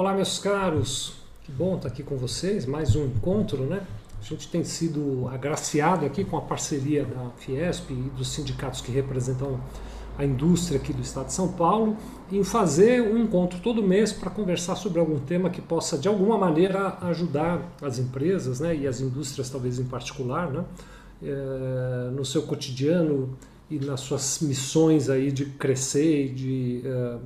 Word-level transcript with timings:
Olá, 0.00 0.14
meus 0.14 0.38
caros, 0.38 1.12
que 1.44 1.52
bom 1.52 1.76
estar 1.76 1.88
aqui 1.88 2.02
com 2.02 2.16
vocês, 2.16 2.64
mais 2.64 2.96
um 2.96 3.04
encontro, 3.04 3.64
né? 3.64 3.86
A 4.18 4.24
gente 4.24 4.48
tem 4.48 4.64
sido 4.64 5.28
agraciado 5.28 6.06
aqui 6.06 6.24
com 6.24 6.38
a 6.38 6.40
parceria 6.40 7.04
da 7.04 7.28
Fiesp 7.36 7.90
e 7.90 7.94
dos 8.16 8.30
sindicatos 8.30 8.80
que 8.80 8.90
representam 8.90 9.60
a 10.16 10.24
indústria 10.24 10.80
aqui 10.80 10.94
do 10.94 11.02
estado 11.02 11.26
de 11.26 11.34
São 11.34 11.52
Paulo 11.52 11.98
em 12.32 12.42
fazer 12.42 13.02
um 13.02 13.18
encontro 13.18 13.60
todo 13.60 13.82
mês 13.82 14.10
para 14.10 14.30
conversar 14.30 14.74
sobre 14.74 15.00
algum 15.00 15.18
tema 15.18 15.50
que 15.50 15.60
possa 15.60 15.98
de 15.98 16.08
alguma 16.08 16.38
maneira 16.38 16.96
ajudar 17.02 17.60
as 17.82 17.98
empresas 17.98 18.58
né, 18.58 18.74
e 18.74 18.86
as 18.86 19.02
indústrias 19.02 19.50
talvez 19.50 19.78
em 19.78 19.84
particular 19.84 20.50
né, 20.50 20.64
é, 21.22 22.10
no 22.10 22.24
seu 22.24 22.44
cotidiano 22.44 23.36
e 23.70 23.78
nas 23.78 24.00
suas 24.00 24.40
missões 24.40 25.10
aí 25.10 25.30
de 25.30 25.44
crescer 25.44 26.24
e 26.24 26.28
de 26.30 26.82
é, 26.86 27.18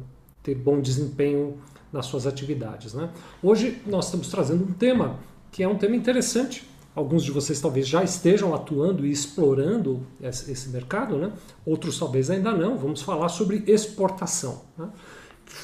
ter 0.43 0.57
bom 0.57 0.81
desempenho 0.81 1.57
nas 1.95 2.07
suas 2.07 2.27
atividades. 2.27 2.93
Né? 2.93 3.09
Hoje 3.41 3.81
nós 3.87 4.07
estamos 4.07 4.29
trazendo 4.29 4.65
um 4.65 4.73
tema 4.73 5.17
que 5.53 5.63
é 5.63 5.69
um 5.69 5.79
tema 5.79 5.95
interessante. 5.95 6.69
Alguns 6.93 7.23
de 7.23 7.31
vocês 7.31 7.61
talvez 7.61 7.87
já 7.87 8.03
estejam 8.03 8.53
atuando 8.53 9.07
e 9.07 9.13
explorando 9.13 10.05
esse 10.21 10.69
mercado, 10.71 11.17
né? 11.17 11.33
outros 11.65 11.97
talvez 11.97 12.31
ainda 12.31 12.53
não. 12.53 12.77
Vamos 12.77 13.01
falar 13.01 13.29
sobre 13.29 13.63
exportação. 13.69 14.63
Né? 14.77 14.89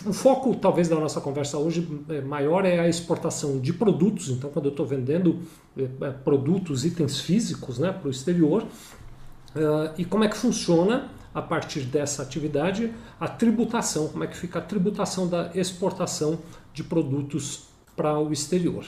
O 0.07 0.13
foco, 0.13 0.55
talvez, 0.55 0.89
da 0.89 0.95
nossa 0.97 1.21
conversa 1.21 1.59
hoje 1.59 1.87
é, 2.09 2.21
maior 2.21 2.65
é 2.65 2.79
a 2.79 2.89
exportação 2.89 3.59
de 3.59 3.73
produtos. 3.73 4.29
Então, 4.29 4.51
quando 4.51 4.67
eu 4.67 4.71
estou 4.71 4.87
vendendo 4.87 5.41
é, 5.77 5.83
é, 5.83 6.11
produtos, 6.11 6.85
itens 6.85 7.19
físicos 7.19 7.79
né, 7.79 7.91
para 7.91 8.07
o 8.07 8.11
exterior, 8.11 8.63
uh, 8.63 9.93
e 9.99 10.05
como 10.05 10.23
é 10.23 10.29
que 10.29 10.37
funciona 10.37 11.09
a 11.35 11.41
partir 11.41 11.81
dessa 11.81 12.23
atividade 12.23 12.93
a 13.19 13.29
tributação, 13.29 14.09
como 14.09 14.25
é 14.25 14.27
que 14.27 14.37
fica 14.37 14.59
a 14.59 14.63
tributação 14.63 15.29
da 15.29 15.51
exportação 15.55 16.39
de 16.73 16.83
produtos 16.83 17.65
para 17.97 18.19
o 18.19 18.33
exterior. 18.33 18.85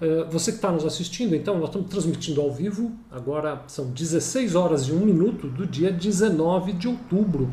Eh, 0.00 0.26
você 0.30 0.50
que 0.50 0.58
está 0.58 0.72
nos 0.72 0.84
assistindo, 0.84 1.34
então, 1.34 1.58
nós 1.58 1.68
estamos 1.68 1.88
transmitindo 1.88 2.40
ao 2.40 2.50
vivo, 2.50 2.92
agora 3.10 3.62
são 3.66 3.90
16 3.90 4.54
horas 4.54 4.88
e 4.88 4.92
1 4.92 4.98
minuto 4.98 5.46
do 5.46 5.66
dia 5.66 5.92
19 5.92 6.72
de 6.72 6.88
outubro. 6.88 7.48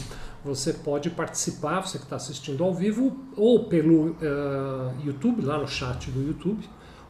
Você 0.45 0.71
pode 0.71 1.09
participar, 1.09 1.81
você 1.81 1.97
que 1.97 2.05
está 2.05 2.15
assistindo 2.15 2.63
ao 2.63 2.73
vivo, 2.73 3.17
ou 3.35 3.65
pelo 3.65 4.11
uh, 4.11 4.15
YouTube, 5.03 5.41
lá 5.41 5.57
no 5.57 5.67
chat 5.67 6.09
do 6.09 6.25
YouTube, 6.25 6.63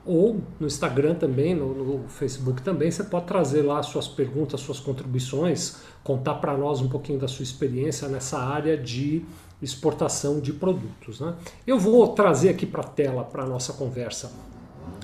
ou 0.07 0.41
no 0.59 0.65
Instagram 0.65 1.15
também, 1.15 1.53
no, 1.53 1.73
no, 1.73 2.07
Facebook 2.07 2.61
também, 2.61 2.89
você 2.89 3.03
pode 3.03 3.25
trazer 3.25 3.61
lá 3.61 3.83
suas 3.83 4.07
perguntas, 4.07 4.61
suas 4.61 4.79
contribuições, 4.79 5.77
contar 6.03 6.35
para 6.35 6.57
nós 6.57 6.81
um 6.81 6.87
pouquinho 6.87 7.19
da 7.19 7.27
sua 7.27 7.43
experiência 7.43 8.07
nessa 8.07 8.39
área 8.39 8.77
de 8.77 9.23
exportação 9.61 10.39
de 10.39 10.53
produtos. 10.53 11.19
Né? 11.19 11.35
Eu 11.65 11.77
vou 11.77 12.07
trazer 12.09 12.49
aqui 12.49 12.65
para 12.65 12.81
a 12.81 12.87
tela, 12.87 13.23
para 13.23 13.43
a 13.43 13.45
nossa 13.45 13.73
conversa, 13.73 14.31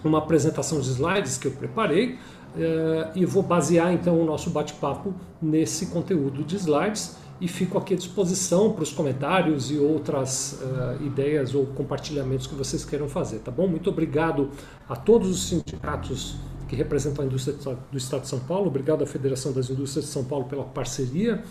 uma 0.03 0.19
apresentação 0.19 0.79
de 0.79 0.89
slides 0.89 1.37
que 1.37 1.47
eu 1.47 1.51
preparei 1.51 2.17
eh, 2.57 3.11
e 3.15 3.25
vou 3.25 3.43
basear 3.43 3.93
então 3.93 4.19
o 4.19 4.25
nosso 4.25 4.49
bate-papo 4.49 5.13
nesse 5.41 5.87
conteúdo 5.87 6.43
de 6.43 6.55
slides 6.55 7.17
e 7.43 7.47
fico 7.49 7.77
aqui 7.77 7.93
à 7.93 7.97
disposição 7.97 8.71
para 8.71 8.83
os 8.83 8.93
comentários 8.93 9.69
e 9.69 9.77
outras 9.77 10.61
uh, 10.61 11.03
ideias 11.05 11.53
ou 11.53 11.65
compartilhamentos 11.65 12.47
que 12.47 12.55
vocês 12.55 12.85
queiram 12.85 13.09
fazer, 13.09 13.39
tá 13.39 13.51
bom? 13.51 13.67
Muito 13.67 13.89
obrigado 13.89 14.49
a 14.87 14.95
todos 14.95 15.29
os 15.29 15.49
sindicatos 15.49 16.37
que 16.69 16.75
representam 16.77 17.21
a 17.21 17.27
indústria 17.27 17.57
do 17.91 17.97
Estado 17.97 18.21
de 18.21 18.29
São 18.29 18.39
Paulo, 18.39 18.67
obrigado 18.67 19.03
à 19.03 19.05
Federação 19.05 19.51
das 19.51 19.69
Indústrias 19.69 20.05
de 20.05 20.11
São 20.11 20.23
Paulo 20.23 20.45
pela 20.45 20.63
parceria. 20.63 21.43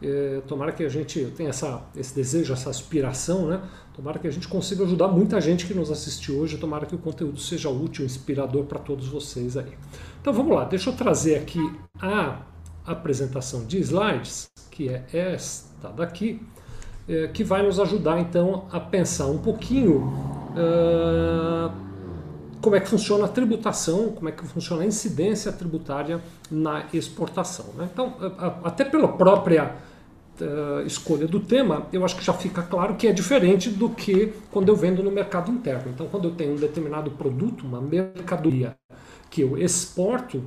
É, 0.00 0.40
tomara 0.46 0.70
que 0.70 0.84
a 0.84 0.88
gente 0.88 1.20
tenha 1.36 1.50
essa, 1.50 1.82
esse 1.96 2.14
desejo, 2.14 2.52
essa 2.52 2.70
aspiração, 2.70 3.48
né? 3.48 3.60
Tomara 3.92 4.20
que 4.20 4.28
a 4.28 4.30
gente 4.30 4.46
consiga 4.46 4.84
ajudar 4.84 5.08
muita 5.08 5.40
gente 5.40 5.66
que 5.66 5.74
nos 5.74 5.90
assistiu 5.90 6.38
hoje. 6.38 6.56
Tomara 6.56 6.86
que 6.86 6.94
o 6.94 6.98
conteúdo 6.98 7.38
seja 7.38 7.68
útil, 7.68 8.06
inspirador 8.06 8.64
para 8.64 8.78
todos 8.78 9.08
vocês 9.08 9.58
aí. 9.58 9.72
Então 10.20 10.32
vamos 10.32 10.54
lá, 10.54 10.64
deixa 10.64 10.88
eu 10.88 10.94
trazer 10.94 11.34
aqui 11.34 11.60
a 12.00 12.40
apresentação 12.86 13.64
de 13.64 13.78
slides, 13.78 14.50
que 14.70 14.88
é 14.88 15.04
esta 15.12 15.88
daqui, 15.88 16.40
é, 17.08 17.28
que 17.28 17.42
vai 17.42 17.62
nos 17.62 17.80
ajudar 17.80 18.20
então 18.20 18.66
a 18.70 18.78
pensar 18.78 19.26
um 19.26 19.38
pouquinho 19.38 20.12
uh, 20.52 21.72
como 22.60 22.76
é 22.76 22.80
que 22.80 22.88
funciona 22.88 23.24
a 23.24 23.28
tributação, 23.28 24.12
como 24.12 24.28
é 24.28 24.32
que 24.32 24.46
funciona 24.46 24.82
a 24.82 24.86
incidência 24.86 25.50
tributária 25.50 26.20
na 26.50 26.84
exportação. 26.92 27.66
Né? 27.76 27.88
Então, 27.92 28.14
até 28.62 28.84
pela 28.84 29.08
própria 29.08 29.74
uh, 30.40 30.86
escolha 30.86 31.26
do 31.26 31.40
tema, 31.40 31.86
eu 31.92 32.04
acho 32.04 32.16
que 32.16 32.24
já 32.24 32.32
fica 32.32 32.62
claro 32.62 32.96
que 32.96 33.06
é 33.06 33.12
diferente 33.12 33.70
do 33.70 33.88
que 33.90 34.34
quando 34.50 34.68
eu 34.68 34.76
vendo 34.76 35.02
no 35.02 35.10
mercado 35.10 35.50
interno. 35.50 35.90
Então, 35.92 36.06
quando 36.06 36.28
eu 36.28 36.32
tenho 36.32 36.52
um 36.52 36.56
determinado 36.56 37.10
produto, 37.12 37.66
uma 37.66 37.80
mercadoria 37.80 38.76
que 39.30 39.40
eu 39.40 39.56
exporto, 39.56 40.44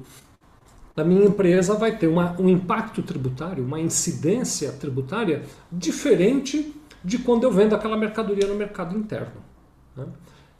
da 0.95 1.03
minha 1.03 1.25
empresa 1.25 1.73
vai 1.73 1.97
ter 1.97 2.07
uma, 2.07 2.39
um 2.39 2.47
impacto 2.47 3.01
tributário, 3.01 3.63
uma 3.63 3.79
incidência 3.79 4.71
tributária 4.73 5.43
diferente 5.71 6.75
de 7.03 7.17
quando 7.17 7.43
eu 7.43 7.51
vendo 7.51 7.75
aquela 7.75 7.97
mercadoria 7.97 8.47
no 8.47 8.55
mercado 8.55 8.97
interno. 8.97 9.41
Né? 9.95 10.05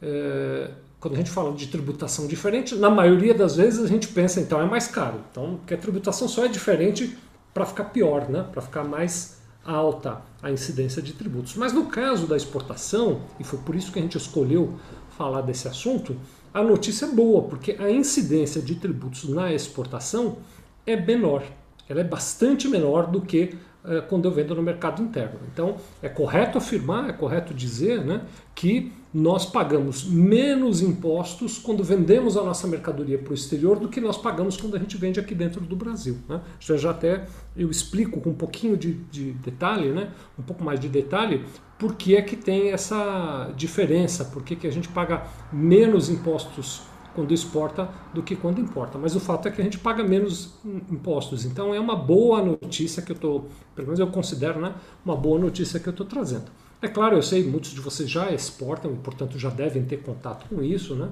É, 0.02 0.70
quando 0.98 1.14
a 1.14 1.16
gente 1.18 1.30
fala 1.30 1.52
de 1.52 1.68
tributação 1.68 2.26
diferente, 2.26 2.74
na 2.74 2.90
maioria 2.90 3.34
das 3.34 3.56
vezes 3.56 3.84
a 3.84 3.86
gente 3.86 4.08
pensa 4.08 4.40
então 4.40 4.60
é 4.60 4.64
mais 4.64 4.88
caro. 4.88 5.20
Então, 5.30 5.60
que 5.66 5.72
a 5.72 5.76
tributação 5.76 6.26
só 6.26 6.44
é 6.44 6.48
diferente 6.48 7.16
para 7.52 7.64
ficar 7.64 7.84
pior, 7.84 8.28
né? 8.28 8.44
para 8.50 8.60
ficar 8.60 8.84
mais 8.84 9.38
alta 9.64 10.20
a 10.42 10.50
incidência 10.50 11.00
de 11.00 11.12
tributos. 11.12 11.54
Mas 11.54 11.72
no 11.72 11.86
caso 11.86 12.26
da 12.26 12.36
exportação, 12.36 13.22
e 13.38 13.44
foi 13.44 13.58
por 13.60 13.74
isso 13.74 13.92
que 13.92 13.98
a 13.98 14.02
gente 14.02 14.18
escolheu 14.18 14.74
falar 15.16 15.40
desse 15.42 15.68
assunto, 15.68 16.16
a 16.54 16.62
notícia 16.62 17.06
é 17.06 17.08
boa, 17.08 17.42
porque 17.42 17.76
a 17.80 17.90
incidência 17.90 18.62
de 18.62 18.76
tributos 18.76 19.28
na 19.28 19.52
exportação 19.52 20.38
é 20.86 20.94
menor. 20.94 21.42
Ela 21.88 22.00
é 22.00 22.04
bastante 22.04 22.68
menor 22.68 23.08
do 23.10 23.20
que 23.20 23.58
uh, 23.84 24.02
quando 24.08 24.26
eu 24.26 24.32
vendo 24.32 24.54
no 24.54 24.62
mercado 24.62 25.02
interno. 25.02 25.38
Então, 25.52 25.76
é 26.02 26.08
correto 26.08 26.58
afirmar, 26.58 27.10
é 27.10 27.12
correto 27.12 27.52
dizer 27.52 28.04
né, 28.04 28.22
que 28.54 28.92
nós 29.12 29.46
pagamos 29.46 30.04
menos 30.04 30.80
impostos 30.80 31.56
quando 31.56 31.84
vendemos 31.84 32.36
a 32.36 32.42
nossa 32.42 32.66
mercadoria 32.66 33.16
para 33.16 33.30
o 33.30 33.34
exterior 33.34 33.78
do 33.78 33.88
que 33.88 34.00
nós 34.00 34.16
pagamos 34.16 34.56
quando 34.56 34.74
a 34.74 34.78
gente 34.78 34.96
vende 34.96 35.20
aqui 35.20 35.36
dentro 35.36 35.60
do 35.60 35.76
Brasil. 35.76 36.18
Né? 36.28 36.40
Já, 36.58 36.76
já 36.76 36.90
até 36.90 37.24
eu 37.56 37.70
explico 37.70 38.20
com 38.20 38.30
um 38.30 38.34
pouquinho 38.34 38.76
de, 38.76 38.94
de 38.94 39.32
detalhe, 39.32 39.90
né, 39.92 40.10
um 40.36 40.42
pouco 40.42 40.64
mais 40.64 40.80
de 40.80 40.88
detalhe, 40.88 41.44
por 41.78 41.94
que 41.94 42.16
é 42.16 42.22
que 42.22 42.34
tem 42.34 42.72
essa 42.72 43.52
diferença, 43.56 44.24
por 44.24 44.42
que, 44.42 44.56
que 44.56 44.66
a 44.66 44.72
gente 44.72 44.88
paga 44.88 45.24
menos 45.52 46.08
impostos 46.08 46.82
quando 47.14 47.32
exporta 47.32 47.88
do 48.12 48.22
que 48.22 48.34
quando 48.34 48.60
importa. 48.60 48.98
Mas 48.98 49.14
o 49.14 49.20
fato 49.20 49.48
é 49.48 49.50
que 49.50 49.60
a 49.60 49.64
gente 49.64 49.78
paga 49.78 50.02
menos 50.02 50.54
impostos. 50.90 51.44
Então 51.44 51.74
é 51.74 51.80
uma 51.80 51.96
boa 51.96 52.42
notícia 52.42 53.02
que 53.02 53.12
eu 53.12 53.16
estou, 53.16 53.48
pelo 53.74 53.88
menos 53.88 54.00
eu 54.00 54.06
considero, 54.08 54.60
né, 54.60 54.74
uma 55.04 55.16
boa 55.16 55.38
notícia 55.38 55.80
que 55.80 55.88
eu 55.88 55.92
estou 55.92 56.06
trazendo. 56.06 56.50
É 56.82 56.88
claro, 56.88 57.16
eu 57.16 57.22
sei, 57.22 57.42
muitos 57.44 57.70
de 57.70 57.80
vocês 57.80 58.10
já 58.10 58.30
exportam 58.30 58.92
e, 58.92 58.96
portanto, 58.96 59.38
já 59.38 59.48
devem 59.48 59.84
ter 59.84 60.02
contato 60.02 60.46
com 60.48 60.62
isso, 60.62 60.94
né? 60.94 61.10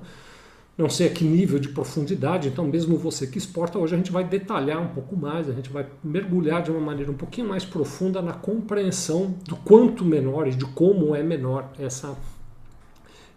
não 0.77 0.89
sei 0.89 1.09
a 1.09 1.11
que 1.11 1.25
nível 1.25 1.59
de 1.59 1.69
profundidade, 1.69 2.49
então 2.49 2.67
mesmo 2.67 2.97
você 2.97 3.27
que 3.27 3.37
exporta, 3.37 3.79
hoje 3.79 3.95
a 3.95 3.99
gente 3.99 4.11
vai 4.11 4.25
detalhar 4.25 4.81
um 4.81 4.89
pouco 4.89 5.17
mais, 5.17 5.49
a 5.49 5.53
gente 5.53 5.71
vai 5.71 5.87
mergulhar 6.03 6.63
de 6.63 6.71
uma 6.71 6.81
maneira 6.81 7.11
um 7.11 7.17
pouquinho 7.17 7.49
mais 7.49 7.65
profunda 7.65 8.23
na 8.23 8.33
compreensão 8.33 9.34
do 9.47 9.57
quanto 9.57 10.05
menor 10.05 10.49
e 10.49 10.53
de 10.53 10.65
como 10.65 11.15
é 11.15 11.23
menor 11.23 11.71
essa 11.79 12.17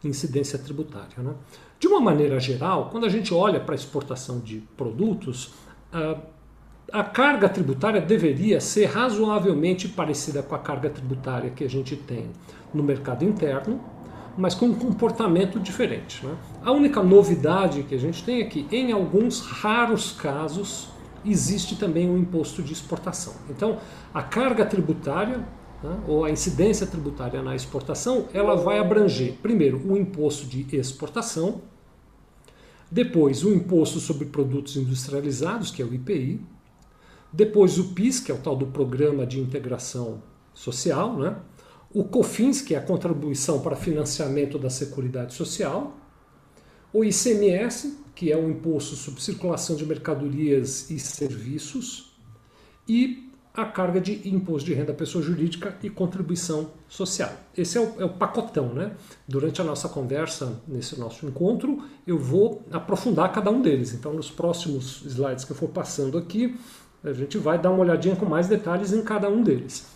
incidência 0.04 0.58
tributária. 0.58 1.18
Né? 1.18 1.34
De 1.80 1.88
uma 1.88 2.00
maneira 2.00 2.40
geral, 2.40 2.90
quando 2.92 3.06
a 3.06 3.10
gente 3.10 3.34
olha 3.34 3.60
para 3.60 3.74
a 3.74 3.76
exportação 3.76 4.40
de 4.40 4.64
produtos, 4.78 5.54
a, 5.92 6.18
a 6.92 7.04
carga 7.04 7.50
tributária 7.50 8.00
deveria 8.00 8.60
ser 8.60 8.86
razoavelmente 8.86 9.88
parecida 9.88 10.42
com 10.42 10.56
a 10.56 10.60
carga 10.60 10.90
tributária 10.90 11.50
que 11.50 11.64
a 11.64 11.70
gente 11.70 11.96
tem 11.96 12.30
no 12.74 12.84
mercado 12.84 13.24
interno, 13.24 13.80
mas 14.38 14.54
com 14.54 14.68
um 14.68 14.74
comportamento 14.74 15.60
diferente. 15.60 16.26
Né? 16.26 16.36
A 16.64 16.72
única 16.72 17.02
novidade 17.02 17.84
que 17.84 17.96
a 17.96 17.98
gente 17.98 18.24
tem 18.24 18.42
é 18.42 18.46
que, 18.46 18.68
em 18.72 18.92
alguns 18.92 19.40
raros 19.42 20.12
casos, 20.12 20.90
existe 21.26 21.76
também 21.76 22.10
um 22.10 22.18
imposto 22.18 22.62
de 22.62 22.74
exportação. 22.74 23.34
Então, 23.50 23.80
a 24.14 24.22
carga 24.22 24.66
tributária, 24.66 25.38
né, 25.82 25.98
ou 26.08 26.26
a 26.26 26.30
incidência 26.30 26.86
tributária 26.86 27.42
na 27.42 27.56
exportação, 27.56 28.28
ela 28.34 28.56
vai 28.56 28.78
abranger, 28.78 29.34
primeiro, 29.42 29.82
o 29.90 29.98
imposto 29.98 30.46
de 30.46 30.68
exportação, 30.76 31.62
depois 32.92 33.44
o 33.44 33.54
imposto 33.54 34.00
sobre 34.00 34.26
produtos 34.26 34.76
industrializados, 34.78 35.72
que 35.72 35.82
é 35.82 35.86
o 35.86 35.94
IPI, 35.94 36.40
depois 37.32 37.78
o 37.78 37.94
PIS, 37.94 38.20
que 38.20 38.32
é 38.32 38.36
o 38.36 38.38
tal 38.38 38.56
do 38.56 38.68
Programa 38.68 39.26
de 39.26 39.40
Integração 39.40 40.24
Social, 40.54 41.18
né? 41.18 41.38
o 41.94 42.04
COFINS, 42.04 42.62
que 42.62 42.76
é 42.76 42.78
a 42.78 42.82
contribuição 42.82 43.60
para 43.62 43.76
financiamento 43.76 44.60
da 44.60 44.70
Seguridade 44.70 45.34
Social, 45.34 45.98
o 46.94 47.04
ICMS, 47.04 48.00
que 48.14 48.32
é 48.32 48.38
o 48.38 48.50
imposto 48.50 48.96
sobre 48.96 49.22
circulação 49.22 49.76
de 49.76 49.86
mercadorias 49.86 50.90
e 50.90 51.00
serviços, 51.00 52.16
e 52.88 53.25
a 53.56 53.66
carga 53.66 54.02
de 54.02 54.28
imposto 54.28 54.66
de 54.68 54.74
renda 54.74 54.92
à 54.92 54.96
pessoa 54.96 55.24
jurídica 55.24 55.78
e 55.82 55.90
contribuição 55.90 56.72
social. 56.88 57.32
Esse 57.58 57.78
é 57.78 57.82
o, 57.82 57.94
é 58.00 58.06
o, 58.06 58.10
pacotão, 58.10 58.74
né? 58.74 58.92
Durante 59.28 59.62
a 59.62 59.64
nossa 59.64 59.88
conversa, 59.88 60.62
nesse 60.68 61.00
nosso 61.00 61.26
encontro, 61.26 61.84
eu 62.06 62.18
vou 62.18 62.64
aprofundar 62.72 63.32
cada 63.32 63.50
um 63.50 63.62
deles. 63.62 63.94
Então, 63.94 64.14
nos 64.14 64.30
próximos 64.30 65.04
slides 65.06 65.46
que 65.46 65.52
eu 65.52 65.56
for 65.56 65.70
passando 65.70 66.18
aqui, 66.18 66.58
a 67.04 67.14
gente 67.14 67.38
vai 67.38 67.60
dar 67.60 67.72
uma 67.72 67.80
olhadinha 67.80 68.16
com 68.16 68.26
mais 68.26 68.48
detalhes 68.48 68.92
em 68.92 69.04
cada 69.04 69.30
um 69.30 69.42
deles. 69.42 69.88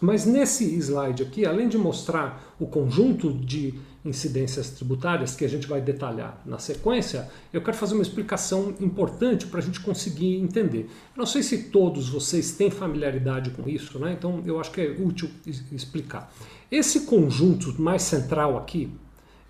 Mas 0.00 0.24
nesse 0.24 0.64
slide 0.76 1.22
aqui, 1.22 1.44
além 1.44 1.68
de 1.68 1.76
mostrar 1.76 2.54
o 2.58 2.66
conjunto 2.66 3.32
de 3.32 3.78
incidências 4.04 4.70
tributárias 4.70 5.34
que 5.34 5.44
a 5.44 5.48
gente 5.48 5.66
vai 5.66 5.80
detalhar 5.80 6.40
na 6.46 6.58
sequência, 6.58 7.28
eu 7.52 7.60
quero 7.60 7.76
fazer 7.76 7.94
uma 7.94 8.02
explicação 8.02 8.74
importante 8.80 9.46
para 9.46 9.58
a 9.58 9.62
gente 9.62 9.80
conseguir 9.80 10.36
entender. 10.36 10.88
Eu 11.14 11.18
não 11.18 11.26
sei 11.26 11.42
se 11.42 11.64
todos 11.64 12.08
vocês 12.08 12.52
têm 12.52 12.70
familiaridade 12.70 13.50
com 13.50 13.68
isso, 13.68 13.98
né? 13.98 14.14
então 14.16 14.42
eu 14.46 14.60
acho 14.60 14.70
que 14.70 14.80
é 14.80 14.90
útil 14.90 15.30
explicar. 15.72 16.32
Esse 16.70 17.00
conjunto 17.00 17.80
mais 17.80 18.02
central 18.02 18.56
aqui, 18.56 18.90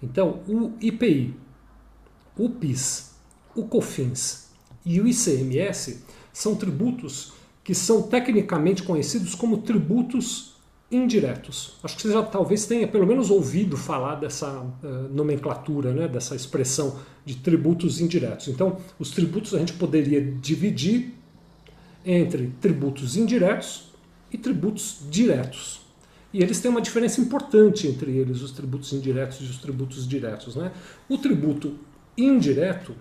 então 0.02 0.40
o 0.48 0.72
IPI, 0.80 1.34
o 2.36 2.48
PIS, 2.48 3.12
o 3.54 3.64
COFINS 3.64 4.48
e 4.84 5.00
o 5.00 5.06
ICMS 5.06 6.04
são 6.32 6.54
tributos 6.54 7.32
que 7.64 7.74
são 7.74 8.02
tecnicamente 8.02 8.82
conhecidos 8.82 9.34
como 9.34 9.58
tributos 9.58 10.57
indiretos. 10.90 11.74
Acho 11.82 11.96
que 11.96 12.02
você 12.02 12.12
já 12.12 12.22
talvez 12.22 12.66
tenha 12.66 12.88
pelo 12.88 13.06
menos 13.06 13.30
ouvido 13.30 13.76
falar 13.76 14.14
dessa 14.14 14.60
uh, 14.60 14.86
nomenclatura, 15.10 15.92
né, 15.92 16.08
dessa 16.08 16.34
expressão 16.34 16.98
de 17.24 17.36
tributos 17.36 18.00
indiretos. 18.00 18.48
Então, 18.48 18.78
os 18.98 19.10
tributos 19.10 19.54
a 19.54 19.58
gente 19.58 19.74
poderia 19.74 20.20
dividir 20.20 21.14
entre 22.04 22.52
tributos 22.60 23.16
indiretos 23.16 23.92
e 24.32 24.38
tributos 24.38 25.00
diretos. 25.10 25.80
E 26.32 26.42
eles 26.42 26.60
têm 26.60 26.70
uma 26.70 26.80
diferença 26.80 27.20
importante 27.20 27.86
entre 27.86 28.10
eles, 28.16 28.40
os 28.40 28.52
tributos 28.52 28.92
indiretos 28.92 29.40
e 29.40 29.44
os 29.44 29.58
tributos 29.58 30.08
diretos. 30.08 30.56
Né? 30.56 30.72
O 31.08 31.18
tributo 31.18 31.78
indireto, 32.16 32.94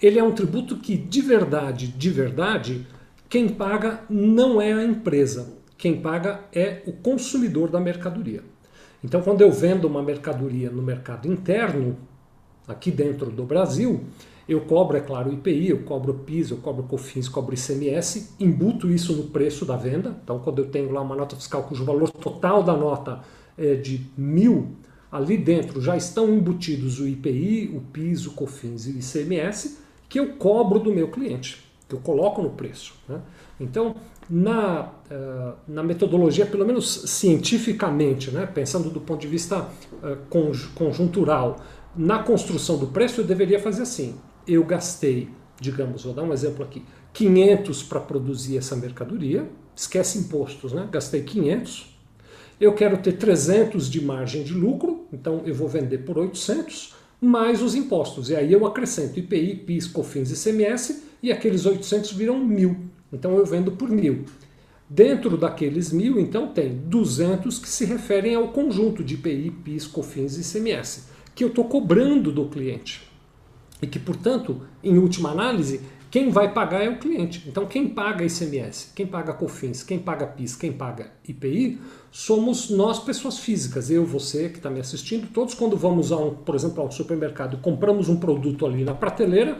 ele 0.00 0.18
é 0.18 0.22
um 0.22 0.32
tributo 0.32 0.76
que 0.76 0.96
de 0.96 1.20
verdade, 1.20 1.88
de 1.88 2.10
verdade, 2.10 2.86
quem 3.28 3.48
paga 3.48 4.04
não 4.08 4.60
é 4.60 4.72
a 4.72 4.84
empresa, 4.84 5.57
quem 5.78 6.00
paga 6.00 6.40
é 6.52 6.82
o 6.86 6.92
consumidor 6.92 7.70
da 7.70 7.78
mercadoria. 7.78 8.42
Então, 9.02 9.22
quando 9.22 9.40
eu 9.40 9.52
vendo 9.52 9.86
uma 9.86 10.02
mercadoria 10.02 10.68
no 10.70 10.82
mercado 10.82 11.30
interno, 11.30 11.96
aqui 12.66 12.90
dentro 12.90 13.30
do 13.30 13.44
Brasil, 13.44 14.04
eu 14.48 14.62
cobro, 14.62 14.96
é 14.96 15.00
claro, 15.00 15.30
o 15.30 15.32
IPI, 15.34 15.68
eu 15.68 15.82
cobro 15.84 16.12
o 16.12 16.18
PIS, 16.18 16.50
eu 16.50 16.56
cobro 16.56 16.82
o 16.82 16.88
COFINS, 16.88 17.28
cobro 17.28 17.54
ICMS, 17.54 18.34
embuto 18.40 18.90
isso 18.90 19.12
no 19.12 19.24
preço 19.24 19.64
da 19.64 19.76
venda. 19.76 20.18
Então, 20.24 20.40
quando 20.40 20.58
eu 20.58 20.66
tenho 20.66 20.90
lá 20.90 21.00
uma 21.00 21.14
nota 21.14 21.36
fiscal 21.36 21.62
cujo 21.62 21.84
valor 21.84 22.10
total 22.10 22.62
da 22.62 22.76
nota 22.76 23.20
é 23.56 23.76
de 23.76 24.04
mil, 24.16 24.72
ali 25.12 25.36
dentro 25.36 25.80
já 25.80 25.96
estão 25.96 26.28
embutidos 26.34 26.98
o 26.98 27.06
IPI, 27.06 27.72
o 27.76 27.80
PIS, 27.92 28.26
o 28.26 28.32
COFINS 28.32 28.86
e 28.86 28.90
o 28.92 28.98
ICMS, 28.98 29.78
que 30.08 30.18
eu 30.18 30.32
cobro 30.34 30.80
do 30.80 30.92
meu 30.92 31.08
cliente 31.08 31.68
que 31.88 31.94
eu 31.94 32.00
coloco 32.00 32.42
no 32.42 32.50
preço. 32.50 32.94
Né? 33.08 33.20
Então, 33.58 33.96
na, 34.28 34.92
uh, 35.10 35.54
na 35.66 35.82
metodologia, 35.82 36.44
pelo 36.44 36.66
menos 36.66 37.04
cientificamente, 37.06 38.30
né, 38.30 38.46
pensando 38.46 38.90
do 38.90 39.00
ponto 39.00 39.20
de 39.20 39.26
vista 39.26 39.68
uh, 40.02 40.16
conjuntural, 40.74 41.56
na 41.96 42.22
construção 42.22 42.76
do 42.76 42.88
preço 42.88 43.20
eu 43.20 43.24
deveria 43.24 43.58
fazer 43.58 43.82
assim. 43.82 44.16
Eu 44.46 44.64
gastei, 44.64 45.28
digamos, 45.60 46.04
vou 46.04 46.12
dar 46.12 46.22
um 46.22 46.32
exemplo 46.32 46.64
aqui, 46.64 46.84
500 47.12 47.82
para 47.82 48.00
produzir 48.00 48.58
essa 48.58 48.76
mercadoria, 48.76 49.48
esquece 49.74 50.18
impostos, 50.18 50.72
né? 50.72 50.88
gastei 50.90 51.22
500, 51.22 51.98
eu 52.60 52.74
quero 52.74 52.98
ter 52.98 53.12
300 53.12 53.88
de 53.88 54.04
margem 54.04 54.42
de 54.42 54.52
lucro, 54.52 55.06
então 55.12 55.42
eu 55.46 55.54
vou 55.54 55.68
vender 55.68 55.98
por 55.98 56.18
800, 56.18 56.94
mais 57.20 57.62
os 57.62 57.74
impostos. 57.74 58.30
E 58.30 58.36
aí 58.36 58.52
eu 58.52 58.66
acrescento 58.66 59.18
IPI, 59.18 59.56
PIS, 59.56 59.86
COFINS 59.86 60.30
e 60.30 60.50
ICMS 60.50 61.02
e 61.22 61.32
aqueles 61.32 61.66
800 61.66 62.12
viram 62.12 62.38
mil. 62.38 62.87
Então 63.12 63.36
eu 63.36 63.44
vendo 63.44 63.72
por 63.72 63.88
mil. 63.88 64.24
Dentro 64.90 65.36
daqueles 65.36 65.92
mil, 65.92 66.18
então, 66.18 66.48
tem 66.48 66.74
200 66.74 67.58
que 67.58 67.68
se 67.68 67.84
referem 67.84 68.34
ao 68.34 68.48
conjunto 68.48 69.04
de 69.04 69.14
IPI, 69.14 69.50
PIS, 69.50 69.86
COFINS 69.86 70.38
e 70.38 70.40
ICMS, 70.40 71.04
que 71.34 71.44
eu 71.44 71.48
estou 71.48 71.66
cobrando 71.66 72.32
do 72.32 72.48
cliente. 72.48 73.02
E 73.82 73.86
que, 73.86 73.98
portanto, 73.98 74.62
em 74.82 74.96
última 74.96 75.30
análise, 75.30 75.82
quem 76.10 76.30
vai 76.30 76.54
pagar 76.54 76.82
é 76.82 76.88
o 76.88 76.98
cliente. 76.98 77.44
Então, 77.46 77.66
quem 77.66 77.86
paga 77.86 78.24
ICMS, 78.24 78.92
quem 78.94 79.06
paga 79.06 79.34
COFINS, 79.34 79.82
quem 79.82 79.98
paga 79.98 80.26
PIS, 80.26 80.56
quem 80.56 80.72
paga 80.72 81.12
IPI, 81.28 81.78
somos 82.10 82.70
nós, 82.70 82.98
pessoas 82.98 83.38
físicas. 83.38 83.90
Eu, 83.90 84.06
você 84.06 84.48
que 84.48 84.56
está 84.56 84.70
me 84.70 84.80
assistindo, 84.80 85.28
todos 85.34 85.52
quando 85.52 85.76
vamos, 85.76 86.10
a 86.10 86.16
um, 86.16 86.34
por 86.34 86.54
exemplo, 86.54 86.82
a 86.82 86.86
um 86.86 86.90
supermercado 86.90 87.58
e 87.58 87.60
compramos 87.60 88.08
um 88.08 88.16
produto 88.16 88.64
ali 88.64 88.84
na 88.84 88.94
prateleira, 88.94 89.58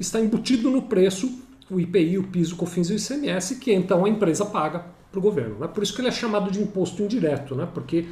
está 0.00 0.20
embutido 0.20 0.68
no 0.68 0.82
preço 0.82 1.44
o 1.70 1.80
IPI, 1.80 2.18
o 2.18 2.24
PIS, 2.24 2.52
o 2.52 2.56
COFINS 2.56 2.90
e 2.90 2.92
o 2.92 2.96
ICMS, 2.96 3.56
que 3.56 3.72
então 3.72 4.04
a 4.04 4.08
empresa 4.08 4.44
paga 4.44 4.84
para 5.10 5.18
o 5.18 5.22
governo. 5.22 5.58
Né? 5.58 5.68
Por 5.68 5.82
isso 5.82 5.94
que 5.94 6.00
ele 6.00 6.08
é 6.08 6.12
chamado 6.12 6.50
de 6.50 6.60
imposto 6.60 7.02
indireto, 7.02 7.54
né? 7.54 7.68
porque 7.72 8.06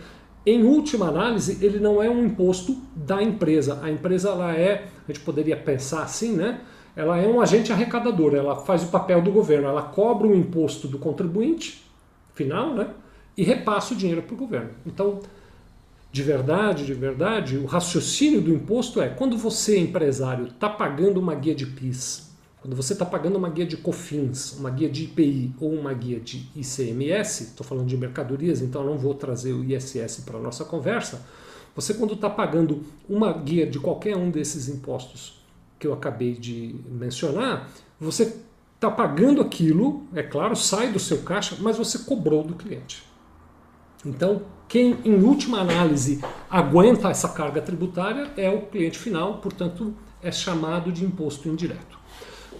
em 0.46 0.62
última 0.62 1.08
análise 1.08 1.64
ele 1.64 1.78
não 1.78 2.02
é 2.02 2.08
um 2.08 2.24
imposto 2.24 2.76
da 2.94 3.22
empresa. 3.22 3.80
A 3.82 3.90
empresa 3.90 4.30
ela 4.30 4.54
é, 4.54 4.86
a 5.08 5.12
gente 5.12 5.24
poderia 5.24 5.56
pensar 5.56 6.02
assim, 6.02 6.36
né? 6.36 6.60
ela 6.94 7.18
é 7.18 7.26
um 7.26 7.40
agente 7.40 7.72
arrecadador, 7.72 8.34
ela 8.34 8.56
faz 8.56 8.84
o 8.84 8.88
papel 8.88 9.20
do 9.22 9.30
governo, 9.30 9.68
ela 9.68 9.82
cobra 9.82 10.26
o 10.26 10.34
imposto 10.34 10.86
do 10.86 10.98
contribuinte 10.98 11.84
final 12.34 12.74
né? 12.74 12.88
e 13.36 13.42
repassa 13.42 13.94
o 13.94 13.96
dinheiro 13.96 14.22
para 14.22 14.34
o 14.34 14.36
governo. 14.36 14.70
Então, 14.86 15.20
de 16.10 16.22
verdade, 16.22 16.84
de 16.84 16.92
verdade, 16.92 17.56
o 17.56 17.64
raciocínio 17.64 18.42
do 18.42 18.52
imposto 18.52 19.00
é 19.00 19.08
quando 19.08 19.36
você, 19.36 19.78
empresário, 19.78 20.46
está 20.46 20.68
pagando 20.68 21.18
uma 21.18 21.34
guia 21.34 21.54
de 21.54 21.64
PIS, 21.64 22.31
quando 22.62 22.76
você 22.76 22.92
está 22.92 23.04
pagando 23.04 23.36
uma 23.36 23.50
guia 23.50 23.66
de 23.66 23.76
COFINS, 23.76 24.52
uma 24.52 24.70
guia 24.70 24.88
de 24.88 25.02
IPI 25.02 25.52
ou 25.60 25.74
uma 25.74 25.92
guia 25.92 26.20
de 26.20 26.48
ICMS, 26.54 27.42
estou 27.42 27.66
falando 27.66 27.88
de 27.88 27.96
mercadorias, 27.96 28.62
então 28.62 28.84
não 28.84 28.96
vou 28.96 29.14
trazer 29.14 29.52
o 29.52 29.64
ISS 29.64 30.22
para 30.24 30.38
a 30.38 30.40
nossa 30.40 30.64
conversa, 30.64 31.26
você 31.74 31.92
quando 31.92 32.14
está 32.14 32.30
pagando 32.30 32.84
uma 33.08 33.32
guia 33.32 33.66
de 33.66 33.80
qualquer 33.80 34.16
um 34.16 34.30
desses 34.30 34.68
impostos 34.68 35.42
que 35.76 35.88
eu 35.88 35.92
acabei 35.92 36.34
de 36.34 36.76
mencionar, 36.88 37.68
você 37.98 38.32
está 38.76 38.88
pagando 38.88 39.40
aquilo, 39.40 40.06
é 40.14 40.22
claro, 40.22 40.54
sai 40.54 40.92
do 40.92 41.00
seu 41.00 41.22
caixa, 41.22 41.56
mas 41.58 41.76
você 41.76 41.98
cobrou 41.98 42.44
do 42.44 42.54
cliente. 42.54 43.02
Então, 44.06 44.42
quem, 44.68 44.98
em 45.04 45.20
última 45.20 45.58
análise, 45.58 46.22
aguenta 46.48 47.10
essa 47.10 47.28
carga 47.28 47.60
tributária 47.60 48.30
é 48.36 48.48
o 48.48 48.66
cliente 48.66 49.00
final, 49.00 49.38
portanto, 49.38 49.92
é 50.22 50.30
chamado 50.30 50.92
de 50.92 51.04
imposto 51.04 51.48
indireto. 51.48 52.01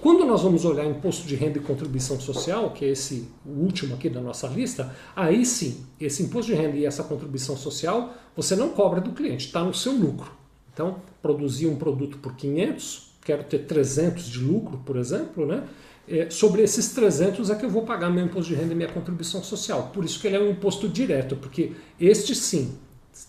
Quando 0.03 0.25
nós 0.25 0.43
vamos 0.43 0.65
olhar 0.65 0.85
imposto 0.85 1.29
de 1.29 1.37
renda 1.37 1.59
e 1.59 1.63
contribuição 1.63 2.19
social, 2.19 2.73
que 2.73 2.85
é 2.85 2.89
esse 2.89 3.29
último 3.47 3.95
aqui 3.95 4.11
da 4.11 4.21
nossa 4.21 4.49
lista, 4.49 4.93
aí 5.15 5.47
sim, 5.47 5.87
esse 6.01 6.25
imposto 6.25 6.51
de 6.51 6.59
renda 6.59 6.77
e 6.77 6.85
essa 6.85 7.05
contribuição 7.05 7.57
social, 7.57 8.13
você 8.35 8.57
não 8.57 8.71
cobra 8.71 9.01
do 9.01 9.13
cliente, 9.13 9.47
está 9.47 9.63
no 9.63 9.73
seu 9.73 9.93
lucro. 9.93 10.33
Então, 10.75 10.97
produzir 11.23 11.69
um 11.69 11.77
produto 11.77 12.19
por 12.19 12.35
500, 12.35 13.13
quero 13.25 13.45
ter 13.45 13.61
300 13.61 14.25
de 14.25 14.41
lucro, 14.41 14.79
por 14.85 14.97
exemplo, 14.97 15.47
né? 15.47 15.63
é, 16.09 16.29
sobre 16.31 16.63
esses 16.63 16.89
300 16.95 17.51
é 17.51 17.55
que 17.55 17.65
eu 17.65 17.71
vou 17.71 17.83
pagar 17.83 18.11
meu 18.11 18.25
imposto 18.25 18.53
de 18.53 18.59
renda 18.59 18.73
e 18.73 18.77
minha 18.77 18.89
contribuição 18.89 19.41
social. 19.41 19.93
Por 19.95 20.05
isso 20.05 20.21
que 20.21 20.27
ele 20.27 20.35
é 20.35 20.41
um 20.41 20.51
imposto 20.51 20.89
direto, 20.89 21.37
porque 21.37 21.75
este 22.01 22.35
sim 22.35 22.77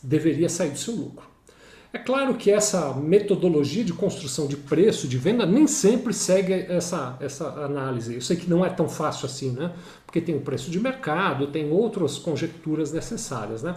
deveria 0.02 0.50
sair 0.50 0.72
do 0.72 0.80
seu 0.80 0.96
lucro. 0.96 1.33
É 1.94 2.00
claro 2.00 2.34
que 2.34 2.50
essa 2.50 2.92
metodologia 2.96 3.84
de 3.84 3.94
construção 3.94 4.48
de 4.48 4.58
preço 4.58 5.08
de 5.08 5.16
venda 5.16 5.46
nem 5.46 5.68
sempre 5.68 6.12
segue 6.12 6.52
essa, 6.52 7.16
essa 7.20 7.48
análise. 7.64 8.16
Eu 8.16 8.22
sei 8.22 8.36
que 8.36 8.50
não 8.50 8.66
é 8.66 8.70
tão 8.72 8.90
fácil 8.90 9.28
assim, 9.28 9.52
né? 9.52 9.72
Porque 10.04 10.20
tem 10.20 10.36
o 10.36 10.42
preço 10.42 10.72
de 10.72 10.80
mercado, 10.80 11.46
tem 11.46 11.72
outras 11.72 12.18
conjecturas 12.18 12.92
necessárias, 12.92 13.62
né? 13.62 13.76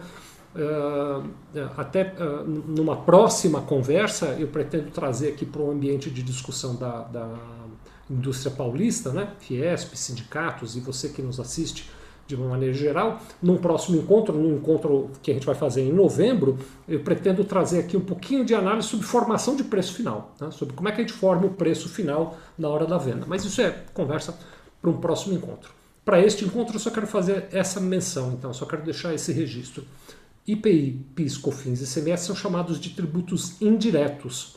Uh, 0.55 1.29
até 1.77 2.15
uh, 2.19 2.43
numa 2.47 2.97
próxima 2.97 3.61
conversa 3.61 4.35
eu 4.39 4.49
pretendo 4.49 4.91
trazer 4.91 5.29
aqui 5.29 5.45
para 5.45 5.61
o 5.61 5.71
ambiente 5.71 6.11
de 6.11 6.23
discussão 6.23 6.75
da, 6.75 7.03
da 7.03 7.35
indústria 8.09 8.51
paulista, 8.51 9.13
né? 9.13 9.29
Fiesp, 9.41 9.95
sindicatos 9.95 10.75
e 10.75 10.81
você 10.81 11.11
que 11.11 11.21
nos 11.21 11.39
assiste 11.39 11.91
de 12.27 12.35
uma 12.35 12.49
maneira 12.49 12.75
geral. 12.75 13.21
Num 13.43 13.57
próximo 13.57 13.97
encontro, 13.97 14.37
num 14.37 14.57
encontro 14.57 15.11
que 15.23 15.31
a 15.31 15.35
gente 15.35 15.47
vai 15.47 15.55
fazer 15.55 15.83
em 15.83 15.93
novembro, 15.93 16.59
eu 16.89 17.01
pretendo 17.01 17.45
trazer 17.45 17.81
aqui 17.81 17.97
um 17.97 18.01
pouquinho 18.01 18.45
de 18.45 18.55
análise 18.55 18.89
sobre 18.89 19.07
formação 19.07 19.57
de 19.57 19.65
preço 19.65 19.95
final, 19.95 20.35
né? 20.41 20.51
sobre 20.51 20.75
como 20.75 20.89
é 20.89 20.93
que 20.93 21.01
a 21.01 21.05
gente 21.05 21.13
forma 21.13 21.47
o 21.47 21.51
preço 21.51 21.89
final 21.89 22.37
na 22.59 22.69
hora 22.69 22.87
da 22.87 22.99
venda. 22.99 23.25
Mas 23.27 23.45
isso 23.45 23.61
é 23.61 23.71
conversa 23.93 24.37
para 24.81 24.91
um 24.91 24.99
próximo 24.99 25.35
encontro. 25.35 25.71
Para 26.05 26.21
este 26.21 26.45
encontro 26.45 26.77
eu 26.77 26.81
só 26.81 26.91
quero 26.91 27.07
fazer 27.07 27.49
essa 27.51 27.81
menção, 27.81 28.33
então, 28.33 28.53
só 28.55 28.65
quero 28.65 28.85
deixar 28.85 29.13
esse 29.13 29.33
registro. 29.33 29.85
IPI, 30.47 31.05
PIS, 31.17 31.37
COFINS 31.37 31.81
e 31.81 31.93
CMS 31.93 32.21
são 32.21 32.37
chamados 32.37 32.79
de 32.79 32.91
tributos 32.91 33.61
indiretos, 33.61 34.55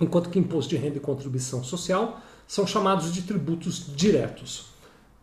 enquanto 0.00 0.30
que 0.30 0.38
imposto 0.38 0.70
de 0.70 0.76
renda 0.76 0.98
e 0.98 1.00
contribuição 1.00 1.64
social 1.64 2.20
são 2.46 2.64
chamados 2.64 3.12
de 3.12 3.22
tributos 3.22 3.86
diretos. 3.96 4.75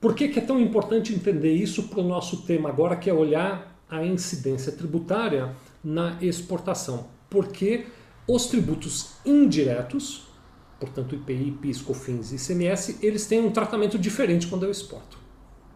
Por 0.03 0.13
que, 0.15 0.27
que 0.27 0.37
é 0.37 0.41
tão 0.41 0.59
importante 0.59 1.13
entender 1.13 1.53
isso 1.53 1.83
para 1.83 2.01
o 2.01 2.03
nosso 2.03 2.41
tema 2.41 2.67
agora, 2.67 2.97
que 2.97 3.09
é 3.09 3.13
olhar 3.13 3.81
a 3.89 4.03
incidência 4.03 4.69
tributária 4.69 5.55
na 5.81 6.17
exportação? 6.21 7.07
Porque 7.29 7.85
os 8.27 8.47
tributos 8.47 9.11
indiretos, 9.25 10.27
portanto 10.77 11.15
IPI, 11.15 11.51
PIS, 11.51 11.81
COFINS 11.81 12.33
e 12.33 12.35
ICMS, 12.35 12.97
eles 13.01 13.25
têm 13.27 13.39
um 13.45 13.49
tratamento 13.49 13.97
diferente 13.97 14.45
quando 14.47 14.63
eu 14.63 14.71
exporto. 14.71 15.17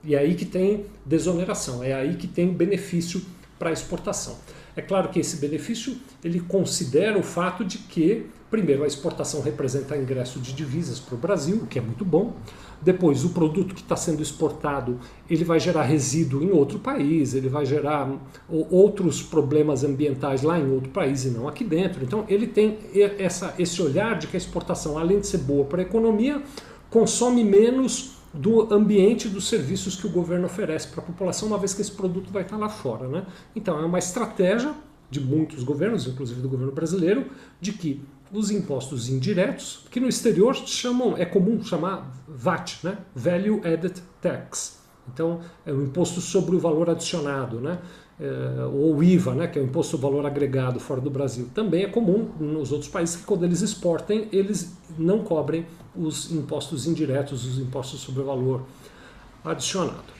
E 0.03 0.13
é 0.13 0.17
aí 0.19 0.35
que 0.35 0.43
tem 0.43 0.87
desoneração, 1.05 1.81
é 1.81 1.93
aí 1.93 2.17
que 2.17 2.27
tem 2.27 2.51
benefício 2.51 3.21
para 3.57 3.71
exportação. 3.71 4.37
É 4.77 4.81
claro 4.83 5.09
que 5.09 5.19
esse 5.19 5.37
benefício 5.37 5.97
ele 6.23 6.39
considera 6.39 7.17
o 7.17 7.23
fato 7.23 7.65
de 7.65 7.79
que, 7.79 8.27
primeiro, 8.51 8.83
a 8.83 8.87
exportação 8.87 9.41
representa 9.41 9.97
ingresso 9.97 10.39
de 10.39 10.53
divisas 10.53 10.99
para 10.99 11.15
o 11.15 11.17
Brasil, 11.17 11.61
o 11.63 11.65
que 11.65 11.79
é 11.79 11.81
muito 11.81 12.05
bom. 12.05 12.35
Depois, 12.79 13.25
o 13.25 13.29
produto 13.29 13.73
que 13.73 13.81
está 13.81 13.95
sendo 13.95 14.21
exportado, 14.21 14.99
ele 15.27 15.43
vai 15.43 15.59
gerar 15.59 15.81
resíduo 15.81 16.43
em 16.43 16.51
outro 16.51 16.77
país, 16.77 17.33
ele 17.33 17.49
vai 17.49 17.65
gerar 17.65 18.07
outros 18.47 19.23
problemas 19.23 19.83
ambientais 19.83 20.43
lá 20.43 20.59
em 20.59 20.71
outro 20.71 20.91
país 20.91 21.25
e 21.25 21.29
não 21.29 21.47
aqui 21.47 21.63
dentro. 21.63 22.03
Então, 22.03 22.23
ele 22.29 22.45
tem 22.45 22.77
essa, 23.17 23.55
esse 23.57 23.81
olhar 23.81 24.19
de 24.19 24.27
que 24.27 24.37
a 24.37 24.39
exportação, 24.39 24.95
além 24.95 25.19
de 25.21 25.25
ser 25.25 25.39
boa 25.39 25.65
para 25.65 25.81
a 25.81 25.85
economia, 25.85 26.39
consome 26.91 27.43
menos 27.43 28.16
do 28.37 28.73
ambiente 28.73 29.27
dos 29.27 29.47
serviços 29.47 29.95
que 29.95 30.05
o 30.05 30.09
governo 30.09 30.45
oferece 30.45 30.87
para 30.89 31.01
a 31.01 31.05
população, 31.05 31.47
uma 31.47 31.57
vez 31.57 31.73
que 31.73 31.81
esse 31.81 31.91
produto 31.91 32.31
vai 32.31 32.43
estar 32.43 32.57
lá 32.57 32.69
fora. 32.69 33.07
Né? 33.07 33.25
Então, 33.55 33.79
é 33.79 33.85
uma 33.85 33.97
estratégia 33.97 34.73
de 35.09 35.19
muitos 35.19 35.63
governos, 35.63 36.05
inclusive 36.05 36.41
do 36.41 36.49
governo 36.49 36.71
brasileiro, 36.71 37.25
de 37.59 37.73
que 37.73 38.01
os 38.31 38.51
impostos 38.51 39.09
indiretos, 39.09 39.85
que 39.89 39.99
no 39.99 40.07
exterior 40.07 40.53
chamam, 40.53 41.17
é 41.17 41.25
comum 41.25 41.63
chamar 41.63 42.13
VAT, 42.27 42.83
né? 42.83 42.97
Value 43.15 43.61
Added 43.63 44.01
Tax. 44.21 44.81
Então, 45.11 45.39
é 45.65 45.71
o 45.71 45.81
imposto 45.81 46.19
sobre 46.19 46.53
o 46.53 46.59
valor 46.59 46.89
adicionado, 46.89 47.61
né? 47.61 47.79
É, 48.19 48.65
ou 48.65 49.01
IVA, 49.01 49.35
né? 49.35 49.47
que 49.47 49.59
é 49.59 49.61
o 49.61 49.65
imposto 49.65 49.91
sobre 49.91 50.07
valor 50.07 50.25
agregado 50.25 50.79
fora 50.79 50.99
do 50.99 51.09
Brasil. 51.09 51.49
Também 51.53 51.83
é 51.83 51.87
comum 51.87 52.31
nos 52.39 52.71
outros 52.71 52.89
países 52.89 53.15
que 53.15 53.23
quando 53.23 53.45
eles 53.45 53.61
exportem, 53.61 54.27
eles 54.31 54.75
não 54.97 55.19
cobrem 55.19 55.67
os 55.97 56.31
impostos 56.31 56.87
indiretos, 56.87 57.45
os 57.45 57.59
impostos 57.59 57.99
sobre 57.99 58.21
o 58.21 58.25
valor 58.25 58.65
adicionado. 59.43 60.17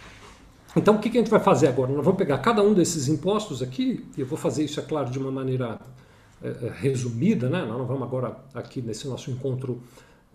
Então, 0.75 0.95
o 0.95 0.99
que 0.99 1.09
a 1.09 1.11
gente 1.11 1.29
vai 1.29 1.39
fazer 1.39 1.67
agora? 1.67 1.91
Nós 1.91 2.03
vamos 2.03 2.17
pegar 2.17 2.37
cada 2.39 2.61
um 2.61 2.73
desses 2.73 3.07
impostos 3.07 3.61
aqui, 3.61 4.05
e 4.17 4.21
eu 4.21 4.27
vou 4.27 4.37
fazer 4.37 4.63
isso, 4.63 4.79
é 4.79 4.83
claro, 4.83 5.09
de 5.09 5.17
uma 5.17 5.31
maneira 5.31 5.79
é, 6.41 6.71
resumida, 6.75 7.49
né? 7.49 7.65
Nós 7.65 7.77
não 7.77 7.85
vamos 7.85 8.03
agora 8.03 8.37
aqui 8.53 8.81
nesse 8.81 9.07
nosso 9.07 9.31
encontro 9.31 9.81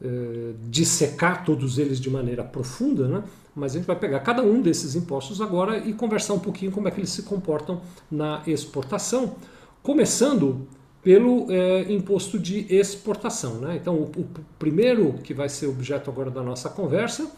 é, 0.02 0.52
dissecar 0.68 1.44
todos 1.44 1.78
eles 1.78 2.00
de 2.00 2.11
maneira 2.11 2.42
profunda, 2.42 3.06
né? 3.06 3.22
Mas 3.54 3.72
a 3.72 3.78
gente 3.78 3.87
vai 3.87 3.96
pegar 3.96 4.20
cada 4.20 4.42
um 4.42 4.61
desses 4.61 4.96
impostos 4.96 5.40
agora 5.40 5.78
e 5.78 5.92
conversar 5.92 6.34
um 6.34 6.38
pouquinho 6.40 6.72
como 6.72 6.88
é 6.88 6.90
que 6.90 6.99
eles 6.99 7.11
se 7.11 7.22
comportam 7.22 7.80
na 8.11 8.42
exportação, 8.46 9.37
começando 9.82 10.66
pelo 11.02 11.50
é, 11.50 11.92
imposto 11.92 12.38
de 12.38 12.66
exportação. 12.73 13.56
Né? 13.56 13.76
Então, 13.76 13.94
o, 13.97 14.04
o, 14.04 14.26
primeiro 14.59 15.14
que 15.14 15.35
vai 15.35 15.49
ser 15.49 15.66
objeto 15.66 16.11
agora 16.11 16.30
da 16.30 16.42
nossa 16.42 16.68
conversa 16.68 17.30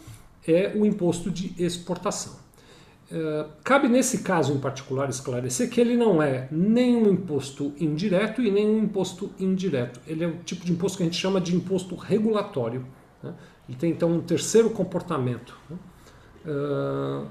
é 0.47 0.71
o 0.75 0.85
imposto 0.85 1.31
de 1.31 1.53
exportação. 1.57 2.45
Eh, 3.11 3.45
cabe 3.63 3.87
nesse 3.87 4.19
caso 4.19 4.51
em 4.53 4.59
particular 4.59 5.09
esclarecer 5.09 5.69
que 5.69 5.79
ele 5.79 5.95
não 5.95 6.21
é 6.23 6.47
nem 6.51 6.95
um 6.95 7.11
imposto 7.11 7.71
indireto 7.79 8.41
e 8.41 8.49
nem 8.49 8.67
um 8.67 8.79
imposto 8.79 9.31
indireto. 9.39 9.99
Ele 10.07 10.23
é 10.23 10.27
o 10.27 10.37
tipo 10.37 10.65
de 10.65 10.71
imposto 10.71 10.97
que 10.97 11.03
a 11.03 11.05
gente 11.05 11.17
chama 11.17 11.39
de 11.39 11.55
imposto 11.55 11.95
regulatório. 11.95 12.85
Né? 13.21 13.33
Ele 13.69 13.77
tem 13.77 13.91
então 13.91 14.11
um 14.11 14.21
terceiro 14.21 14.71
comportamento. 14.71 15.55
Né? 15.69 15.77
Uh, 16.45 17.27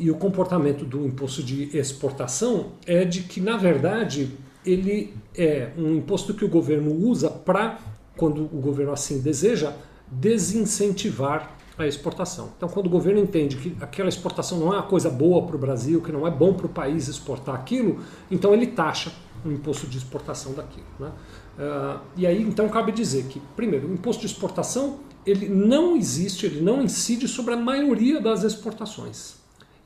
e 0.00 0.10
o 0.10 0.16
comportamento 0.16 0.84
do 0.84 1.06
imposto 1.06 1.42
de 1.42 1.76
exportação 1.76 2.72
é 2.86 3.04
de 3.04 3.22
que, 3.22 3.40
na 3.40 3.56
verdade, 3.56 4.30
ele 4.64 5.14
é 5.36 5.70
um 5.76 5.94
imposto 5.94 6.34
que 6.34 6.44
o 6.44 6.48
governo 6.48 6.92
usa 6.92 7.30
para, 7.30 7.78
quando 8.16 8.42
o 8.42 8.60
governo 8.60 8.92
assim 8.92 9.20
deseja, 9.20 9.74
desincentivar 10.10 11.54
a 11.78 11.86
exportação. 11.86 12.50
Então, 12.56 12.68
quando 12.68 12.86
o 12.86 12.90
governo 12.90 13.20
entende 13.20 13.56
que 13.56 13.76
aquela 13.80 14.08
exportação 14.08 14.58
não 14.58 14.72
é 14.72 14.76
uma 14.76 14.82
coisa 14.82 15.08
boa 15.08 15.46
para 15.46 15.56
o 15.56 15.58
Brasil, 15.58 16.00
que 16.00 16.10
não 16.10 16.26
é 16.26 16.30
bom 16.30 16.54
para 16.54 16.66
o 16.66 16.68
país 16.68 17.08
exportar 17.08 17.54
aquilo, 17.54 18.00
então 18.30 18.52
ele 18.52 18.66
taxa 18.66 19.12
o 19.44 19.50
imposto 19.50 19.86
de 19.86 19.98
exportação 19.98 20.52
daquilo. 20.52 20.86
Né? 20.98 21.10
Uh, 21.58 22.00
e 22.16 22.26
aí, 22.26 22.42
então, 22.42 22.68
cabe 22.68 22.92
dizer 22.92 23.24
que, 23.24 23.40
primeiro, 23.54 23.88
o 23.88 23.94
imposto 23.94 24.20
de 24.20 24.26
exportação 24.26 24.98
ele 25.24 25.48
não 25.48 25.96
existe, 25.96 26.46
ele 26.46 26.60
não 26.60 26.82
incide 26.82 27.28
sobre 27.28 27.54
a 27.54 27.56
maioria 27.56 28.20
das 28.20 28.42
exportações. 28.42 29.39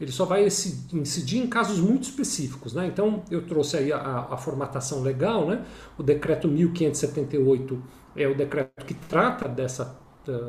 Ele 0.04 0.12
só 0.12 0.24
vai 0.24 0.46
incidir 0.46 1.38
em 1.38 1.46
casos 1.46 1.80
muito 1.80 2.04
específicos. 2.04 2.74
Né? 2.74 2.86
Então, 2.86 3.22
eu 3.30 3.42
trouxe 3.46 3.76
aí 3.78 3.92
a, 3.92 4.28
a 4.30 4.36
formatação 4.36 5.02
legal, 5.02 5.48
né? 5.48 5.64
o 5.98 6.02
decreto 6.02 6.46
1578 6.46 7.82
é 8.14 8.28
o 8.28 8.34
decreto 8.34 8.84
que 8.84 8.94
trata 8.94 9.48
dessa 9.48 10.04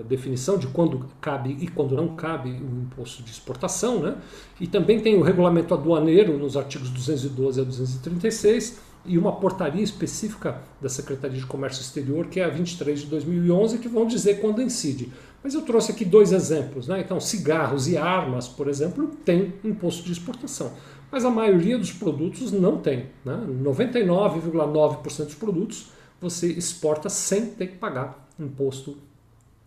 definição 0.07 0.57
de 0.57 0.67
quando 0.67 1.05
cabe 1.19 1.57
e 1.59 1.67
quando 1.67 1.95
não 1.95 2.15
cabe 2.15 2.49
o 2.49 2.81
imposto 2.81 3.21
de 3.21 3.31
exportação, 3.31 3.99
né? 3.99 4.15
E 4.59 4.67
também 4.67 5.01
tem 5.01 5.17
o 5.17 5.21
regulamento 5.21 5.73
aduaneiro 5.73 6.37
nos 6.37 6.55
artigos 6.55 6.89
212 6.89 7.59
a 7.59 7.63
236 7.65 8.79
e 9.05 9.17
uma 9.17 9.33
portaria 9.33 9.83
específica 9.83 10.61
da 10.81 10.89
Secretaria 10.89 11.37
de 11.37 11.45
Comércio 11.45 11.81
Exterior, 11.81 12.27
que 12.27 12.39
é 12.39 12.45
a 12.45 12.49
23 12.49 13.01
de 13.01 13.07
2011, 13.07 13.77
que 13.77 13.87
vão 13.87 14.07
dizer 14.07 14.39
quando 14.39 14.61
incide. 14.61 15.11
Mas 15.45 15.53
eu 15.53 15.61
trouxe 15.61 15.91
aqui 15.91 16.03
dois 16.03 16.31
exemplos, 16.31 16.87
né? 16.87 16.99
Então, 16.99 17.19
cigarros 17.19 17.87
e 17.87 17.95
armas, 17.95 18.47
por 18.47 18.67
exemplo, 18.67 19.05
tem 19.23 19.53
imposto 19.63 20.01
de 20.01 20.11
exportação. 20.11 20.71
Mas 21.11 21.23
a 21.23 21.29
maioria 21.29 21.77
dos 21.77 21.91
produtos 21.91 22.51
não 22.51 22.79
tem. 22.79 23.11
Né? 23.23 23.45
99,9% 23.61 25.25
dos 25.25 25.35
produtos 25.35 25.91
você 26.19 26.47
exporta 26.47 27.09
sem 27.09 27.45
ter 27.45 27.67
que 27.67 27.77
pagar 27.77 28.27
imposto 28.39 28.97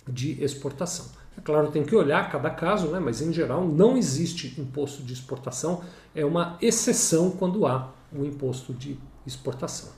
de 0.05 0.43
exportação. 0.43 1.07
É 1.37 1.41
claro, 1.41 1.71
tem 1.71 1.85
que 1.85 1.95
olhar 1.95 2.29
cada 2.29 2.51
caso, 2.51 2.89
né? 2.89 2.99
mas 2.99 3.23
em 3.23 3.33
geral 3.33 3.65
não 3.65 3.97
existe 3.97 4.61
imposto 4.61 5.05
de 5.05 5.13
exportação, 5.13 5.83
é 6.13 6.25
uma 6.25 6.59
exceção 6.61 7.31
quando 7.31 7.65
há 7.65 7.93
o 8.13 8.25
imposto 8.25 8.75
de 8.75 8.99
exportação. 9.25 9.91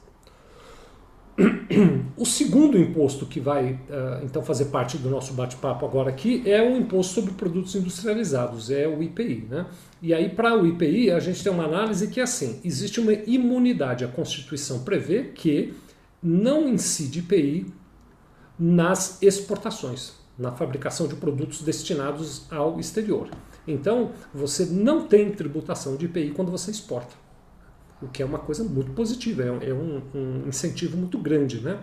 O 2.16 2.26
segundo 2.26 2.76
imposto 2.76 3.24
que 3.24 3.40
vai 3.40 3.72
uh, 3.72 4.24
então 4.24 4.42
fazer 4.42 4.66
parte 4.66 4.98
do 4.98 5.08
nosso 5.08 5.32
bate-papo 5.32 5.86
agora 5.86 6.10
aqui 6.10 6.42
é 6.44 6.60
o 6.60 6.76
imposto 6.76 7.14
sobre 7.14 7.32
produtos 7.32 7.74
industrializados, 7.74 8.70
é 8.70 8.86
o 8.86 9.02
IPI. 9.02 9.46
Né? 9.48 9.66
E 10.02 10.12
aí, 10.12 10.28
para 10.28 10.54
o 10.54 10.66
IPI, 10.66 11.12
a 11.12 11.20
gente 11.20 11.42
tem 11.42 11.50
uma 11.50 11.64
análise 11.64 12.08
que 12.08 12.20
é 12.20 12.24
assim: 12.24 12.60
existe 12.62 13.00
uma 13.00 13.12
imunidade. 13.12 14.04
A 14.04 14.08
Constituição 14.08 14.80
prevê 14.80 15.24
que 15.34 15.72
não 16.22 16.68
incide 16.68 17.20
IPI 17.20 17.72
nas 18.58 19.22
exportações, 19.22 20.12
na 20.38 20.52
fabricação 20.52 21.08
de 21.08 21.14
produtos 21.14 21.62
destinados 21.62 22.44
ao 22.50 22.78
exterior. 22.78 23.30
Então, 23.66 24.10
você 24.34 24.66
não 24.66 25.06
tem 25.06 25.30
tributação 25.30 25.96
de 25.96 26.04
IPI 26.06 26.32
quando 26.32 26.50
você 26.50 26.70
exporta, 26.70 27.14
o 28.02 28.08
que 28.08 28.22
é 28.22 28.26
uma 28.26 28.38
coisa 28.38 28.64
muito 28.64 28.92
positiva, 28.92 29.42
é 29.42 29.72
um, 29.72 30.02
um 30.14 30.48
incentivo 30.48 30.96
muito 30.96 31.18
grande. 31.18 31.60
Né? 31.60 31.78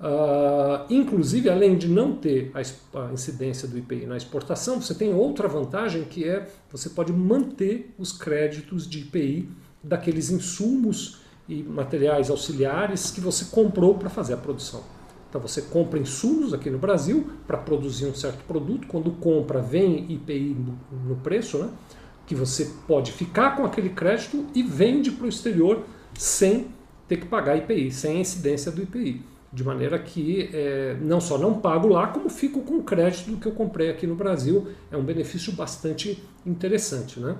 Uh, 0.00 0.86
inclusive, 0.90 1.50
além 1.50 1.76
de 1.76 1.88
não 1.88 2.14
ter 2.14 2.52
a, 2.54 2.98
a, 3.00 3.12
incidência 3.12 3.66
do 3.66 3.76
IPI 3.76 4.06
na 4.06 4.16
exportação, 4.16 4.80
você 4.80 4.94
tem 4.94 5.12
outra 5.12 5.48
vantagem 5.48 6.04
que 6.04 6.24
é 6.24 6.48
você 6.70 6.90
pode 6.90 7.12
manter 7.12 7.94
os 7.98 8.12
créditos 8.12 8.88
de 8.88 9.00
IPI 9.00 9.48
daqueles 9.82 10.30
insumos 10.30 11.20
e 11.48 11.62
materiais 11.62 12.30
auxiliares 12.30 13.10
que 13.10 13.20
você 13.20 13.46
comprou 13.46 13.94
para 13.94 14.08
fazer 14.08 14.34
a 14.34 14.36
produção. 14.36 14.82
Então 15.28 15.40
você 15.40 15.62
compra 15.62 15.98
insumos 15.98 16.54
aqui 16.54 16.70
no 16.70 16.78
Brasil 16.78 17.30
para 17.46 17.58
produzir 17.58 18.06
um 18.06 18.14
certo 18.14 18.44
produto. 18.44 18.86
Quando 18.86 19.10
compra, 19.12 19.60
vem 19.60 20.10
IPI 20.12 20.56
no, 21.06 21.16
preço, 21.16 21.58
né? 21.58 21.70
Que 22.28 22.34
você 22.34 22.70
pode 22.86 23.10
ficar 23.10 23.56
com 23.56 23.64
aquele 23.64 23.88
crédito 23.88 24.46
e 24.54 24.62
vende 24.62 25.10
para 25.10 25.24
o 25.24 25.28
exterior 25.28 25.82
sem 26.12 26.68
ter 27.08 27.16
que 27.16 27.26
pagar 27.26 27.56
IPI, 27.56 27.90
sem 27.90 28.18
a 28.18 28.20
incidência 28.20 28.70
do 28.70 28.82
IPI. 28.82 29.24
De 29.50 29.64
maneira 29.64 29.98
que 29.98 30.50
é, 30.52 30.94
não 31.00 31.22
só 31.22 31.38
não 31.38 31.58
pago 31.58 31.88
lá, 31.88 32.08
como 32.08 32.28
fico 32.28 32.60
com 32.60 32.74
o 32.74 32.82
crédito 32.82 33.30
do 33.30 33.38
que 33.38 33.46
eu 33.46 33.52
comprei 33.52 33.88
aqui 33.88 34.06
no 34.06 34.14
Brasil. 34.14 34.68
É 34.90 34.96
um 34.96 35.02
benefício 35.02 35.54
bastante 35.54 36.22
interessante. 36.44 37.18
Né? 37.18 37.34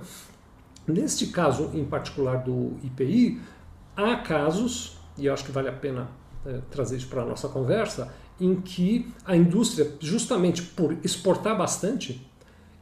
Neste 0.87 1.27
caso 1.27 1.69
em 1.71 1.85
particular 1.85 2.37
do 2.37 2.75
IPI, 2.83 3.39
há 3.95 4.15
casos, 4.15 4.97
e 5.19 5.29
acho 5.29 5.45
que 5.45 5.51
vale 5.51 5.69
a 5.69 5.73
pena 5.73 6.09
é, 6.47 6.61
trazer 6.71 6.97
isso 6.97 7.07
para 7.09 7.21
a 7.21 7.25
nossa 7.27 7.47
conversa, 7.47 8.11
em 8.41 8.55
que 8.55 9.13
a 9.23 9.35
indústria, 9.35 9.91
justamente 9.99 10.63
por 10.63 10.97
exportar 11.03 11.55
bastante, 11.55 12.27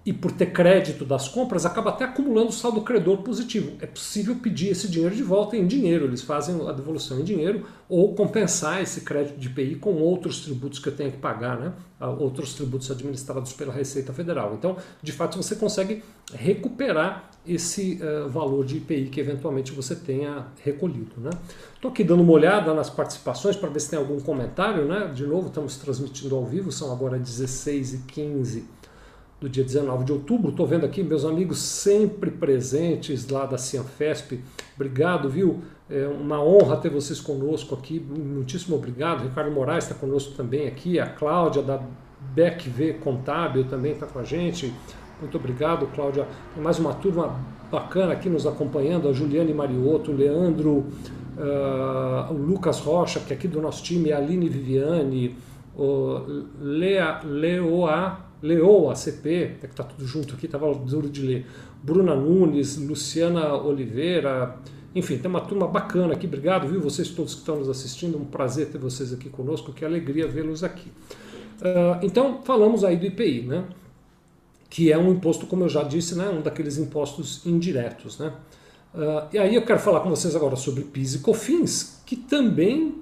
e 0.08 0.14
por 0.14 0.32
ter 0.32 0.54
crédito 0.54 1.04
das 1.04 1.28
compras, 1.28 1.66
acaba 1.66 1.90
até 1.90 2.06
acumulando 2.06 2.50
saldo 2.50 2.80
credor 2.80 3.18
positivo. 3.24 3.74
É 3.82 3.86
possível 3.86 4.36
pedir 4.36 4.70
esse 4.70 4.88
dinheiro 4.88 5.14
de 5.14 5.22
volta 5.22 5.58
em 5.58 5.68
dinheiro, 5.68 6.06
eles 6.06 6.22
fazem 6.22 6.66
a 6.66 6.72
devolução 6.72 7.20
em 7.20 7.26
dinheiro, 7.26 7.66
ou 7.90 8.16
compensar 8.16 8.82
esse 8.82 9.02
crédito 9.02 9.38
de 9.38 9.50
IPI 9.50 9.76
com 9.76 9.96
outros 9.96 10.40
tributos 10.40 10.80
que 10.80 10.88
eu 10.88 10.96
tenho 10.96 11.12
que 11.12 11.18
pagar, 11.18 11.60
né? 11.60 11.74
Ah, 12.00 12.10
outros 12.10 12.54
tributos 12.54 12.90
administrados 12.90 13.52
pela 13.52 13.74
Receita 13.74 14.14
Federal. 14.14 14.54
Então, 14.54 14.78
de 15.04 15.12
fato, 15.12 15.36
você 15.36 15.58
consegue 15.58 16.02
recuperar 16.34 17.30
esse 17.46 18.00
uh, 18.02 18.30
valor 18.30 18.64
de 18.64 18.78
IPI 18.78 19.10
que 19.10 19.20
eventualmente 19.20 19.74
você 19.74 19.94
tenha 19.94 20.48
recolhido. 20.64 21.12
Estou 21.18 21.90
né? 21.90 21.94
aqui 21.94 22.04
dando 22.06 22.24
uma 22.24 22.32
olhada 22.32 22.74
nas 22.74 22.90
participações 22.90 23.58
para 23.58 23.68
ver 23.68 23.82
se 23.82 23.90
tem 23.90 24.00
algum 24.00 24.22
comentário. 24.22 24.86
Né? 24.86 25.12
De 25.14 25.28
novo, 25.28 25.48
estamos 25.48 25.76
transmitindo 25.76 26.34
ao 26.34 26.46
vivo, 26.46 26.72
são 26.72 26.94
agora 26.94 27.20
16 27.20 27.94
e 27.94 27.98
15 28.00 28.77
do 29.40 29.48
dia 29.48 29.64
19 29.64 30.04
de 30.04 30.12
outubro. 30.12 30.50
Estou 30.50 30.66
vendo 30.66 30.86
aqui 30.86 31.04
meus 31.04 31.24
amigos 31.24 31.60
sempre 31.60 32.32
presentes 32.32 33.28
lá 33.30 33.46
da 33.46 33.58
Cianfesp. 33.58 34.40
Obrigado, 34.76 35.30
viu? 35.30 35.62
É 35.90 36.08
uma 36.08 36.44
honra 36.44 36.78
ter 36.78 36.90
vocês 36.90 37.22
conosco 37.22 37.76
aqui. 37.76 38.00
Muitíssimo 38.00 38.76
obrigado. 38.76 39.24
Ricardo 39.24 39.52
Moraes 39.52 39.86
está 39.86 39.96
conosco 39.96 40.34
também 40.36 40.68
aqui. 40.68 41.00
A 41.00 41.08
Cláudia 41.08 41.62
da 41.62 41.82
BECV 42.34 42.96
Contábil 42.96 43.66
também 43.66 43.94
está 43.94 44.08
com 44.08 44.20
a 44.20 44.24
gente. 44.24 44.74
Muito 45.22 45.38
obrigado, 45.38 45.88
Cláudia. 45.88 46.28
Tem 46.54 46.64
mais 46.64 46.80
uma 46.80 46.94
turma 46.94 47.40
bacana 47.72 48.14
aqui 48.14 48.30
nos 48.30 48.46
acompanhando. 48.46 49.08
A 49.08 49.14
Juliane 49.14 49.54
Mariotto, 49.54 50.12
o 50.12 50.16
Leandro, 50.16 50.86
uh, 51.38 52.34
o 52.34 52.38
Lucas 52.38 52.80
Rocha, 52.80 53.20
que 53.20 53.34
é 53.34 53.36
aqui 53.36 53.48
do 53.48 53.62
nosso 53.62 53.84
time, 53.84 54.12
a 54.12 54.18
Aline 54.18 54.50
Viviane, 54.50 55.36
o 55.76 56.22
Lea, 56.60 57.22
Leoa 57.24 58.27
Leoa, 58.42 58.96
CP, 58.96 59.30
é 59.34 59.48
que 59.62 59.66
está 59.68 59.84
tudo 59.84 60.06
junto 60.06 60.36
aqui, 60.36 60.46
estava 60.46 60.74
duro 60.74 61.10
de 61.10 61.22
ler. 61.22 61.46
Bruna 61.82 62.16
Nunes, 62.16 62.78
Luciana 62.78 63.56
Oliveira, 63.56 64.58
enfim, 64.94 65.18
tem 65.18 65.30
uma 65.30 65.42
turma 65.42 65.68
bacana 65.68 66.14
aqui. 66.14 66.26
Obrigado, 66.26 66.68
viu? 66.68 66.82
Vocês 66.82 67.10
todos 67.10 67.34
que 67.34 67.42
estão 67.42 67.58
nos 67.58 67.70
assistindo, 67.70 68.18
um 68.18 68.26
prazer 68.26 68.70
ter 68.70 68.78
vocês 68.78 69.14
aqui 69.14 69.30
conosco, 69.30 69.72
que 69.72 69.86
alegria 69.86 70.28
vê-los 70.28 70.64
aqui. 70.64 70.90
Uh, 71.60 72.04
então, 72.04 72.42
falamos 72.44 72.84
aí 72.84 72.98
do 72.98 73.06
IPI, 73.06 73.44
né? 73.44 73.66
que 74.70 74.92
é 74.92 74.98
um 74.98 75.12
imposto, 75.12 75.46
como 75.48 75.64
eu 75.64 75.70
já 75.70 75.84
disse, 75.84 76.16
né? 76.16 76.30
um 76.30 76.42
daqueles 76.42 76.78
impostos 76.78 77.46
indiretos. 77.46 78.18
Né? 78.18 78.34
Uh, 78.94 79.28
e 79.34 79.38
aí 79.38 79.56
eu 79.56 79.62
quero 79.64 79.80
falar 79.80 80.00
com 80.02 80.10
vocês 80.10 80.36
agora 80.36 80.56
sobre 80.56 80.84
PIS 80.84 81.16
e 81.16 81.20
COFINS, 81.20 82.02
que 82.06 82.16
também, 82.16 82.96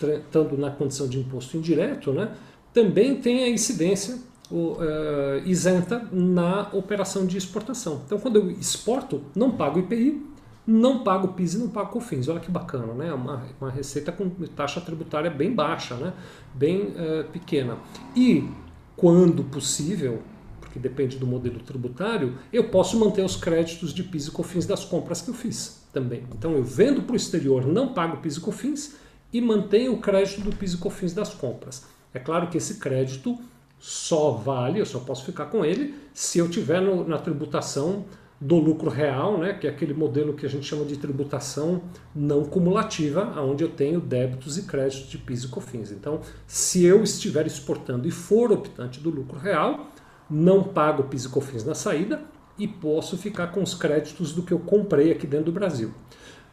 estando 0.00 0.56
na 0.56 0.70
condição 0.70 1.08
de 1.08 1.18
imposto 1.18 1.56
indireto, 1.56 2.12
né? 2.12 2.32
também 2.72 3.16
tem 3.16 3.44
a 3.44 3.48
incidência 3.48 4.18
uh, 4.50 5.46
isenta 5.46 6.08
na 6.10 6.68
operação 6.72 7.26
de 7.26 7.36
exportação. 7.36 8.02
Então, 8.06 8.18
quando 8.18 8.36
eu 8.36 8.50
exporto, 8.50 9.22
não 9.34 9.52
pago 9.52 9.78
IPI, 9.78 10.28
não 10.66 11.02
pago 11.02 11.28
PIS 11.28 11.54
e 11.54 11.58
não 11.58 11.68
pago 11.68 11.92
COFINS. 11.92 12.28
Olha 12.28 12.40
que 12.40 12.50
bacana, 12.50 12.92
né? 12.92 13.10
Uma, 13.12 13.42
uma 13.58 13.70
receita 13.70 14.12
com 14.12 14.28
taxa 14.54 14.82
tributária 14.82 15.30
bem 15.30 15.54
baixa, 15.54 15.94
né? 15.94 16.12
bem 16.54 16.88
uh, 16.88 17.24
pequena. 17.32 17.78
E, 18.14 18.46
quando 18.94 19.42
possível, 19.44 20.22
porque 20.60 20.78
depende 20.78 21.16
do 21.16 21.26
modelo 21.26 21.60
tributário, 21.60 22.36
eu 22.52 22.68
posso 22.68 22.98
manter 22.98 23.24
os 23.24 23.34
créditos 23.34 23.94
de 23.94 24.04
PIS 24.04 24.26
e 24.26 24.30
COFINS 24.30 24.66
das 24.66 24.84
compras 24.84 25.22
que 25.22 25.30
eu 25.30 25.34
fiz 25.34 25.86
também. 25.90 26.24
Então, 26.36 26.52
eu 26.52 26.62
vendo 26.62 27.00
para 27.02 27.14
o 27.14 27.16
exterior, 27.16 27.66
não 27.66 27.94
pago 27.94 28.18
PIS 28.18 28.36
e 28.36 28.40
COFINS 28.40 28.96
e 29.32 29.40
mantenho 29.40 29.94
o 29.94 29.98
crédito 29.98 30.42
do 30.42 30.54
PIS 30.54 30.74
e 30.74 30.76
COFINS 30.76 31.14
das 31.14 31.32
compras. 31.32 31.86
É 32.12 32.18
claro 32.18 32.48
que 32.48 32.58
esse 32.58 32.74
crédito 32.74 33.38
só 33.78 34.32
vale, 34.32 34.80
eu 34.80 34.86
só 34.86 34.98
posso 34.98 35.24
ficar 35.24 35.46
com 35.46 35.64
ele 35.64 35.94
se 36.12 36.38
eu 36.38 36.48
tiver 36.48 36.80
no, 36.80 37.06
na 37.06 37.18
tributação 37.18 38.04
do 38.40 38.56
lucro 38.56 38.88
real, 38.88 39.38
né, 39.38 39.52
que 39.52 39.66
é 39.66 39.70
aquele 39.70 39.92
modelo 39.92 40.32
que 40.32 40.46
a 40.46 40.48
gente 40.48 40.64
chama 40.64 40.84
de 40.84 40.96
tributação 40.96 41.82
não 42.14 42.44
cumulativa, 42.44 43.40
onde 43.40 43.64
eu 43.64 43.68
tenho 43.68 44.00
débitos 44.00 44.56
e 44.56 44.62
créditos 44.62 45.10
de 45.10 45.18
PIS 45.18 45.44
e 45.44 45.48
COFINS. 45.48 45.90
Então, 45.90 46.20
se 46.46 46.84
eu 46.84 47.02
estiver 47.02 47.46
exportando 47.46 48.06
e 48.06 48.10
for 48.12 48.52
optante 48.52 49.00
do 49.00 49.10
lucro 49.10 49.38
real, 49.38 49.88
não 50.30 50.62
pago 50.62 51.04
PIS 51.04 51.24
e 51.24 51.28
COFINS 51.28 51.64
na 51.64 51.74
saída 51.74 52.22
e 52.56 52.68
posso 52.68 53.16
ficar 53.16 53.48
com 53.48 53.62
os 53.62 53.74
créditos 53.74 54.32
do 54.32 54.42
que 54.42 54.52
eu 54.52 54.58
comprei 54.60 55.10
aqui 55.10 55.26
dentro 55.26 55.46
do 55.46 55.52
Brasil. 55.52 55.92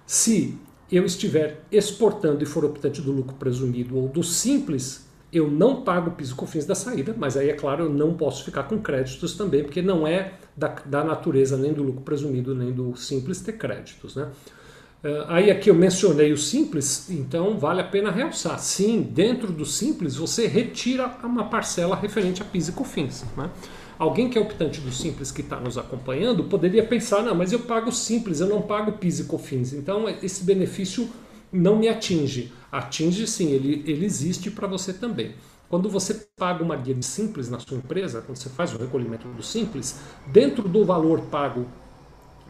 Se 0.07 0.57
eu 0.91 1.05
estiver 1.05 1.63
exportando 1.71 2.43
e 2.43 2.45
for 2.47 2.65
optante 2.65 3.01
do 3.01 3.11
lucro 3.11 3.35
presumido 3.35 3.97
ou 3.97 4.07
do 4.07 4.23
simples, 4.23 5.04
eu 5.35 5.51
não 5.51 5.81
pago 5.81 6.11
PIS 6.11 6.29
e 6.29 6.35
COFINS 6.35 6.65
da 6.65 6.73
saída, 6.73 7.13
mas 7.17 7.35
aí 7.35 7.49
é 7.49 7.53
claro, 7.53 7.83
eu 7.83 7.89
não 7.89 8.13
posso 8.13 8.45
ficar 8.45 8.63
com 8.63 8.79
créditos 8.79 9.35
também, 9.35 9.63
porque 9.63 9.81
não 9.81 10.07
é 10.07 10.35
da, 10.55 10.69
da 10.85 11.03
natureza 11.03 11.57
nem 11.57 11.73
do 11.73 11.83
lucro 11.83 12.01
presumido, 12.01 12.55
nem 12.55 12.71
do 12.71 12.95
simples 12.95 13.41
ter 13.41 13.53
créditos. 13.53 14.15
Né? 14.15 14.29
Uh, 15.03 15.25
aí 15.27 15.51
aqui 15.51 15.69
eu 15.69 15.75
mencionei 15.75 16.31
o 16.31 16.37
simples, 16.37 17.09
então 17.09 17.59
vale 17.59 17.81
a 17.81 17.83
pena 17.83 18.11
realçar. 18.11 18.57
Sim, 18.59 19.01
dentro 19.01 19.51
do 19.51 19.65
simples 19.65 20.15
você 20.15 20.47
retira 20.47 21.13
uma 21.21 21.49
parcela 21.49 21.97
referente 21.97 22.41
a 22.41 22.45
PIS 22.45 22.69
e 22.69 22.71
COFINS. 22.71 23.25
Né? 23.35 23.49
Alguém 23.99 24.29
que 24.29 24.37
é 24.37 24.41
optante 24.41 24.79
do 24.79 24.91
simples 24.91 25.31
que 25.31 25.41
está 25.41 25.59
nos 25.59 25.77
acompanhando 25.77 26.45
poderia 26.45 26.85
pensar, 26.85 27.21
não, 27.23 27.35
mas 27.35 27.51
eu 27.51 27.59
pago 27.59 27.91
simples, 27.91 28.39
eu 28.39 28.47
não 28.47 28.61
pago 28.61 28.93
PIS 28.93 29.19
e 29.19 29.23
COFINS, 29.25 29.73
então 29.73 30.07
esse 30.07 30.45
benefício 30.45 31.09
não 31.55 31.77
me 31.77 31.87
atinge. 31.87 32.51
Atinge 32.71 33.25
sim, 33.25 33.51
ele, 33.51 33.83
ele 33.85 34.05
existe 34.05 34.51
para 34.51 34.67
você 34.67 34.93
também. 34.93 35.35
Quando 35.69 35.89
você 35.89 36.13
paga 36.37 36.63
uma 36.63 36.75
guia 36.75 36.93
de 36.93 37.05
simples 37.05 37.49
na 37.49 37.59
sua 37.59 37.77
empresa, 37.77 38.21
quando 38.21 38.37
você 38.37 38.49
faz 38.49 38.73
o 38.73 38.77
recolhimento 38.77 39.27
do 39.29 39.41
simples, 39.41 39.99
dentro 40.27 40.67
do 40.67 40.85
valor 40.85 41.21
pago 41.21 41.65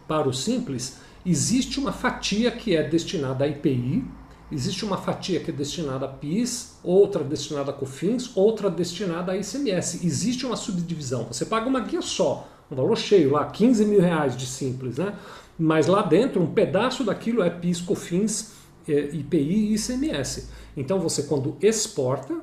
para 0.08 0.28
o 0.28 0.34
simples, 0.34 0.98
existe 1.26 1.80
uma 1.80 1.92
fatia 1.92 2.52
que 2.52 2.76
é 2.76 2.84
destinada 2.84 3.46
a 3.46 3.48
IPI, 3.48 4.04
existe 4.52 4.84
uma 4.84 4.98
fatia 4.98 5.40
que 5.40 5.50
é 5.50 5.54
destinada 5.54 6.06
a 6.06 6.10
PIS, 6.10 6.78
outra 6.84 7.24
destinada 7.24 7.72
a 7.72 7.74
COFINS, 7.74 8.36
outra 8.36 8.70
destinada 8.70 9.32
a 9.32 9.38
ICMS. 9.38 10.06
Existe 10.06 10.46
uma 10.46 10.56
subdivisão. 10.56 11.26
Você 11.32 11.46
paga 11.46 11.68
uma 11.68 11.80
guia 11.80 12.02
só, 12.02 12.48
um 12.70 12.76
valor 12.76 12.98
cheio 12.98 13.32
lá, 13.32 13.46
15 13.46 13.86
mil 13.86 14.02
reais 14.02 14.36
de 14.36 14.46
simples, 14.46 14.98
né? 14.98 15.16
Mas 15.58 15.88
lá 15.88 16.02
dentro, 16.02 16.42
um 16.42 16.54
pedaço 16.54 17.04
daquilo 17.04 17.42
é 17.42 17.50
PIS, 17.50 17.80
COFINS 17.80 18.65
IPI 18.92 19.38
e 19.38 19.76
ICMS. 19.76 20.50
Então 20.76 21.00
você 21.00 21.24
quando 21.24 21.58
exporta, 21.62 22.36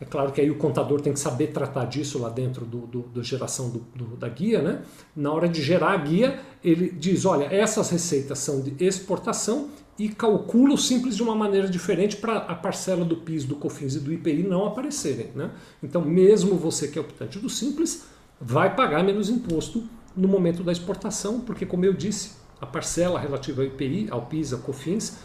é 0.00 0.04
claro 0.04 0.30
que 0.30 0.40
aí 0.40 0.50
o 0.50 0.56
contador 0.56 1.00
tem 1.00 1.12
que 1.12 1.18
saber 1.18 1.48
tratar 1.48 1.86
disso 1.86 2.20
lá 2.20 2.28
dentro 2.28 2.64
do, 2.64 2.86
do, 2.86 3.00
do 3.02 3.22
geração 3.22 3.68
do, 3.68 3.80
do, 3.94 4.16
da 4.16 4.28
guia, 4.28 4.62
né? 4.62 4.82
Na 5.14 5.32
hora 5.32 5.48
de 5.48 5.60
gerar 5.60 5.92
a 5.92 5.96
guia, 5.96 6.38
ele 6.62 6.90
diz, 6.90 7.24
olha, 7.24 7.44
essas 7.52 7.90
receitas 7.90 8.38
são 8.38 8.60
de 8.60 8.76
exportação 8.82 9.70
e 9.98 10.08
calcula 10.08 10.74
o 10.74 10.78
simples 10.78 11.16
de 11.16 11.22
uma 11.22 11.34
maneira 11.34 11.68
diferente 11.68 12.16
para 12.16 12.36
a 12.36 12.54
parcela 12.54 13.04
do 13.04 13.16
PIS, 13.16 13.44
do 13.44 13.56
COFINS 13.56 13.96
e 13.96 14.00
do 14.00 14.12
IPI 14.12 14.44
não 14.44 14.66
aparecerem, 14.66 15.32
né? 15.34 15.50
Então, 15.82 16.00
mesmo 16.02 16.54
você 16.54 16.86
que 16.86 16.96
é 16.96 17.02
optante 17.02 17.40
do 17.40 17.50
simples, 17.50 18.04
vai 18.40 18.76
pagar 18.76 19.02
menos 19.02 19.28
imposto 19.28 19.82
no 20.16 20.28
momento 20.28 20.62
da 20.62 20.70
exportação, 20.70 21.40
porque 21.40 21.66
como 21.66 21.84
eu 21.84 21.92
disse, 21.92 22.38
a 22.60 22.66
parcela 22.66 23.18
relativa 23.18 23.62
ao 23.62 23.66
IPI, 23.66 24.06
ao 24.10 24.26
PIS, 24.26 24.52
ao 24.52 24.60
COFINS, 24.60 25.18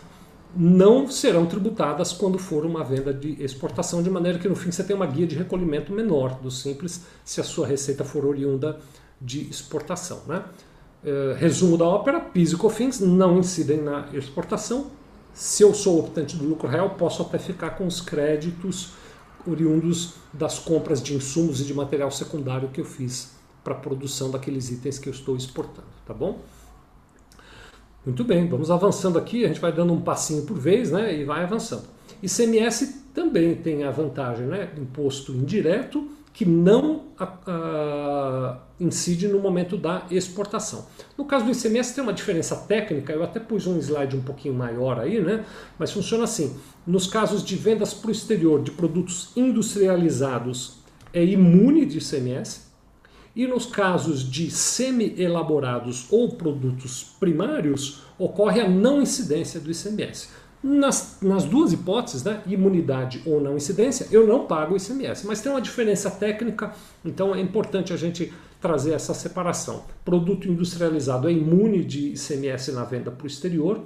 não 0.56 1.10
serão 1.10 1.46
tributadas 1.46 2.14
quando 2.14 2.38
for 2.38 2.66
uma 2.66 2.84
venda 2.84 3.14
de 3.14 3.42
exportação, 3.44 4.04
de 4.04 4.10
maneira 4.10 4.38
que 4.38 4.48
no 4.48 4.56
fim 4.56 4.72
você 4.72 4.84
tem 4.84 4.96
uma 4.96 5.06
guia 5.06 5.26
de 5.26 5.36
recolhimento 5.36 5.92
menor 5.92 6.40
do 6.40 6.52
simples 6.52 7.02
se 7.26 7.42
a 7.42 7.44
sua 7.44 7.66
receita 7.66 8.04
for 8.04 8.26
oriunda 8.26 8.80
de 9.20 9.42
exportação. 9.50 10.22
Né? 10.28 10.44
É, 11.04 11.36
resumo 11.38 11.78
da 11.78 11.86
ópera, 11.86 12.20
PIS 12.20 12.52
e 12.52 12.58
COFINS 12.58 13.00
não 13.00 13.38
incidem 13.40 13.82
na 13.82 14.08
exportação. 14.14 14.92
Se 15.34 15.64
eu 15.64 15.74
sou 15.74 16.00
optante 16.00 16.38
do 16.38 16.46
lucro 16.46 16.68
real, 16.68 16.92
posso 16.92 17.24
até 17.24 17.40
ficar 17.40 17.72
com 17.72 17.88
os 17.88 18.00
créditos 18.00 18.92
oriundos 19.48 20.14
das 20.32 20.60
compras 20.60 21.02
de 21.02 21.16
insumos 21.16 21.60
e 21.60 21.66
de 21.66 21.74
material 21.74 22.12
secundário 22.12 22.70
que 22.70 22.80
eu 22.80 22.86
fiz 22.86 23.32
para 23.64 23.74
a 23.74 23.78
produção 23.78 24.30
daqueles 24.30 24.70
itens 24.70 25.00
que 25.00 25.10
eu 25.10 25.14
estou 25.14 25.36
exportando, 25.36 25.88
tá 26.06 26.14
bom? 26.14 26.40
Muito 28.06 28.26
bem, 28.26 28.50
vamos 28.50 28.70
avançando 28.70 29.18
aqui, 29.18 29.46
a 29.46 29.48
gente 29.48 29.62
vai 29.62 29.72
dando 29.72 29.94
um 29.94 30.02
passinho 30.02 30.44
por 30.44 30.58
vez 30.58 30.92
né, 30.92 31.18
e 31.18 31.24
vai 31.24 31.44
avançando. 31.44 31.84
ICMS 32.22 33.06
também 33.14 33.56
tem 33.56 33.86
a 33.86 33.92
vantagem, 33.92 34.46
né, 34.46 34.70
imposto 34.78 35.32
indireto, 35.32 36.10
que 36.34 36.46
não 36.46 37.04
a, 37.18 37.32
a, 37.48 38.60
incide 38.78 39.30
no 39.30 39.40
momento 39.40 39.78
da 39.78 40.06
exportação. 40.12 40.86
No 41.18 41.24
caso 41.24 41.46
do 41.46 41.52
ICMS 41.52 41.96
tem 41.96 42.04
uma 42.04 42.12
diferença 42.12 42.58
técnica, 42.58 43.14
eu 43.14 43.24
até 43.24 43.40
pus 43.40 43.68
um 43.68 43.78
slide 43.78 44.18
um 44.18 44.22
pouquinho 44.22 44.54
maior 44.54 45.00
aí, 45.00 45.22
né, 45.22 45.46
mas 45.80 45.90
funciona 45.94 46.26
assim. 46.26 46.58
Nos 46.86 47.08
casos 47.08 47.42
de 47.42 47.56
vendas 47.56 47.94
para 47.94 48.10
o 48.10 48.12
exterior 48.12 48.62
de 48.62 48.72
produtos 48.72 49.32
industrializados, 49.34 50.80
é 51.14 51.24
imune 51.24 51.86
de 51.86 52.00
ICMS, 52.00 52.73
e 53.36 53.48
nos 53.48 53.66
casos 53.66 54.30
de 54.30 54.52
semi-elaborados 54.52 56.08
ou 56.12 56.36
produtos 56.36 57.16
primários, 57.20 58.04
ocorre 58.18 58.62
a 58.62 58.70
não 58.70 59.02
incidência 59.02 59.60
do 59.60 59.72
ICMS. 59.72 60.30
Nas, 60.64 61.18
nas 61.22 61.44
duas 61.44 61.74
hipóteses, 61.74 62.24
né, 62.24 62.42
imunidade 62.46 63.22
ou 63.26 63.42
não 63.42 63.58
incidência, 63.58 64.08
eu 64.12 64.26
não 64.26 64.46
pago 64.46 64.74
o 64.74 64.78
ICMS. 64.78 65.28
Mas 65.28 65.42
tem 65.42 65.52
uma 65.52 65.60
diferença 65.60 66.10
técnica, 66.10 66.74
então 67.04 67.36
é 67.36 67.42
importante 67.42 67.92
a 67.92 67.98
gente 67.98 68.32
trazer 68.62 68.94
essa 68.94 69.14
separação. 69.14 69.84
Produto 70.06 70.48
industrializado 70.48 71.28
é 71.28 71.34
imune 71.34 71.84
de 71.84 72.14
ICMS 72.14 72.72
na 72.72 72.86
venda 72.86 73.12
para 73.12 73.26
o 73.26 73.28
exterior, 73.28 73.82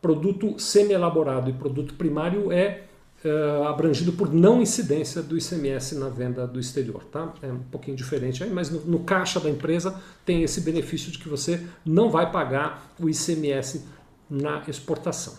produto 0.00 0.56
semi-elaborado 0.56 1.50
e 1.50 1.52
produto 1.52 1.94
primário 1.94 2.52
é 2.52 2.84
uh, 3.24 3.64
abrangido 3.64 4.12
por 4.12 4.32
não 4.32 4.60
incidência 4.60 5.22
do 5.22 5.36
ICMS 5.36 5.96
na 5.96 6.08
venda 6.08 6.46
do 6.46 6.58
exterior. 6.58 7.04
Tá? 7.04 7.32
É 7.42 7.52
um 7.52 7.62
pouquinho 7.62 7.96
diferente 7.96 8.42
aí, 8.42 8.50
mas 8.50 8.70
no, 8.70 8.80
no 8.80 9.00
caixa 9.00 9.40
da 9.40 9.50
empresa 9.50 10.00
tem 10.24 10.42
esse 10.42 10.60
benefício 10.60 11.10
de 11.10 11.18
que 11.18 11.28
você 11.28 11.66
não 11.84 12.10
vai 12.10 12.30
pagar 12.30 12.92
o 12.98 13.08
ICMS 13.08 13.84
na 14.28 14.62
exportação. 14.68 15.34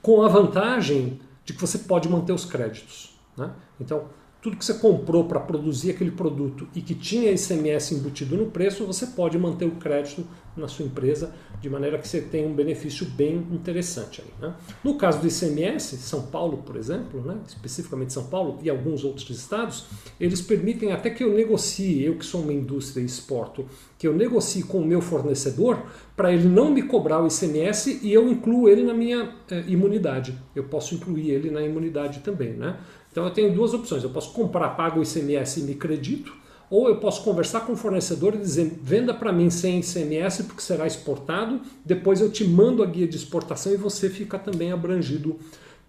Com 0.00 0.22
a 0.22 0.28
vantagem 0.28 1.20
de 1.44 1.52
que 1.52 1.60
você 1.60 1.78
pode 1.78 2.08
manter 2.08 2.32
os 2.32 2.44
créditos. 2.44 3.18
Né? 3.36 3.50
Então, 3.80 4.08
tudo 4.44 4.58
que 4.58 4.64
você 4.64 4.74
comprou 4.74 5.24
para 5.24 5.40
produzir 5.40 5.92
aquele 5.92 6.10
produto 6.10 6.68
e 6.74 6.82
que 6.82 6.94
tinha 6.94 7.32
ICMS 7.32 7.94
embutido 7.94 8.36
no 8.36 8.50
preço, 8.50 8.84
você 8.84 9.06
pode 9.06 9.38
manter 9.38 9.64
o 9.64 9.76
crédito 9.76 10.22
na 10.54 10.68
sua 10.68 10.84
empresa, 10.84 11.34
de 11.62 11.70
maneira 11.70 11.98
que 11.98 12.06
você 12.06 12.20
tenha 12.20 12.46
um 12.46 12.54
benefício 12.54 13.06
bem 13.06 13.36
interessante. 13.50 14.22
Né? 14.38 14.54
No 14.84 14.96
caso 14.98 15.18
do 15.18 15.26
ICMS, 15.26 15.96
São 15.96 16.26
Paulo, 16.26 16.58
por 16.58 16.76
exemplo, 16.76 17.22
né? 17.22 17.38
especificamente 17.48 18.12
São 18.12 18.26
Paulo 18.26 18.58
e 18.62 18.68
alguns 18.68 19.02
outros 19.02 19.30
estados, 19.30 19.86
eles 20.20 20.42
permitem 20.42 20.92
até 20.92 21.08
que 21.08 21.24
eu 21.24 21.32
negocie, 21.32 22.04
eu 22.04 22.16
que 22.16 22.26
sou 22.26 22.42
uma 22.42 22.52
indústria 22.52 23.00
e 23.00 23.06
exporto, 23.06 23.64
que 23.98 24.06
eu 24.06 24.14
negocie 24.14 24.62
com 24.62 24.78
o 24.78 24.86
meu 24.86 25.00
fornecedor 25.00 25.82
para 26.14 26.32
ele 26.32 26.46
não 26.46 26.70
me 26.70 26.82
cobrar 26.82 27.22
o 27.22 27.26
ICMS 27.26 28.00
e 28.02 28.12
eu 28.12 28.28
incluo 28.28 28.68
ele 28.68 28.82
na 28.82 28.92
minha 28.92 29.34
eh, 29.50 29.64
imunidade. 29.66 30.38
Eu 30.54 30.64
posso 30.64 30.94
incluir 30.94 31.30
ele 31.30 31.50
na 31.50 31.62
imunidade 31.62 32.20
também. 32.20 32.52
Né? 32.52 32.76
Então 33.14 33.24
eu 33.26 33.30
tenho 33.30 33.54
duas 33.54 33.72
opções. 33.72 34.02
Eu 34.02 34.10
posso 34.10 34.32
comprar, 34.32 34.70
pago 34.70 34.98
o 34.98 35.02
ICMS 35.04 35.60
e 35.60 35.62
me 35.62 35.76
credito, 35.76 36.34
ou 36.68 36.88
eu 36.88 36.96
posso 36.96 37.22
conversar 37.22 37.60
com 37.60 37.74
o 37.74 37.76
fornecedor 37.76 38.34
e 38.34 38.38
dizer, 38.38 38.76
venda 38.82 39.14
para 39.14 39.32
mim 39.32 39.50
sem 39.50 39.78
ICMS 39.78 40.42
porque 40.42 40.60
será 40.60 40.84
exportado, 40.84 41.60
depois 41.84 42.20
eu 42.20 42.28
te 42.28 42.42
mando 42.42 42.82
a 42.82 42.86
guia 42.86 43.06
de 43.06 43.14
exportação 43.14 43.72
e 43.72 43.76
você 43.76 44.10
fica 44.10 44.36
também 44.36 44.72
abrangido 44.72 45.38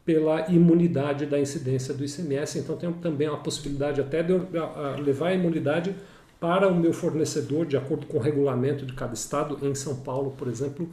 pela 0.05 0.47
imunidade 0.51 1.25
da 1.25 1.39
incidência 1.39 1.95
do 1.95 2.05
ICMS. 2.05 2.59
Então 2.59 2.77
tem 2.77 2.93
também 2.93 3.27
a 3.27 3.35
possibilidade 3.37 3.99
até 3.99 4.21
de 4.21 4.31
eu 4.31 4.47
levar 5.03 5.29
a 5.29 5.33
imunidade 5.33 5.95
para 6.39 6.67
o 6.67 6.75
meu 6.75 6.93
fornecedor, 6.93 7.65
de 7.65 7.75
acordo 7.75 8.05
com 8.05 8.19
o 8.19 8.21
regulamento 8.21 8.85
de 8.85 8.93
cada 8.93 9.15
estado. 9.15 9.57
Em 9.67 9.73
São 9.73 9.95
Paulo, 9.95 10.35
por 10.37 10.47
exemplo, 10.47 10.87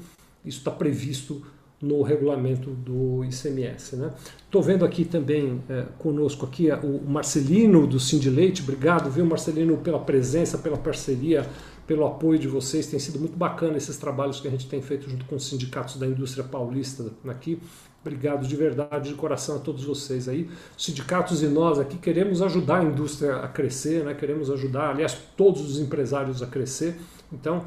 isso 0.47 0.61
está 0.61 0.71
previsto 0.71 1.45
no 1.83 2.01
regulamento 2.03 2.71
do 2.71 3.25
ICMS. 3.25 3.97
Estou 4.45 4.61
né? 4.63 4.67
vendo 4.67 4.85
aqui 4.85 5.05
também 5.05 5.61
é, 5.69 5.85
conosco 5.99 6.47
aqui 6.47 6.71
o 6.71 7.03
Marcelino 7.05 7.87
do 7.89 7.99
Cindy 7.99 8.31
Leite, 8.31 8.63
obrigado, 8.63 9.11
viu 9.11 9.27
Marcelino, 9.27 9.77
pela 9.79 9.99
presença, 9.99 10.57
pela 10.57 10.77
parceria, 10.77 11.45
pelo 11.85 12.07
apoio 12.07 12.39
de 12.39 12.47
vocês, 12.47 12.87
tem 12.87 13.01
sido 13.01 13.19
muito 13.19 13.37
bacana 13.37 13.77
esses 13.77 13.97
trabalhos 13.97 14.41
que 14.41 14.47
a 14.47 14.51
gente 14.51 14.69
tem 14.69 14.81
feito 14.81 15.11
junto 15.11 15.25
com 15.25 15.35
os 15.35 15.45
sindicatos 15.45 15.97
da 15.97 16.07
indústria 16.07 16.45
paulista 16.45 17.11
aqui. 17.27 17.59
Obrigado 18.01 18.47
de 18.47 18.57
verdade, 18.57 19.11
de 19.11 19.15
coração 19.15 19.57
a 19.57 19.59
todos 19.59 19.85
vocês 19.85 20.29
aí. 20.29 20.49
Os 20.77 20.85
sindicatos 20.85 21.43
e 21.43 21.47
nós 21.47 21.79
aqui 21.79 21.99
queremos 21.99 22.43
ajudar 22.43 22.81
a 22.81 22.85
indústria 22.85 23.37
a 23.37 23.49
crescer, 23.49 24.05
né? 24.05 24.15
queremos 24.15 24.51
ajudar, 24.51 24.91
aliás, 24.91 25.17
todos 25.37 25.63
os 25.63 25.81
empresários 25.81 26.43
a 26.43 26.47
crescer. 26.47 26.97
Então, 27.33 27.65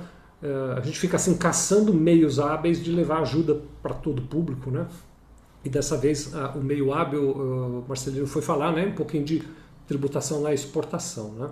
a 0.77 0.81
gente 0.81 0.99
fica 0.99 1.15
assim 1.15 1.35
caçando 1.35 1.93
meios 1.93 2.39
hábeis 2.39 2.83
de 2.83 2.91
levar 2.91 3.21
ajuda 3.21 3.59
para 3.81 3.93
todo 3.93 4.19
o 4.19 4.21
público, 4.23 4.69
né? 4.69 4.85
E 5.63 5.69
dessa 5.69 5.97
vez 5.97 6.31
o 6.55 6.59
meio 6.59 6.93
hábil, 6.93 7.31
o 7.31 7.85
Marcelino 7.87 8.27
foi 8.27 8.41
falar, 8.41 8.71
né, 8.71 8.85
um 8.85 8.91
pouquinho 8.91 9.23
de 9.23 9.41
tributação 9.87 10.41
na 10.41 10.53
exportação, 10.53 11.31
né? 11.31 11.49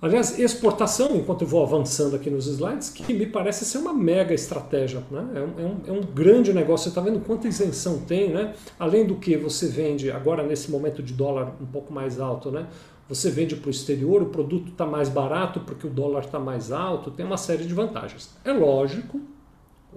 Aliás, 0.00 0.38
exportação, 0.38 1.16
enquanto 1.16 1.42
eu 1.42 1.48
vou 1.48 1.62
avançando 1.62 2.14
aqui 2.16 2.28
nos 2.28 2.46
slides, 2.46 2.90
que 2.90 3.14
me 3.14 3.24
parece 3.24 3.64
ser 3.64 3.78
uma 3.78 3.94
mega 3.94 4.34
estratégia. 4.34 5.02
Né? 5.10 5.26
É, 5.34 5.40
um, 5.40 5.80
é 5.88 5.92
um, 5.92 6.00
é 6.00 6.06
grande 6.14 6.52
negócio. 6.52 6.84
Você 6.84 6.88
está 6.90 7.00
vendo 7.00 7.18
quanta 7.24 7.48
isenção 7.48 8.00
tem, 8.00 8.30
né? 8.30 8.54
Além 8.78 9.06
do 9.06 9.14
que 9.16 9.38
você 9.38 9.68
vende 9.68 10.10
agora 10.10 10.42
nesse 10.42 10.70
momento 10.70 11.02
de 11.02 11.14
dólar 11.14 11.54
um 11.62 11.64
pouco 11.64 11.94
mais 11.94 12.20
alto, 12.20 12.50
né? 12.50 12.66
Você 13.08 13.30
vende 13.30 13.54
para 13.54 13.68
o 13.68 13.70
exterior, 13.70 14.22
o 14.22 14.26
produto 14.26 14.72
está 14.72 14.84
mais 14.84 15.08
barato 15.08 15.60
porque 15.60 15.86
o 15.86 15.90
dólar 15.90 16.24
está 16.24 16.40
mais 16.40 16.72
alto, 16.72 17.10
tem 17.10 17.24
uma 17.24 17.36
série 17.36 17.64
de 17.64 17.72
vantagens. 17.72 18.30
É 18.44 18.52
lógico, 18.52 19.20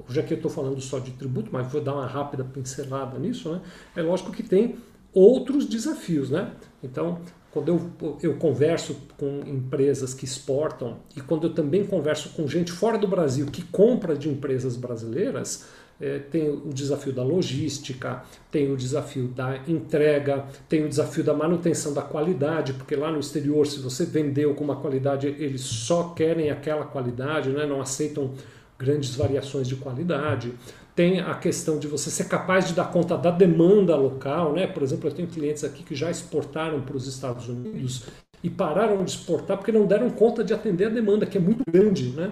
hoje 0.07 0.19
aqui 0.19 0.33
eu 0.33 0.37
estou 0.37 0.51
falando 0.51 0.79
só 0.79 0.99
de 0.99 1.11
tributo, 1.11 1.49
mas 1.51 1.71
vou 1.71 1.81
dar 1.81 1.93
uma 1.93 2.05
rápida 2.05 2.43
pincelada 2.43 3.17
nisso, 3.17 3.51
né? 3.51 3.61
É 3.95 4.01
lógico 4.01 4.31
que 4.31 4.43
tem 4.43 4.77
outros 5.11 5.65
desafios, 5.65 6.29
né? 6.29 6.51
Então, 6.83 7.19
quando 7.51 7.69
eu, 7.69 8.15
eu 8.21 8.37
converso 8.37 8.95
com 9.17 9.41
empresas 9.45 10.13
que 10.13 10.23
exportam 10.23 10.97
e 11.15 11.21
quando 11.21 11.47
eu 11.47 11.53
também 11.53 11.83
converso 11.85 12.29
com 12.29 12.47
gente 12.47 12.71
fora 12.71 12.97
do 12.97 13.07
Brasil 13.07 13.47
que 13.47 13.63
compra 13.63 14.15
de 14.15 14.29
empresas 14.29 14.75
brasileiras, 14.75 15.65
é, 16.01 16.19
tem 16.19 16.49
o 16.49 16.71
desafio 16.73 17.11
da 17.11 17.23
logística, 17.23 18.23
tem 18.49 18.71
o 18.71 18.77
desafio 18.77 19.27
da 19.27 19.59
entrega, 19.67 20.45
tem 20.67 20.85
o 20.85 20.89
desafio 20.89 21.23
da 21.23 21.33
manutenção 21.33 21.93
da 21.93 22.01
qualidade, 22.01 22.73
porque 22.73 22.95
lá 22.95 23.11
no 23.11 23.19
exterior, 23.19 23.67
se 23.67 23.79
você 23.79 24.05
vendeu 24.05 24.53
com 24.53 24.63
uma 24.63 24.77
qualidade, 24.77 25.27
eles 25.27 25.61
só 25.61 26.09
querem 26.09 26.49
aquela 26.49 26.85
qualidade, 26.85 27.49
né? 27.49 27.65
não 27.65 27.81
aceitam 27.81 28.31
grandes 28.77 29.13
variações 29.15 29.67
de 29.67 29.75
qualidade. 29.75 30.53
Tem 30.95 31.19
a 31.19 31.35
questão 31.35 31.77
de 31.77 31.87
você 31.87 32.09
ser 32.09 32.25
capaz 32.25 32.67
de 32.67 32.73
dar 32.73 32.91
conta 32.91 33.17
da 33.17 33.31
demanda 33.31 33.95
local, 33.95 34.53
né? 34.53 34.67
Por 34.67 34.83
exemplo, 34.83 35.09
eu 35.09 35.13
tenho 35.13 35.27
clientes 35.27 35.63
aqui 35.63 35.81
que 35.83 35.95
já 35.95 36.11
exportaram 36.11 36.81
para 36.81 36.95
os 36.95 37.07
Estados 37.07 37.47
Unidos 37.47 38.03
e 38.43 38.49
pararam 38.49 39.03
de 39.03 39.11
exportar 39.11 39.57
porque 39.57 39.71
não 39.71 39.85
deram 39.85 40.09
conta 40.09 40.43
de 40.43 40.53
atender 40.53 40.85
a 40.85 40.89
demanda, 40.89 41.25
que 41.25 41.37
é 41.37 41.41
muito 41.41 41.63
grande, 41.71 42.09
né? 42.09 42.31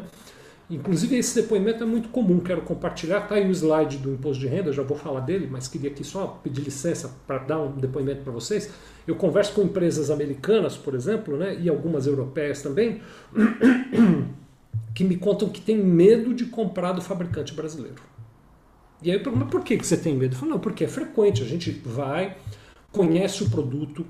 Inclusive, 0.70 1.16
esse 1.16 1.42
depoimento 1.42 1.82
é 1.82 1.86
muito 1.86 2.10
comum, 2.10 2.40
quero 2.40 2.62
compartilhar. 2.62 3.20
Está 3.20 3.36
aí 3.36 3.48
o 3.48 3.52
slide 3.52 3.98
do 4.00 4.12
imposto 4.12 4.42
de 4.42 4.48
renda, 4.48 4.74
já 4.74 4.84
vou 4.84 4.98
falar 4.98 5.22
dele, 5.22 5.48
mas 5.50 5.68
queria 5.68 5.90
aqui 5.90 6.04
só 6.04 6.40
pedir 6.44 6.62
licença 6.62 7.16
para 7.26 7.38
dar 7.38 7.62
um 7.62 7.78
depoimento 7.78 8.22
para 8.22 8.34
vocês. 8.34 8.70
Eu 9.08 9.16
converso 9.16 9.54
com 9.54 9.62
empresas 9.62 10.10
americanas, 10.12 10.76
por 10.76 10.94
exemplo, 10.94 11.38
né, 11.38 11.58
e 11.58 11.70
algumas 11.70 12.06
europeias 12.06 12.62
também, 12.62 13.00
que 14.94 15.06
me 15.06 15.16
contam 15.16 15.48
que 15.48 15.62
tem 15.62 15.78
medo 15.78 16.34
de 16.34 16.48
comprar 16.48 16.92
do 16.92 17.02
fabricante 17.02 17.54
brasileiro. 17.54 18.02
E 19.02 19.10
aí 19.10 19.16
eu 19.18 19.24
pergunto, 19.24 19.46
mas 19.46 19.52
por 19.52 19.64
que 19.64 19.78
você 19.78 19.96
tem 19.96 20.16
medo? 20.16 20.36
Eu 20.36 20.40
falo, 20.40 20.52
não, 20.52 20.60
porque 20.60 20.84
é 20.84 20.88
frequente, 20.88 21.42
a 21.42 21.46
gente 21.46 21.72
vai, 21.72 22.36
conhece 22.92 23.42
o 23.42 23.50
produto, 23.50 24.06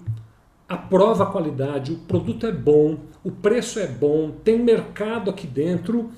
aprova 0.67 1.25
a 1.25 1.27
qualidade, 1.27 1.91
o 1.91 1.97
produto 1.97 2.47
é 2.47 2.51
bom, 2.51 2.97
o 3.23 3.29
preço 3.29 3.79
é 3.79 3.85
bom, 3.85 4.31
tem 4.43 4.57
mercado 4.57 5.29
aqui 5.29 5.45
dentro 5.45 6.09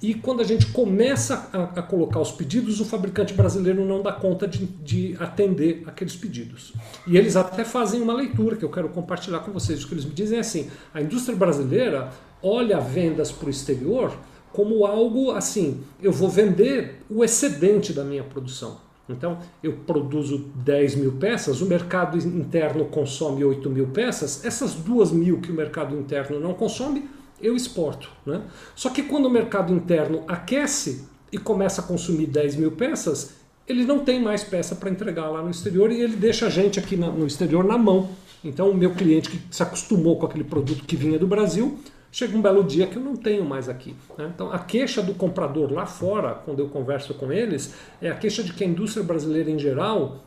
e 0.00 0.14
quando 0.14 0.40
a 0.40 0.44
gente 0.44 0.66
começa 0.66 1.48
a, 1.52 1.80
a, 1.80 1.82
colocar 1.82 2.20
os 2.20 2.30
pedidos, 2.30 2.80
o 2.80 2.84
fabricante 2.84 3.34
brasileiro 3.34 3.84
não 3.84 4.00
dá 4.00 4.12
conta 4.12 4.46
de, 4.46 4.64
de, 4.66 5.16
atender 5.18 5.82
aqueles 5.86 6.14
pedidos. 6.14 6.72
E 7.06 7.16
eles 7.16 7.34
até 7.34 7.64
fazem 7.64 8.00
uma 8.00 8.14
leitura 8.14 8.54
que 8.54 8.64
eu 8.64 8.70
quero 8.70 8.88
compartilhar 8.90 9.40
com 9.40 9.50
vocês. 9.50 9.82
O 9.82 9.88
que 9.88 9.94
eles 9.94 10.04
me 10.04 10.12
dizem 10.12 10.38
é 10.38 10.40
assim: 10.40 10.70
a 10.94 11.00
indústria 11.00 11.36
brasileira 11.36 12.10
olha 12.40 12.78
vendas 12.78 13.32
para 13.32 13.48
o 13.48 13.50
exterior 13.50 14.16
como 14.52 14.86
algo 14.86 15.32
assim: 15.32 15.82
eu 16.00 16.12
vou 16.12 16.28
vender 16.28 17.02
o 17.10 17.24
excedente 17.24 17.92
da 17.92 18.04
minha 18.04 18.22
produção. 18.22 18.86
Então, 19.08 19.38
eu 19.62 19.72
produzo 19.72 20.50
10 20.56 20.96
mil 20.96 21.12
peças, 21.12 21.62
o 21.62 21.66
mercado 21.66 22.18
interno 22.18 22.84
consome 22.84 23.42
8 23.42 23.70
mil 23.70 23.86
peças, 23.86 24.44
essas 24.44 24.74
duas 24.74 25.10
mil 25.10 25.40
que 25.40 25.50
o 25.50 25.54
mercado 25.54 25.98
interno 25.98 26.38
não 26.38 26.52
consome, 26.52 27.08
eu 27.40 27.54
exporto. 27.56 28.10
Né? 28.24 28.42
Só 28.74 28.90
que 28.90 29.02
quando 29.02 29.26
o 29.26 29.30
mercado 29.30 29.72
interno 29.72 30.24
aquece 30.26 31.06
e 31.30 31.38
começa 31.38 31.80
a 31.80 31.84
consumir 31.84 32.26
10 32.26 32.56
mil 32.56 32.72
peças, 32.72 33.34
ele 33.66 33.84
não 33.84 34.00
tem 34.00 34.22
mais 34.22 34.42
peça 34.42 34.74
para 34.74 34.90
entregar 34.90 35.28
lá 35.28 35.42
no 35.42 35.50
exterior 35.50 35.92
e 35.92 36.00
ele 36.00 36.16
deixa 36.16 36.46
a 36.46 36.50
gente 36.50 36.78
aqui 36.78 36.96
no 36.96 37.26
exterior 37.26 37.64
na 37.64 37.76
mão. 37.76 38.08
Então 38.42 38.70
o 38.70 38.74
meu 38.74 38.94
cliente 38.94 39.30
que 39.30 39.40
se 39.50 39.62
acostumou 39.62 40.18
com 40.18 40.26
aquele 40.26 40.44
produto 40.44 40.84
que 40.84 40.96
vinha 40.96 41.18
do 41.18 41.26
Brasil, 41.26 41.78
chega 42.10 42.36
um 42.36 42.40
belo 42.40 42.64
dia 42.64 42.86
que 42.86 42.96
eu 42.96 43.02
não 43.02 43.14
tenho 43.14 43.44
mais 43.44 43.68
aqui. 43.68 43.94
Né? 44.16 44.30
Então 44.34 44.50
a 44.50 44.58
queixa 44.58 45.02
do 45.02 45.14
comprador 45.14 45.70
lá 45.72 45.84
fora, 45.84 46.34
quando 46.34 46.60
eu 46.60 46.68
converso 46.68 47.12
com 47.14 47.30
eles, 47.30 47.74
é 48.00 48.10
a 48.10 48.14
queixa 48.14 48.42
de 48.42 48.52
que 48.52 48.64
a 48.64 48.66
indústria 48.66 49.04
brasileira 49.04 49.50
em 49.50 49.58
geral, 49.58 50.24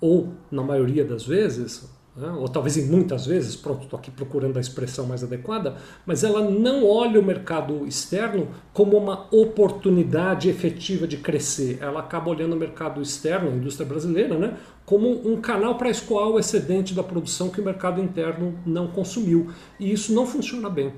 ou 0.00 0.32
na 0.50 0.62
maioria 0.62 1.04
das 1.04 1.24
vezes, 1.24 1.88
né? 2.16 2.30
ou 2.30 2.48
talvez 2.48 2.76
em 2.76 2.86
muitas 2.86 3.26
vezes, 3.26 3.56
pronto, 3.56 3.84
estou 3.84 3.98
aqui 3.98 4.10
procurando 4.10 4.56
a 4.56 4.60
expressão 4.60 5.06
mais 5.06 5.24
adequada, 5.24 5.76
mas 6.04 6.22
ela 6.22 6.42
não 6.48 6.86
olha 6.86 7.18
o 7.18 7.24
mercado 7.24 7.86
externo 7.86 8.48
como 8.72 8.96
uma 8.96 9.26
oportunidade 9.34 10.48
efetiva 10.48 11.06
de 11.06 11.16
crescer. 11.16 11.78
Ela 11.80 12.00
acaba 12.00 12.30
olhando 12.30 12.54
o 12.54 12.58
mercado 12.58 13.00
externo, 13.00 13.50
a 13.50 13.54
indústria 13.54 13.86
brasileira, 13.86 14.38
né, 14.38 14.56
como 14.84 15.08
um 15.26 15.40
canal 15.40 15.76
para 15.76 15.90
escoar 15.90 16.28
o 16.28 16.38
excedente 16.38 16.94
da 16.94 17.02
produção 17.02 17.48
que 17.48 17.60
o 17.60 17.64
mercado 17.64 18.00
interno 18.00 18.58
não 18.66 18.88
consumiu. 18.88 19.50
E 19.80 19.92
isso 19.92 20.12
não 20.12 20.26
funciona 20.26 20.68
bem 20.68 20.92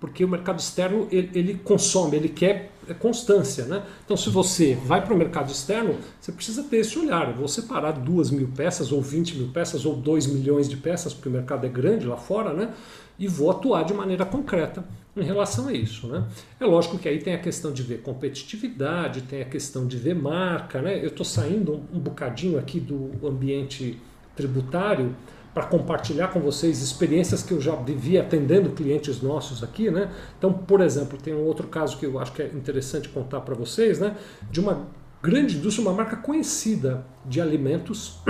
porque 0.00 0.24
o 0.24 0.28
mercado 0.28 0.58
externo 0.58 1.06
ele, 1.12 1.30
ele, 1.34 1.54
consome, 1.62 2.16
ele 2.16 2.30
quer 2.30 2.72
constância. 2.94 3.64
Né? 3.64 3.82
Então, 4.04 4.16
se 4.16 4.30
você 4.30 4.74
vai 4.74 5.04
para 5.04 5.14
o 5.14 5.16
mercado 5.16 5.50
externo, 5.50 5.96
você 6.20 6.32
precisa 6.32 6.62
ter 6.62 6.78
esse 6.78 6.98
olhar. 6.98 7.28
Eu 7.28 7.36
vou 7.36 7.48
separar 7.48 7.92
duas 7.92 8.30
mil 8.30 8.48
peças, 8.48 8.92
ou 8.92 9.00
20 9.00 9.36
mil 9.36 9.48
peças, 9.48 9.84
ou 9.84 9.96
2 9.96 10.26
milhões 10.26 10.68
de 10.68 10.76
peças, 10.76 11.12
porque 11.12 11.28
o 11.28 11.32
mercado 11.32 11.66
é 11.66 11.68
grande 11.68 12.06
lá 12.06 12.16
fora, 12.16 12.52
né? 12.52 12.72
e 13.20 13.28
vou 13.28 13.50
atuar 13.50 13.84
de 13.84 13.92
maneira 13.92 14.24
concreta 14.24 14.82
em 15.14 15.22
relação 15.22 15.68
a 15.68 15.72
isso. 15.74 16.06
Né? 16.06 16.26
É 16.58 16.64
lógico 16.64 16.98
que 16.98 17.06
aí 17.06 17.18
tem 17.18 17.34
a 17.34 17.38
questão 17.38 17.70
de 17.70 17.82
ver 17.82 18.00
competitividade, 18.00 19.20
tem 19.20 19.42
a 19.42 19.44
questão 19.44 19.86
de 19.86 19.98
ver 19.98 20.14
marca. 20.14 20.80
Né? 20.80 20.98
Eu 21.04 21.08
estou 21.08 21.24
saindo 21.24 21.82
um 21.92 21.98
bocadinho 21.98 22.58
aqui 22.58 22.80
do 22.80 23.10
ambiente 23.22 24.00
tributário 24.34 25.14
para 25.60 25.66
compartilhar 25.66 26.28
com 26.28 26.40
vocês 26.40 26.80
experiências 26.80 27.42
que 27.42 27.52
eu 27.52 27.60
já 27.60 27.74
vivi 27.74 28.16
atendendo 28.16 28.70
clientes 28.70 29.20
nossos 29.20 29.62
aqui, 29.62 29.90
né? 29.90 30.10
Então, 30.38 30.50
por 30.50 30.80
exemplo, 30.80 31.18
tem 31.18 31.34
um 31.34 31.44
outro 31.44 31.68
caso 31.68 31.98
que 31.98 32.06
eu 32.06 32.18
acho 32.18 32.32
que 32.32 32.40
é 32.40 32.46
interessante 32.46 33.10
contar 33.10 33.42
para 33.42 33.54
vocês, 33.54 33.98
né? 33.98 34.16
De 34.50 34.58
uma 34.58 34.86
grande 35.22 35.58
indústria, 35.58 35.86
uma 35.86 35.94
marca 35.94 36.16
conhecida 36.16 37.04
de 37.26 37.42
alimentos, 37.42 38.20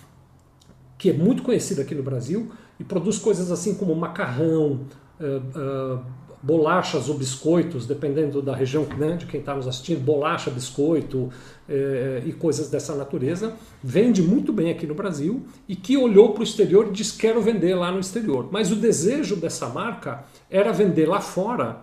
que 0.96 1.10
é 1.10 1.12
muito 1.12 1.42
conhecida 1.42 1.82
aqui 1.82 1.94
no 1.94 2.02
Brasil 2.02 2.50
e 2.80 2.84
produz 2.84 3.18
coisas 3.18 3.50
assim 3.50 3.74
como 3.74 3.94
macarrão, 3.94 4.86
uh, 5.20 5.94
uh, 5.94 6.00
bolachas 6.42 7.08
ou 7.08 7.16
biscoitos, 7.16 7.86
dependendo 7.86 8.40
da 8.40 8.54
região 8.54 8.86
né, 8.96 9.16
de 9.16 9.26
quem 9.26 9.40
está 9.40 9.54
nos 9.54 9.66
assistindo, 9.66 10.00
bolacha, 10.00 10.50
biscoito 10.50 11.30
eh, 11.68 12.22
e 12.24 12.32
coisas 12.32 12.68
dessa 12.70 12.94
natureza, 12.94 13.54
vende 13.82 14.22
muito 14.22 14.52
bem 14.52 14.70
aqui 14.70 14.86
no 14.86 14.94
Brasil 14.94 15.44
e 15.68 15.74
que 15.74 15.96
olhou 15.96 16.32
para 16.32 16.40
o 16.40 16.44
exterior 16.44 16.86
e 16.88 16.92
disse 16.92 17.18
quero 17.18 17.40
vender 17.40 17.74
lá 17.74 17.90
no 17.90 18.00
exterior. 18.00 18.48
Mas 18.50 18.70
o 18.70 18.76
desejo 18.76 19.36
dessa 19.36 19.68
marca 19.68 20.24
era 20.50 20.72
vender 20.72 21.06
lá 21.06 21.20
fora 21.20 21.78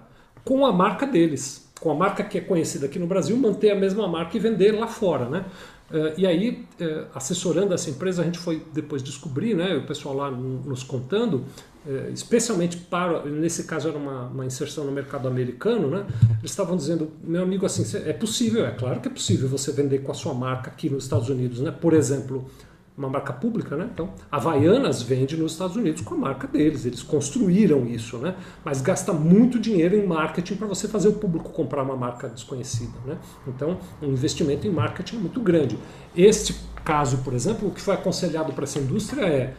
com 0.46 0.66
a 0.66 0.72
marca 0.72 1.06
deles, 1.06 1.70
com 1.80 1.92
a 1.92 1.96
marca 1.96 2.24
que 2.24 2.38
é 2.38 2.42
conhecida 2.42 2.86
aqui 2.86 3.00
no 3.00 3.08
Brasil, 3.08 3.36
manter 3.36 3.72
a 3.72 3.76
mesma 3.76 4.08
marca 4.08 4.38
e 4.38 4.39
vender 4.39 4.72
lá 4.72 4.88
fora. 4.88 5.26
Né? 5.26 5.46
Uh, 5.91 6.17
e 6.17 6.26
aí, 6.26 6.65
uh, 6.82 7.08
assessorando 7.13 7.74
essa 7.74 7.89
empresa, 7.89 8.22
a 8.22 8.26
gente 8.26 8.39
foi 8.39 8.65
depois 8.74 9.04
descobrir, 9.04 9.54
né, 9.54 9.76
o 9.76 9.86
pessoal 9.86 10.15
lá 10.15 10.32
nos 10.32 10.82
contando, 10.82 11.46
uh, 11.86 12.12
especialmente 12.12 12.78
para, 12.78 13.24
nesse 13.26 13.65
caso 13.65 13.89
era 13.89 13.98
uma, 13.98 14.28
uma, 14.28 14.46
inserção 14.46 14.86
no 14.86 14.91
mercado 14.91 15.28
americano, 15.28 15.89
né, 15.89 16.06
eles 16.39 16.52
estavam 16.52 16.76
dizendo, 16.76 17.12
meu 17.24 17.43
amigo, 17.43 17.65
assim, 17.65 17.84
é 18.06 18.13
possível, 18.13 18.65
é 18.65 18.72
claro 18.72 19.02
que 19.02 19.08
é 19.08 19.12
possível 19.12 19.48
você 19.48 19.72
vender 19.72 20.00
com 20.00 20.12
a 20.12 20.15
sua 20.15 20.34
marca 20.34 20.72
aqui 20.72 20.89
nos 20.89 21.04
Estados 21.04 21.30
Unidos, 21.30 21.60
né, 21.60 21.69
por 21.69 21.93
exemplo, 21.93 22.50
uma 22.97 23.10
marca 23.10 23.34
pública, 23.34 23.75
né? 23.75 23.89
Então, 23.91 24.10
Havaianas 24.32 25.01
vende 25.01 25.36
nos 25.36 25.53
Estados 25.53 25.75
Unidos 25.75 26.01
com 26.01 26.13
a 26.13 26.17
marca 26.17 26.47
deles, 26.47 26.86
eles 26.86 27.01
construíram 27.01 27.86
isso, 27.88 28.17
né? 28.17 28.36
Mas 28.63 28.82
gasta 28.82 29.12
muito 29.12 29.60
dinheiro 29.60 29.95
em 29.95 30.06
marketing 30.06 30.56
para 30.56 30.67
você 30.67 30.88
fazer 30.88 31.08
o 31.08 31.13
público 31.13 31.49
comprar 31.49 31.82
uma 31.84 31.95
marca 31.95 32.29
desconhecida, 32.29 32.93
né? 33.06 33.17
Então, 33.47 33.79
um 34.01 34.08
investimento 34.08 34.67
em 34.67 34.69
marketing 34.69 35.15
é 35.15 35.19
muito 35.19 35.39
grande. 35.39 35.77
Este 36.15 36.56
caso, 36.86 37.17
por 37.19 37.34
exemplo, 37.34 37.67
o 37.67 37.71
que 37.71 37.82
foi 37.82 37.95
aconselhado 37.95 38.53
para 38.53 38.63
essa 38.63 38.79
indústria 38.79 39.25
é 39.25 39.53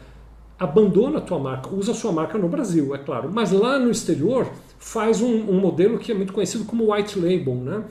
abandona 0.57 1.19
a 1.19 1.21
tua 1.21 1.39
marca, 1.39 1.69
usa 1.75 1.91
a 1.91 1.95
sua 1.95 2.13
marca 2.13 2.39
no 2.39 2.49
Brasil, 2.49 2.95
é 2.95 2.99
claro, 2.99 3.29
mas 3.33 3.51
lá 3.51 3.77
no 3.79 3.91
exterior 3.91 4.49
faz 4.79 5.21
um, 5.21 5.51
um 5.51 5.59
modelo 5.59 5.99
que 5.99 6.13
é 6.13 6.15
muito 6.15 6.33
conhecido 6.33 6.65
como 6.65 6.95
white 6.95 7.19
label, 7.19 7.57
né? 7.57 7.85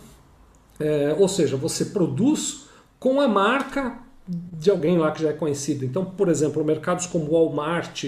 É, 0.80 1.16
ou 1.20 1.28
seja, 1.28 1.58
você 1.58 1.86
produz 1.86 2.68
com 2.98 3.20
a 3.20 3.28
marca 3.28 4.03
de 4.28 4.70
alguém 4.70 4.98
lá 4.98 5.12
que 5.12 5.22
já 5.22 5.30
é 5.30 5.34
conhecido. 5.34 5.84
Então, 5.84 6.06
por 6.06 6.30
exemplo, 6.30 6.64
mercados 6.64 7.06
como 7.06 7.32
Walmart, 7.32 8.06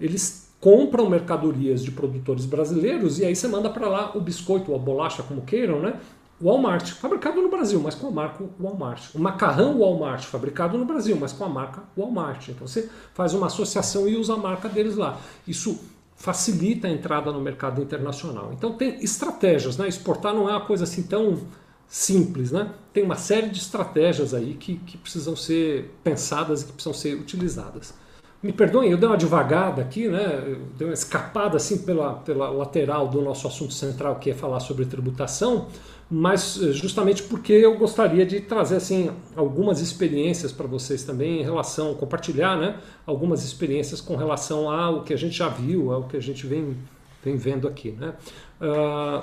eles 0.00 0.44
compram 0.60 1.08
mercadorias 1.08 1.82
de 1.82 1.90
produtores 1.90 2.46
brasileiros 2.46 3.18
e 3.18 3.24
aí 3.24 3.34
você 3.36 3.48
manda 3.48 3.68
para 3.68 3.88
lá 3.88 4.16
o 4.16 4.20
biscoito 4.20 4.70
ou 4.70 4.76
a 4.76 4.80
bolacha, 4.80 5.22
como 5.22 5.42
queiram, 5.42 5.80
né? 5.80 6.00
Walmart, 6.40 6.92
fabricado 6.92 7.40
no 7.40 7.48
Brasil, 7.48 7.80
mas 7.80 7.94
com 7.94 8.08
a 8.08 8.10
marca 8.10 8.44
Walmart. 8.60 9.14
O 9.14 9.18
macarrão 9.18 9.78
Walmart, 9.78 10.24
fabricado 10.24 10.76
no 10.76 10.84
Brasil, 10.84 11.16
mas 11.18 11.32
com 11.32 11.44
a 11.44 11.48
marca 11.48 11.82
Walmart. 11.96 12.48
Então 12.48 12.66
você 12.66 12.88
faz 13.14 13.34
uma 13.34 13.46
associação 13.46 14.08
e 14.08 14.16
usa 14.16 14.34
a 14.34 14.36
marca 14.36 14.68
deles 14.68 14.96
lá. 14.96 15.18
Isso 15.46 15.80
facilita 16.16 16.88
a 16.88 16.90
entrada 16.90 17.30
no 17.32 17.40
mercado 17.40 17.82
internacional. 17.82 18.50
Então 18.52 18.72
tem 18.72 19.02
estratégias, 19.02 19.76
né? 19.76 19.88
Exportar 19.88 20.34
não 20.34 20.48
é 20.48 20.52
uma 20.52 20.64
coisa 20.64 20.84
assim 20.84 21.02
tão 21.02 21.38
simples, 21.88 22.50
né? 22.50 22.72
Tem 22.92 23.02
uma 23.04 23.16
série 23.16 23.48
de 23.48 23.58
estratégias 23.58 24.34
aí 24.34 24.54
que, 24.54 24.76
que 24.76 24.96
precisam 24.98 25.36
ser 25.36 25.94
pensadas 26.02 26.62
e 26.62 26.66
que 26.66 26.72
precisam 26.72 26.94
ser 26.94 27.14
utilizadas. 27.14 27.94
Me 28.44 28.52
perdoem, 28.52 28.90
eu 28.90 28.98
dei 28.98 29.08
uma 29.08 29.16
devagada 29.16 29.80
aqui, 29.80 30.06
né? 30.06 30.44
Eu 30.46 30.58
dei 30.76 30.86
uma 30.86 30.92
escapada 30.92 31.56
assim 31.56 31.78
pela, 31.78 32.12
pela 32.12 32.50
lateral 32.50 33.08
do 33.08 33.22
nosso 33.22 33.46
assunto 33.46 33.72
central, 33.72 34.16
que 34.16 34.30
é 34.30 34.34
falar 34.34 34.60
sobre 34.60 34.84
tributação, 34.84 35.68
mas 36.10 36.60
eh, 36.62 36.72
justamente 36.72 37.22
porque 37.22 37.54
eu 37.54 37.78
gostaria 37.78 38.26
de 38.26 38.40
trazer 38.40 38.76
assim 38.76 39.10
algumas 39.34 39.80
experiências 39.80 40.52
para 40.52 40.66
vocês 40.66 41.04
também 41.04 41.40
em 41.40 41.42
relação, 41.42 41.94
compartilhar, 41.94 42.58
né? 42.58 42.76
Algumas 43.06 43.42
experiências 43.42 44.02
com 44.02 44.14
relação 44.14 44.70
ao 44.70 45.02
que 45.04 45.14
a 45.14 45.16
gente 45.16 45.38
já 45.38 45.48
viu, 45.48 45.90
ao 45.90 46.04
que 46.04 46.16
a 46.16 46.20
gente 46.20 46.46
vem, 46.46 46.76
vem 47.24 47.36
vendo 47.36 47.66
aqui, 47.66 47.92
né? 47.92 48.14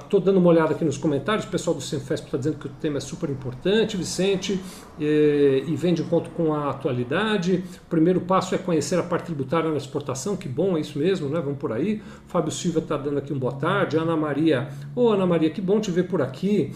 Estou 0.03 0.19
uh, 0.19 0.23
dando 0.23 0.37
uma 0.37 0.49
olhada 0.49 0.73
aqui 0.73 0.83
nos 0.83 0.97
comentários, 0.97 1.45
o 1.45 1.49
pessoal 1.49 1.75
do 1.75 1.81
Sinfesp 1.81 2.25
está 2.25 2.37
dizendo 2.37 2.57
que 2.57 2.67
o 2.67 2.69
tema 2.69 2.97
é 2.97 2.99
super 2.99 3.29
importante, 3.29 3.95
Vicente, 3.95 4.59
e, 4.99 5.63
e 5.67 5.75
vem 5.75 5.93
de 5.93 6.01
encontro 6.01 6.31
com 6.31 6.53
a 6.53 6.69
atualidade. 6.69 7.63
O 7.85 7.89
primeiro 7.89 8.21
passo 8.21 8.53
é 8.53 8.57
conhecer 8.57 8.99
a 8.99 9.03
parte 9.03 9.25
tributária 9.25 9.69
na 9.69 9.77
exportação, 9.77 10.35
que 10.35 10.49
bom, 10.49 10.77
é 10.77 10.81
isso 10.81 10.99
mesmo, 10.99 11.29
né? 11.29 11.39
Vamos 11.39 11.59
por 11.59 11.71
aí. 11.71 12.01
Fábio 12.27 12.51
Silva 12.51 12.79
está 12.79 12.97
dando 12.97 13.19
aqui 13.19 13.31
um 13.31 13.39
boa 13.39 13.53
tarde. 13.53 13.97
Ana 13.97 14.17
Maria, 14.17 14.69
ô 14.95 15.05
oh, 15.05 15.09
Ana 15.11 15.25
Maria, 15.25 15.49
que 15.49 15.61
bom 15.61 15.79
te 15.79 15.91
ver 15.91 16.03
por 16.03 16.21
aqui. 16.21 16.73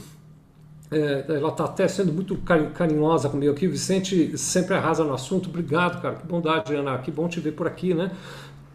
É, 0.91 1.25
ela 1.29 1.49
está 1.49 1.65
até 1.65 1.87
sendo 1.87 2.13
muito 2.13 2.37
carinhosa 2.73 3.27
comigo 3.27 3.51
aqui. 3.51 3.67
Vicente 3.67 4.37
sempre 4.37 4.75
arrasa 4.75 5.03
no 5.03 5.13
assunto. 5.13 5.49
Obrigado, 5.49 6.01
cara. 6.01 6.15
Que 6.15 6.27
bondade, 6.27 6.73
Ana. 6.75 6.97
Que 6.99 7.11
bom 7.11 7.27
te 7.27 7.39
ver 7.39 7.53
por 7.53 7.67
aqui, 7.67 7.93
né? 7.93 8.11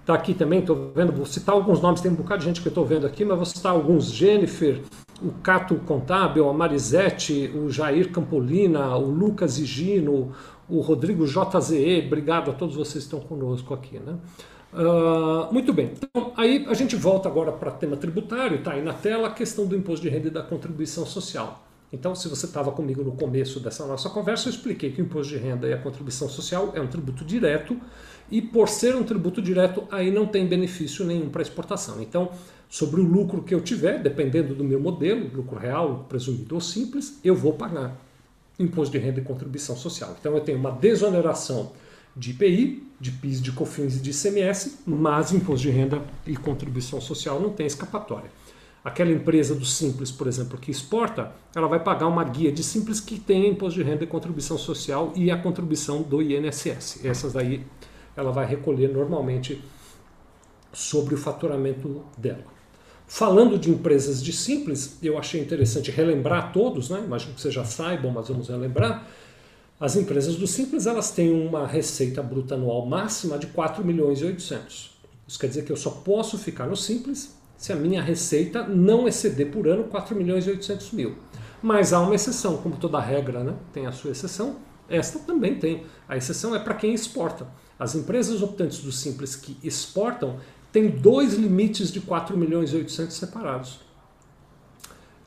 Está 0.00 0.14
aqui 0.14 0.34
também, 0.34 0.60
estou 0.60 0.92
vendo, 0.94 1.12
vou 1.12 1.26
citar 1.26 1.54
alguns 1.54 1.80
nomes, 1.80 2.00
tem 2.00 2.10
um 2.10 2.14
bocado 2.14 2.40
de 2.40 2.46
gente 2.46 2.60
que 2.60 2.68
eu 2.68 2.70
estou 2.70 2.84
vendo 2.84 3.06
aqui, 3.06 3.24
mas 3.24 3.36
vou 3.36 3.46
citar 3.46 3.72
alguns: 3.72 4.10
Jennifer, 4.10 4.80
o 5.22 5.30
Cato 5.42 5.76
Contábil, 5.76 6.48
a 6.48 6.52
Marisete, 6.52 7.52
o 7.54 7.70
Jair 7.70 8.10
Campolina, 8.10 8.96
o 8.96 9.10
Lucas 9.10 9.58
Higino, 9.58 10.32
o 10.68 10.80
Rodrigo 10.80 11.26
JZE. 11.26 12.04
Obrigado 12.06 12.50
a 12.50 12.54
todos 12.54 12.74
vocês 12.74 13.04
que 13.04 13.14
estão 13.14 13.20
conosco 13.20 13.74
aqui. 13.74 13.98
Né? 13.98 14.16
Uh, 14.72 15.52
muito 15.52 15.72
bem, 15.72 15.92
então 15.92 16.32
aí 16.36 16.64
a 16.68 16.74
gente 16.74 16.94
volta 16.94 17.28
agora 17.28 17.50
para 17.50 17.70
o 17.70 17.72
tema 17.72 17.96
tributário, 17.96 18.58
está 18.58 18.72
aí 18.72 18.82
na 18.82 18.92
tela 18.92 19.26
a 19.26 19.32
questão 19.32 19.66
do 19.66 19.76
imposto 19.76 20.02
de 20.02 20.08
renda 20.08 20.28
e 20.28 20.30
da 20.30 20.42
contribuição 20.42 21.04
social. 21.04 21.66
Então, 21.92 22.14
se 22.14 22.28
você 22.28 22.46
estava 22.46 22.70
comigo 22.70 23.02
no 23.02 23.10
começo 23.12 23.58
dessa 23.58 23.84
nossa 23.84 24.08
conversa, 24.08 24.48
eu 24.48 24.52
expliquei 24.52 24.92
que 24.92 25.02
o 25.02 25.04
imposto 25.04 25.32
de 25.32 25.38
renda 25.38 25.66
e 25.66 25.72
a 25.72 25.78
contribuição 25.78 26.28
social 26.28 26.70
é 26.74 26.80
um 26.80 26.86
tributo 26.86 27.24
direto 27.24 27.76
e 28.30 28.40
por 28.40 28.68
ser 28.68 28.94
um 28.94 29.02
tributo 29.02 29.42
direto, 29.42 29.84
aí 29.90 30.10
não 30.10 30.26
tem 30.26 30.46
benefício 30.46 31.04
nenhum 31.04 31.28
para 31.28 31.42
exportação. 31.42 32.00
Então, 32.00 32.30
sobre 32.68 33.00
o 33.00 33.04
lucro 33.04 33.42
que 33.42 33.54
eu 33.54 33.60
tiver, 33.60 34.00
dependendo 34.00 34.54
do 34.54 34.62
meu 34.62 34.80
modelo, 34.80 35.28
lucro 35.34 35.58
real, 35.58 36.06
presumido 36.08 36.54
ou 36.54 36.60
simples, 36.60 37.18
eu 37.24 37.34
vou 37.34 37.54
pagar 37.54 38.00
imposto 38.58 38.92
de 38.92 38.98
renda 38.98 39.20
e 39.20 39.24
contribuição 39.24 39.76
social. 39.76 40.14
Então, 40.18 40.34
eu 40.34 40.40
tenho 40.40 40.58
uma 40.58 40.70
desoneração 40.70 41.72
de 42.16 42.30
IPI, 42.30 42.86
de 43.00 43.10
PIS, 43.10 43.40
de 43.40 43.50
COFINS 43.52 43.96
e 43.96 44.00
de 44.00 44.10
ICMS, 44.10 44.80
mas 44.86 45.32
imposto 45.32 45.62
de 45.62 45.70
renda 45.70 46.02
e 46.26 46.36
contribuição 46.36 47.00
social 47.00 47.40
não 47.40 47.50
tem 47.50 47.66
escapatória. 47.66 48.30
Aquela 48.84 49.10
empresa 49.10 49.54
do 49.54 49.64
Simples, 49.64 50.10
por 50.10 50.26
exemplo, 50.26 50.58
que 50.58 50.70
exporta, 50.70 51.32
ela 51.54 51.68
vai 51.68 51.80
pagar 51.80 52.06
uma 52.06 52.24
guia 52.24 52.50
de 52.50 52.62
Simples 52.62 52.98
que 52.98 53.18
tem 53.18 53.48
imposto 53.48 53.78
de 53.78 53.84
renda 53.84 54.04
e 54.04 54.06
contribuição 54.06 54.56
social 54.56 55.12
e 55.14 55.30
a 55.30 55.36
contribuição 55.36 56.02
do 56.02 56.22
INSS. 56.22 57.04
Essas 57.04 57.34
daí 57.34 57.64
ela 58.20 58.30
vai 58.30 58.46
recolher 58.46 58.92
normalmente 58.92 59.62
sobre 60.72 61.14
o 61.14 61.18
faturamento 61.18 62.04
dela. 62.16 62.44
Falando 63.06 63.58
de 63.58 63.70
empresas 63.70 64.22
de 64.22 64.32
simples, 64.32 64.98
eu 65.02 65.18
achei 65.18 65.40
interessante 65.40 65.90
relembrar 65.90 66.44
a 66.44 66.48
todos, 66.48 66.90
né? 66.90 67.02
imagino 67.04 67.34
que 67.34 67.40
vocês 67.40 67.52
já 67.52 67.64
saibam, 67.64 68.12
mas 68.12 68.28
vamos 68.28 68.48
relembrar. 68.48 69.04
As 69.80 69.96
empresas 69.96 70.36
do 70.36 70.46
simples 70.46 70.86
elas 70.86 71.10
têm 71.10 71.32
uma 71.32 71.66
receita 71.66 72.22
bruta 72.22 72.54
anual 72.54 72.86
máxima 72.86 73.38
de 73.38 73.48
4 73.48 73.84
milhões 73.84 74.20
e 74.20 74.24
800. 74.26 74.90
Isso 75.26 75.38
quer 75.38 75.48
dizer 75.48 75.64
que 75.64 75.72
eu 75.72 75.76
só 75.76 75.90
posso 75.90 76.38
ficar 76.38 76.66
no 76.66 76.76
simples 76.76 77.36
se 77.56 77.72
a 77.72 77.76
minha 77.76 78.00
receita 78.00 78.62
não 78.66 79.08
exceder 79.08 79.50
por 79.50 79.66
ano 79.66 79.84
4 79.84 80.14
milhões 80.14 80.46
e 80.46 80.50
800 80.50 80.92
mil. 80.92 81.16
Mas 81.62 81.92
há 81.92 82.00
uma 82.00 82.14
exceção, 82.14 82.58
como 82.58 82.76
toda 82.76 83.00
regra 83.00 83.42
né? 83.42 83.54
tem 83.72 83.86
a 83.86 83.92
sua 83.92 84.12
exceção, 84.12 84.56
esta 84.88 85.18
também 85.18 85.58
tem. 85.58 85.84
A 86.08 86.16
exceção 86.16 86.54
é 86.54 86.58
para 86.58 86.74
quem 86.74 86.94
exporta. 86.94 87.46
As 87.80 87.94
empresas 87.94 88.42
optantes 88.42 88.80
do 88.80 88.92
Simples 88.92 89.34
que 89.34 89.56
exportam 89.64 90.38
têm 90.70 90.90
dois 90.90 91.32
limites 91.32 91.90
de 91.90 91.98
4 91.98 92.36
milhões 92.36 92.74
e 92.74 92.76
800 92.76 93.16
separados. 93.16 93.80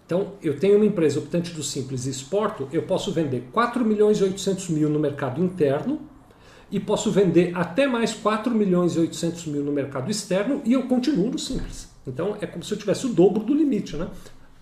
Então, 0.05 0.33
eu 0.39 0.59
tenho 0.59 0.75
uma 0.75 0.85
empresa 0.85 1.17
optante 1.17 1.51
do 1.51 1.63
Simples 1.63 2.05
e 2.05 2.11
exporto, 2.11 2.69
eu 2.71 2.83
posso 2.83 3.11
vender 3.11 3.49
4 3.51 3.83
milhões 3.83 4.19
e 4.19 4.23
800 4.23 4.69
mil 4.69 4.87
no 4.87 4.99
mercado 4.99 5.43
interno 5.43 6.01
e 6.69 6.79
posso 6.79 7.09
vender 7.09 7.57
até 7.57 7.87
mais 7.87 8.13
4 8.13 8.53
milhões 8.53 8.95
e 8.95 8.99
800 8.99 9.47
mil 9.47 9.63
no 9.63 9.71
mercado 9.71 10.11
externo 10.11 10.61
e 10.63 10.73
eu 10.73 10.83
continuo 10.83 11.31
no 11.31 11.39
Simples. 11.39 11.89
Então, 12.05 12.37
é 12.39 12.45
como 12.45 12.63
se 12.63 12.71
eu 12.71 12.77
tivesse 12.77 13.07
o 13.07 13.09
dobro 13.09 13.43
do 13.43 13.55
limite, 13.55 13.97
né? 13.97 14.07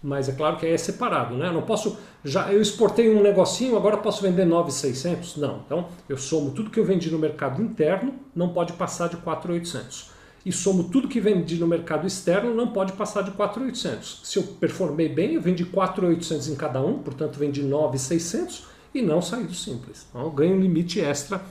Mas 0.03 0.27
é 0.27 0.31
claro 0.31 0.57
que 0.57 0.65
aí 0.65 0.73
é 0.73 0.77
separado, 0.77 1.35
né? 1.35 1.47
Eu 1.47 1.53
não 1.53 1.61
posso 1.61 1.97
já 2.23 2.51
eu 2.51 2.61
exportei 2.61 3.13
um 3.15 3.21
negocinho, 3.21 3.75
agora 3.75 3.97
posso 3.97 4.21
vender 4.21 4.45
9,600? 4.45 5.37
Não. 5.37 5.61
Então, 5.65 5.87
eu 6.07 6.17
somo 6.17 6.51
tudo 6.51 6.69
que 6.69 6.79
eu 6.79 6.85
vendi 6.85 7.09
no 7.09 7.17
mercado 7.17 7.61
interno, 7.61 8.13
não 8.35 8.49
pode 8.49 8.73
passar 8.73 9.09
de 9.09 9.17
4,800. 9.17 10.11
e 10.45 10.51
somo 10.51 10.85
tudo 10.85 11.07
que 11.07 11.19
vendi 11.19 11.57
no 11.57 11.67
mercado 11.67 12.07
externo, 12.07 12.53
não 12.53 12.67
pode 12.67 12.93
passar 12.93 13.21
de 13.21 13.31
4.800. 13.31 14.21
Se 14.23 14.39
eu 14.39 14.43
performei 14.43 15.07
bem, 15.07 15.35
eu 15.35 15.41
vendi 15.41 15.65
4.800 15.65 16.51
em 16.51 16.55
cada 16.55 16.81
um, 16.81 16.97
portanto 16.99 17.37
vendi 17.37 17.63
9.600 17.63 18.63
e 18.93 19.01
não 19.01 19.21
saí 19.21 19.43
do 19.43 19.53
simples. 19.53 20.07
Então 20.09 20.21
eu 20.21 20.31
ganho 20.31 20.55
um 20.55 20.59
limite 20.59 20.99
extra 20.99 21.41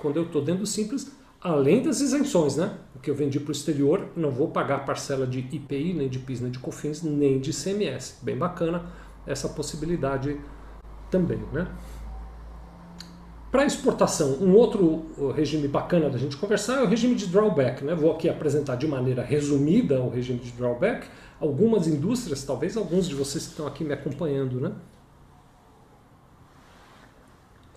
quando 0.00 0.16
eu 0.16 0.24
estou 0.24 0.42
dentro 0.42 0.62
do 0.62 0.66
simples, 0.66 1.10
além 1.40 1.82
das 1.82 2.00
isenções, 2.00 2.56
né? 2.56 2.78
O 2.94 2.98
que 2.98 3.10
eu 3.10 3.14
vendi 3.14 3.40
para 3.40 3.48
o 3.48 3.52
exterior, 3.52 4.08
não 4.16 4.30
vou 4.30 4.48
pagar 4.48 4.84
parcela 4.84 5.26
de 5.26 5.38
IPI, 5.38 5.94
nem 5.94 6.08
de 6.08 6.18
PIS, 6.18 6.40
nem 6.40 6.50
de 6.50 6.58
COFINS, 6.58 7.02
nem 7.02 7.38
de 7.38 7.52
CMS. 7.52 8.18
Bem 8.22 8.36
bacana 8.36 8.86
essa 9.26 9.48
possibilidade 9.48 10.38
também, 11.10 11.38
né? 11.52 11.66
Para 13.50 13.64
exportação, 13.64 14.34
um 14.40 14.54
outro 14.54 15.32
regime 15.32 15.66
bacana 15.66 16.08
da 16.08 16.16
gente 16.16 16.36
conversar 16.36 16.80
é 16.80 16.82
o 16.84 16.86
regime 16.86 17.16
de 17.16 17.26
drawback. 17.26 17.82
Né? 17.82 17.96
Vou 17.96 18.12
aqui 18.12 18.28
apresentar 18.28 18.76
de 18.76 18.86
maneira 18.86 19.24
resumida 19.24 20.00
o 20.00 20.08
regime 20.08 20.38
de 20.38 20.52
drawback. 20.52 21.08
Algumas 21.40 21.88
indústrias, 21.88 22.44
talvez 22.44 22.76
alguns 22.76 23.08
de 23.08 23.14
vocês 23.16 23.46
que 23.46 23.50
estão 23.50 23.66
aqui 23.66 23.82
me 23.82 23.92
acompanhando, 23.92 24.60
né? 24.60 24.72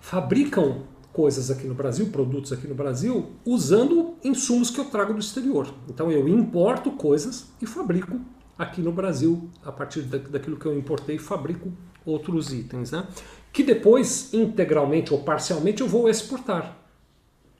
fabricam 0.04 0.82
coisas 1.14 1.50
aqui 1.50 1.66
no 1.66 1.74
Brasil, 1.74 2.08
produtos 2.08 2.52
aqui 2.52 2.66
no 2.66 2.74
Brasil, 2.74 3.30
usando 3.46 4.16
insumos 4.22 4.68
que 4.68 4.78
eu 4.78 4.84
trago 4.84 5.14
do 5.14 5.20
exterior. 5.20 5.72
Então 5.88 6.12
eu 6.12 6.28
importo 6.28 6.90
coisas 6.90 7.46
e 7.62 7.66
fabrico 7.66 8.20
aqui 8.58 8.82
no 8.82 8.92
Brasil, 8.92 9.48
a 9.64 9.72
partir 9.72 10.02
daquilo 10.02 10.58
que 10.58 10.66
eu 10.66 10.76
importei, 10.76 11.18
fabrico 11.18 11.72
outros 12.04 12.52
itens. 12.52 12.90
Né? 12.90 13.06
que 13.54 13.62
depois, 13.62 14.34
integralmente 14.34 15.14
ou 15.14 15.20
parcialmente, 15.20 15.80
eu 15.80 15.86
vou 15.86 16.08
exportar. 16.08 16.76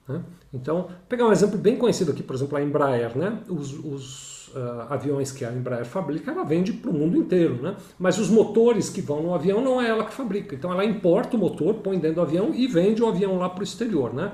Né? 0.08 0.24
Então, 0.52 0.88
pegar 1.08 1.24
um 1.24 1.30
exemplo 1.30 1.56
bem 1.56 1.76
conhecido 1.76 2.10
aqui, 2.10 2.20
por 2.20 2.34
exemplo, 2.34 2.58
a 2.58 2.62
Embraer. 2.62 3.16
Né? 3.16 3.38
Os, 3.48 3.72
os 3.72 4.33
uh, 4.54 4.92
aviões 4.92 5.32
que 5.32 5.44
a 5.44 5.52
Embraer 5.52 5.84
fabrica, 5.84 6.30
ela 6.30 6.44
vende 6.44 6.72
para 6.72 6.90
o 6.90 6.94
mundo 6.94 7.16
inteiro. 7.16 7.60
Né? 7.62 7.76
Mas 7.98 8.18
os 8.18 8.28
motores 8.28 8.88
que 8.88 9.00
vão 9.00 9.22
no 9.22 9.34
avião 9.34 9.60
não 9.60 9.80
é 9.80 9.88
ela 9.88 10.04
que 10.04 10.14
fabrica. 10.14 10.54
Então, 10.54 10.72
ela 10.72 10.84
importa 10.84 11.36
o 11.36 11.40
motor, 11.40 11.74
põe 11.74 11.98
dentro 11.98 12.16
do 12.16 12.20
avião 12.22 12.54
e 12.54 12.66
vende 12.66 13.02
o 13.02 13.06
avião 13.06 13.38
lá 13.38 13.48
para 13.48 13.60
o 13.60 13.64
exterior. 13.64 14.14
Né? 14.14 14.32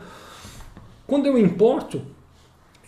Quando 1.06 1.26
eu 1.26 1.38
importo, 1.38 2.02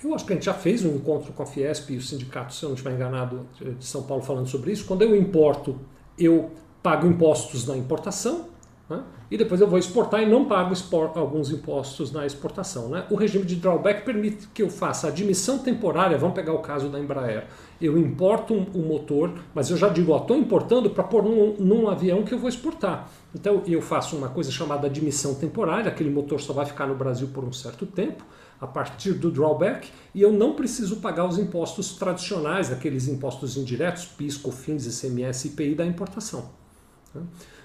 eu 0.04 0.14
acho 0.14 0.24
que 0.24 0.32
a 0.32 0.36
gente 0.36 0.46
já 0.46 0.54
fez 0.54 0.84
um 0.84 0.94
encontro 0.96 1.32
com 1.32 1.42
a 1.42 1.46
Fiesp 1.46 1.90
e 1.90 1.96
o 1.96 2.02
sindicato, 2.02 2.54
se 2.54 2.64
eu 2.64 2.68
não 2.68 2.74
estiver 2.74 2.94
enganado, 2.94 3.46
de 3.78 3.84
São 3.84 4.02
Paulo 4.02 4.22
falando 4.22 4.46
sobre 4.48 4.72
isso. 4.72 4.84
Quando 4.84 5.02
eu 5.02 5.16
importo, 5.16 5.78
eu 6.18 6.50
pago 6.82 7.06
impostos 7.06 7.66
na 7.66 7.76
importação, 7.76 8.51
né? 8.92 9.02
E 9.30 9.36
depois 9.36 9.60
eu 9.60 9.66
vou 9.66 9.78
exportar 9.78 10.22
e 10.22 10.26
não 10.26 10.44
pago 10.44 10.74
alguns 11.16 11.50
impostos 11.50 12.12
na 12.12 12.26
exportação. 12.26 12.90
Né? 12.90 13.06
O 13.10 13.14
regime 13.14 13.46
de 13.46 13.56
drawback 13.56 14.04
permite 14.04 14.46
que 14.48 14.62
eu 14.62 14.68
faça 14.68 15.08
admissão 15.08 15.58
temporária, 15.58 16.18
vamos 16.18 16.34
pegar 16.34 16.52
o 16.52 16.58
caso 16.58 16.90
da 16.90 17.00
Embraer. 17.00 17.46
Eu 17.80 17.96
importo 17.96 18.52
o 18.52 18.58
um, 18.58 18.82
um 18.82 18.86
motor, 18.86 19.32
mas 19.54 19.70
eu 19.70 19.76
já 19.76 19.88
digo, 19.88 20.14
estou 20.14 20.36
importando 20.36 20.90
para 20.90 21.02
pôr 21.02 21.24
num, 21.24 21.56
num, 21.58 21.88
avião 21.88 22.22
que 22.22 22.34
eu 22.34 22.38
vou 22.38 22.48
exportar. 22.48 23.08
Então 23.34 23.62
eu 23.66 23.80
faço 23.80 24.16
uma 24.16 24.28
coisa 24.28 24.50
chamada 24.50 24.86
admissão 24.86 25.34
temporária, 25.34 25.90
aquele 25.90 26.10
motor 26.10 26.38
só 26.38 26.52
vai 26.52 26.66
ficar 26.66 26.86
no 26.86 26.94
Brasil 26.94 27.28
por 27.32 27.42
um 27.42 27.52
certo 27.52 27.86
tempo, 27.86 28.22
a 28.60 28.66
partir 28.66 29.14
do 29.14 29.30
drawback, 29.30 29.88
e 30.14 30.20
eu 30.20 30.30
não 30.30 30.52
preciso 30.52 30.96
pagar 30.96 31.26
os 31.26 31.38
impostos 31.38 31.94
tradicionais, 31.94 32.70
aqueles 32.70 33.08
impostos 33.08 33.56
indiretos, 33.56 34.04
PIS, 34.04 34.36
COFINS, 34.36 35.02
ICMS 35.02 35.48
IPI 35.48 35.74
da 35.74 35.86
importação. 35.86 36.50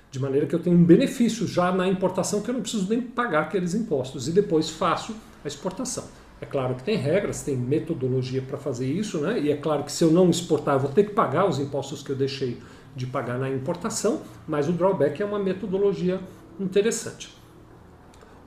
De 0.10 0.20
maneira 0.20 0.46
que 0.46 0.56
eu 0.56 0.60
tenho 0.60 0.78
um 0.78 0.84
benefício 0.84 1.46
já 1.48 1.72
na 1.72 1.88
importação 1.88 2.42
que 2.42 2.50
eu 2.50 2.54
não 2.54 2.62
preciso 2.62 2.90
nem 2.90 3.02
pagar 3.02 3.44
aqueles 3.44 3.74
impostos. 3.74 4.28
E 4.28 4.32
depois 4.32 4.70
faço 4.70 5.16
a 5.44 5.48
exportação. 5.48 6.06
É 6.40 6.46
claro 6.46 6.76
que 6.76 6.84
tem 6.84 6.96
regras, 6.96 7.42
tem 7.42 7.58
metodologia 7.58 8.42
para 8.42 8.58
fazer 8.58 8.86
isso, 8.86 9.20
né? 9.20 9.40
e 9.40 9.52
é 9.52 9.58
claro 9.58 9.84
que 9.84 9.92
se 9.92 10.04
eu 10.04 10.12
não 10.12 10.30
exportar, 10.30 10.76
eu 10.76 10.82
vou 10.82 10.92
ter 10.92 11.06
que 11.06 11.14
pagar 11.14 11.50
os 11.50 11.60
impostos 11.60 12.04
que 12.04 12.12
eu 12.12 12.16
deixei 12.16 12.60
de 12.96 13.08
pagar 13.08 13.40
na 13.40 13.50
importação, 13.50 14.22
mas 14.48 14.70
o 14.70 14.72
drawback 14.72 15.22
é 15.22 15.26
uma 15.26 15.40
metodologia 15.40 16.20
interessante. 16.60 17.36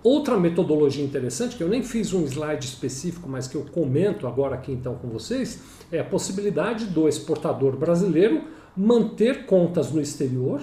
Outra 0.02 0.38
metodologia 0.38 1.04
interessante, 1.04 1.56
que 1.56 1.62
eu 1.62 1.68
nem 1.68 1.82
fiz 1.82 2.14
um 2.14 2.24
slide 2.24 2.64
específico, 2.64 3.28
mas 3.28 3.46
que 3.46 3.56
eu 3.56 3.66
comento 3.70 4.26
agora 4.26 4.54
aqui 4.54 4.72
então 4.72 4.94
com 4.94 5.08
vocês, 5.08 5.60
é 5.92 6.00
a 6.00 6.04
possibilidade 6.04 6.86
do 6.86 7.06
exportador 7.06 7.76
brasileiro 7.76 8.44
manter 8.76 9.44
contas 9.46 9.92
no 9.92 10.00
exterior 10.00 10.62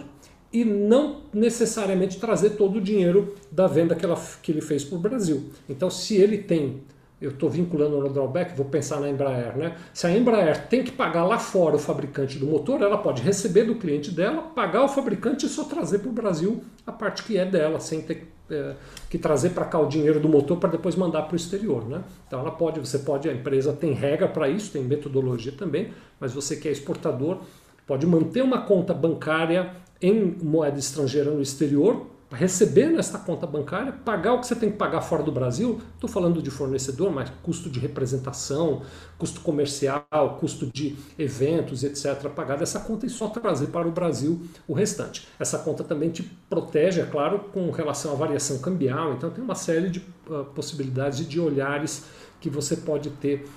e 0.51 0.63
não 0.63 1.21
necessariamente 1.33 2.19
trazer 2.19 2.51
todo 2.51 2.77
o 2.77 2.81
dinheiro 2.81 3.35
da 3.51 3.67
venda 3.67 3.95
que, 3.95 4.05
ela, 4.05 4.19
que 4.41 4.51
ele 4.51 4.61
fez 4.61 4.83
para 4.83 4.97
o 4.97 5.01
Brasil. 5.01 5.49
Então, 5.67 5.89
se 5.89 6.15
ele 6.15 6.37
tem, 6.37 6.81
eu 7.21 7.31
estou 7.31 7.49
vinculando 7.49 7.99
no 7.99 8.09
drawback, 8.09 8.55
vou 8.55 8.65
pensar 8.65 8.99
na 8.99 9.09
Embraer, 9.09 9.57
né? 9.57 9.75
Se 9.93 10.07
a 10.07 10.11
Embraer 10.15 10.67
tem 10.67 10.83
que 10.83 10.91
pagar 10.91 11.25
lá 11.25 11.37
fora 11.37 11.75
o 11.75 11.79
fabricante 11.79 12.37
do 12.37 12.45
motor, 12.45 12.81
ela 12.81 12.97
pode 12.97 13.21
receber 13.21 13.63
do 13.63 13.75
cliente 13.75 14.11
dela, 14.11 14.41
pagar 14.41 14.83
o 14.83 14.87
fabricante 14.87 15.45
e 15.45 15.49
só 15.49 15.65
trazer 15.65 15.99
para 15.99 16.09
o 16.09 16.13
Brasil 16.13 16.63
a 16.85 16.91
parte 16.91 17.23
que 17.23 17.37
é 17.37 17.45
dela, 17.45 17.79
sem 17.79 18.01
ter 18.01 18.31
é, 18.49 18.75
que 19.09 19.17
trazer 19.17 19.49
para 19.49 19.65
cá 19.65 19.77
o 19.77 19.87
dinheiro 19.87 20.21
do 20.21 20.29
motor 20.29 20.57
para 20.57 20.69
depois 20.69 20.95
mandar 20.95 21.23
para 21.23 21.33
o 21.33 21.35
exterior, 21.35 21.85
né? 21.85 22.01
Então 22.25 22.39
ela 22.39 22.51
pode, 22.51 22.79
você 22.79 22.99
pode, 22.99 23.29
a 23.29 23.33
empresa 23.33 23.73
tem 23.73 23.91
regra 23.91 24.27
para 24.27 24.47
isso, 24.47 24.71
tem 24.71 24.83
metodologia 24.83 25.51
também, 25.51 25.91
mas 26.17 26.33
você 26.33 26.55
que 26.55 26.67
é 26.67 26.71
exportador 26.71 27.39
pode 27.87 28.05
manter 28.05 28.43
uma 28.43 28.61
conta 28.61 28.93
bancária 28.93 29.71
em 29.99 30.35
moeda 30.43 30.77
estrangeira 30.77 31.31
no 31.31 31.41
exterior, 31.41 32.05
receber 32.29 32.87
nesta 32.87 33.17
conta 33.17 33.47
bancária, 33.47 33.93
pagar 33.93 34.33
o 34.33 34.41
que 34.41 34.47
você 34.47 34.55
tem 34.55 34.69
que 34.69 34.77
pagar 34.77 35.01
fora 35.01 35.23
do 35.23 35.31
Brasil, 35.31 35.79
estou 35.93 36.09
falando 36.09 36.41
de 36.41 36.51
fornecedor, 36.51 37.09
mas 37.09 37.31
custo 37.41 37.69
de 37.69 37.79
representação, 37.79 38.81
custo 39.17 39.39
comercial, 39.39 40.37
custo 40.39 40.67
de 40.67 40.97
eventos, 41.17 41.83
etc., 41.83 42.29
pagar 42.29 42.57
dessa 42.57 42.81
conta 42.81 43.05
e 43.05 43.09
só 43.09 43.29
trazer 43.29 43.67
para 43.67 43.87
o 43.87 43.91
Brasil 43.91 44.41
o 44.67 44.73
restante. 44.73 45.25
Essa 45.39 45.57
conta 45.59 45.85
também 45.85 46.09
te 46.09 46.21
protege, 46.49 46.99
é 46.99 47.05
claro, 47.05 47.39
com 47.53 47.71
relação 47.71 48.11
à 48.11 48.15
variação 48.15 48.59
cambial, 48.59 49.13
então 49.13 49.29
tem 49.29 49.41
uma 49.41 49.55
série 49.55 49.89
de 49.89 49.99
uh, 50.29 50.43
possibilidades 50.53 51.25
de 51.25 51.39
olhares 51.39 52.05
que 52.41 52.49
você 52.49 52.75
pode 52.75 53.09
ter 53.11 53.47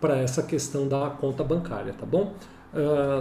para 0.00 0.18
essa 0.18 0.42
questão 0.42 0.88
da 0.88 1.10
conta 1.10 1.44
bancária, 1.44 1.94
tá 1.94 2.04
bom? 2.04 2.34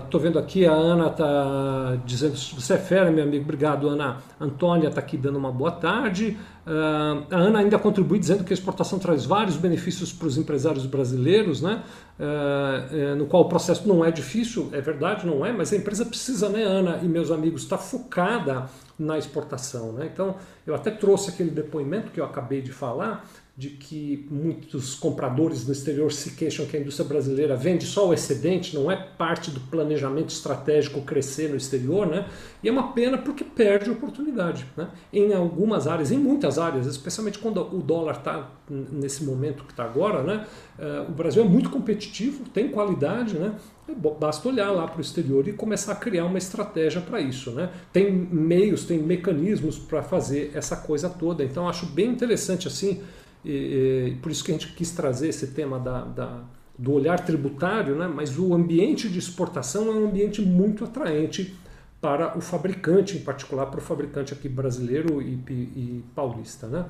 Estou 0.04 0.20
uh, 0.20 0.24
vendo 0.24 0.40
aqui, 0.40 0.66
a 0.66 0.72
Ana 0.72 1.08
está 1.10 1.98
dizendo, 2.04 2.36
você 2.36 2.74
é 2.74 2.78
fera, 2.78 3.12
meu 3.12 3.24
amigo, 3.24 3.44
obrigado, 3.44 3.88
Ana. 3.88 4.18
Antônia 4.40 4.88
está 4.88 5.00
aqui 5.00 5.16
dando 5.16 5.38
uma 5.38 5.52
boa 5.52 5.72
tarde. 5.72 6.36
Uh, 6.66 7.24
a 7.30 7.38
Ana 7.38 7.60
ainda 7.60 7.78
contribui 7.78 8.18
dizendo 8.18 8.44
que 8.44 8.52
a 8.52 8.56
exportação 8.56 8.98
traz 8.98 9.26
vários 9.26 9.56
benefícios 9.56 10.12
para 10.12 10.26
os 10.26 10.40
empresários 10.40 10.88
brasileiros, 10.88 11.62
né? 11.62 11.84
Uh, 12.20 13.16
no 13.16 13.28
qual 13.28 13.44
o 13.44 13.50
processo 13.50 13.88
não 13.88 14.04
é 14.04 14.10
difícil, 14.10 14.70
é 14.72 14.82
verdade, 14.82 15.26
não 15.28 15.46
é, 15.46 15.52
mas 15.52 15.72
a 15.72 15.76
empresa 15.76 16.04
precisa, 16.04 16.50
né, 16.50 16.64
Ana 16.64 17.00
e 17.04 17.08
meus 17.08 17.30
amigos, 17.30 17.64
estar 17.64 17.78
tá 17.78 17.84
focada 17.84 18.66
na 18.98 19.18
exportação. 19.18 19.92
Né? 19.94 20.10
Então, 20.12 20.36
eu 20.66 20.76
até 20.76 20.92
trouxe 20.92 21.30
aquele 21.30 21.50
depoimento 21.50 22.12
que 22.12 22.20
eu 22.20 22.26
acabei 22.26 22.62
de 22.62 22.72
falar, 22.72 23.26
de 23.56 23.70
que 23.70 24.28
muitos 24.32 24.96
compradores 24.96 25.68
no 25.68 25.72
exterior 25.72 26.12
se 26.12 26.32
queixam 26.32 26.66
que 26.66 26.76
a 26.76 26.80
indústria 26.80 27.08
brasileira 27.08 27.56
vende 27.56 27.86
só 27.86 28.10
o 28.10 28.14
excedente, 28.14 28.76
não 28.76 28.92
é 28.92 28.96
parte 28.96 29.52
do 29.52 29.60
planejamento 29.60 30.30
estratégico 30.30 31.02
crescer 31.02 31.52
no 31.52 31.56
exterior, 31.56 32.08
né? 32.08 32.28
E 32.64 32.70
é 32.70 32.72
uma 32.72 32.94
pena 32.94 33.16
porque 33.16 33.44
perde 33.44 33.92
oportunidade, 33.92 34.66
né? 34.76 34.88
Em 35.12 35.34
algumas 35.34 35.86
áreas, 35.86 36.12
em 36.12 36.18
muitas 36.18 36.58
áreas, 36.58 36.88
especialmente 36.88 37.38
quando 37.38 37.62
o 37.62 37.80
dólar 37.80 38.18
está 38.18 38.50
nesse 38.68 39.24
momento 39.24 39.66
que 39.66 39.72
está 39.72 39.84
agora, 39.84 40.24
né? 40.24 40.48
Uh, 40.80 41.12
o 41.12 41.14
Brasil 41.14 41.44
é 41.44 41.48
muito 41.48 41.70
competitivo, 41.70 42.46
tem 42.50 42.70
qualidade, 42.70 43.38
né? 43.38 43.54
É 43.88 43.94
basta 43.94 44.48
olhar 44.48 44.72
lá 44.72 44.88
para 44.88 44.98
o 44.98 45.02
exterior 45.02 45.48
e 45.48 45.54
começar 45.54 45.92
a 45.92 45.96
criar 45.96 46.26
uma 46.26 46.38
estratégia 46.38 47.02
para 47.02 47.20
isso. 47.20 47.52
Né? 47.52 47.70
Tem 47.92 48.10
meios, 48.10 48.86
tem 48.86 48.98
mecanismos 48.98 49.78
para 49.78 50.02
fazer 50.02 50.52
essa 50.56 50.78
coisa 50.78 51.10
toda. 51.10 51.44
Então 51.44 51.68
acho 51.68 51.86
bem 51.88 52.10
interessante 52.10 52.66
assim 52.66 53.04
e, 53.46 54.18
por 54.22 54.32
isso 54.32 54.44
que 54.44 54.52
a 54.52 54.56
gente 54.56 54.74
quis 54.74 54.92
trazer 54.92 55.30
esse 55.30 55.48
tema 55.48 55.80
da, 55.80 56.04
da, 56.04 56.44
do 56.78 56.94
olhar 56.94 57.20
tributário, 57.20 57.96
né? 57.96 58.08
mas 58.08 58.38
o 58.38 58.54
ambiente 58.54 59.10
de 59.10 59.20
exportação 59.20 59.88
é 59.88 59.92
um 59.92 60.08
ambiente 60.08 60.42
muito 60.42 60.84
atraente 60.84 61.56
para 62.00 62.38
o 62.38 62.42
fabricante, 62.42 63.18
em 63.18 63.22
particular 63.22 63.68
para 63.68 63.80
o 63.80 63.82
fabricante 63.82 64.34
aqui 64.34 64.50
brasileiro 64.50 65.22
e, 65.22 65.40
e, 65.50 65.54
e 65.54 66.04
paulista. 66.14 66.68
Né? 66.68 66.86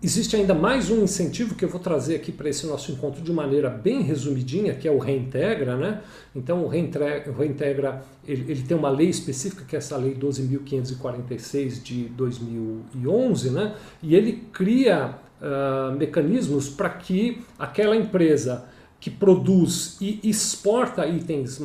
Existe 0.00 0.36
ainda 0.36 0.54
mais 0.54 0.90
um 0.90 1.02
incentivo 1.02 1.56
que 1.56 1.64
eu 1.64 1.68
vou 1.68 1.80
trazer 1.80 2.14
aqui 2.14 2.30
para 2.30 2.48
esse 2.48 2.64
nosso 2.68 2.92
encontro 2.92 3.20
de 3.20 3.32
maneira 3.32 3.68
bem 3.68 4.00
resumidinha, 4.00 4.72
que 4.72 4.86
é 4.86 4.92
o 4.92 4.98
Reintegra. 4.98 5.76
Né? 5.76 6.00
Então 6.36 6.62
o 6.64 6.68
Reintegra, 6.68 8.04
ele, 8.24 8.52
ele, 8.52 8.62
tem 8.62 8.76
uma 8.76 8.90
lei 8.90 9.08
específica, 9.08 9.64
que 9.64 9.74
é 9.74 9.78
essa 9.78 9.96
lei 9.96 10.14
12.546 10.14 11.82
de 11.82 12.04
2011, 12.10 13.50
né? 13.50 13.74
e 14.00 14.14
ele 14.14 14.44
cria 14.52 15.16
uh, 15.42 15.96
mecanismos 15.96 16.68
para 16.68 16.90
que 16.90 17.42
aquela 17.58 17.96
empresa 17.96 18.66
que 19.00 19.10
produz 19.10 19.96
e 20.00 20.18
exporta 20.24 21.06
itens 21.06 21.60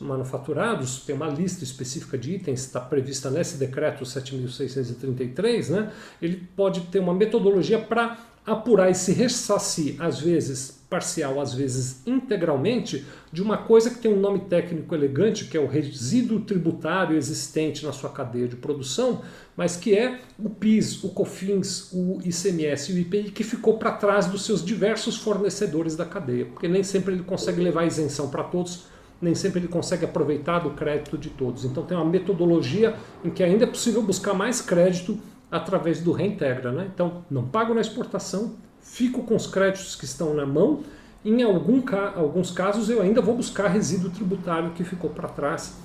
manufaturados, 0.00 1.00
tem 1.04 1.14
uma 1.14 1.28
lista 1.28 1.62
específica 1.62 2.16
de 2.16 2.36
itens, 2.36 2.60
está 2.60 2.80
prevista 2.80 3.30
nesse 3.30 3.58
decreto 3.58 4.04
7.633, 4.04 5.68
né? 5.68 5.92
ele 6.20 6.48
pode 6.56 6.80
ter 6.82 6.98
uma 6.98 7.12
metodologia 7.12 7.78
para 7.78 8.18
apurar 8.46 8.90
e 8.90 8.94
se 8.94 9.12
ressarcir, 9.12 10.00
às 10.00 10.20
vezes 10.20 10.77
parcial, 10.88 11.40
às 11.40 11.52
vezes 11.52 12.02
integralmente, 12.06 13.04
de 13.30 13.42
uma 13.42 13.58
coisa 13.58 13.90
que 13.90 13.98
tem 13.98 14.12
um 14.12 14.20
nome 14.20 14.40
técnico 14.40 14.94
elegante, 14.94 15.44
que 15.44 15.56
é 15.56 15.60
o 15.60 15.66
resíduo 15.66 16.40
tributário 16.40 17.16
existente 17.16 17.84
na 17.84 17.92
sua 17.92 18.08
cadeia 18.10 18.48
de 18.48 18.56
produção, 18.56 19.20
mas 19.56 19.76
que 19.76 19.94
é 19.94 20.20
o 20.38 20.48
PIS, 20.48 21.04
o 21.04 21.10
COFINS, 21.10 21.90
o 21.92 22.20
ICMS 22.24 22.90
e 22.90 22.94
o 22.94 22.98
IPI 22.98 23.30
que 23.30 23.44
ficou 23.44 23.76
para 23.76 23.92
trás 23.92 24.26
dos 24.26 24.44
seus 24.46 24.64
diversos 24.64 25.18
fornecedores 25.18 25.94
da 25.94 26.06
cadeia, 26.06 26.46
porque 26.46 26.66
nem 26.66 26.82
sempre 26.82 27.12
ele 27.12 27.22
consegue 27.22 27.60
levar 27.60 27.84
isenção 27.84 28.30
para 28.30 28.44
todos, 28.44 28.86
nem 29.20 29.34
sempre 29.34 29.60
ele 29.60 29.68
consegue 29.68 30.04
aproveitar 30.04 30.60
do 30.60 30.70
crédito 30.70 31.18
de 31.18 31.28
todos. 31.28 31.64
Então 31.64 31.84
tem 31.84 31.96
uma 31.96 32.06
metodologia 32.06 32.94
em 33.24 33.30
que 33.30 33.42
ainda 33.42 33.64
é 33.64 33.66
possível 33.66 34.00
buscar 34.00 34.32
mais 34.32 34.60
crédito 34.60 35.18
através 35.50 36.00
do 36.00 36.12
reintegra. 36.12 36.72
Né? 36.72 36.88
Então 36.94 37.24
não 37.30 37.46
pago 37.46 37.74
na 37.74 37.80
exportação, 37.80 38.56
fico 38.80 39.22
com 39.22 39.36
os 39.36 39.46
créditos 39.46 39.94
que 39.94 40.04
estão 40.04 40.34
na 40.34 40.46
mão. 40.46 40.82
Em 41.24 41.42
algum, 41.42 41.82
alguns 42.14 42.50
casos 42.50 42.88
eu 42.88 43.02
ainda 43.02 43.20
vou 43.20 43.36
buscar 43.36 43.68
resíduo 43.68 44.10
tributário 44.10 44.70
que 44.70 44.84
ficou 44.84 45.10
para 45.10 45.28
trás, 45.28 45.76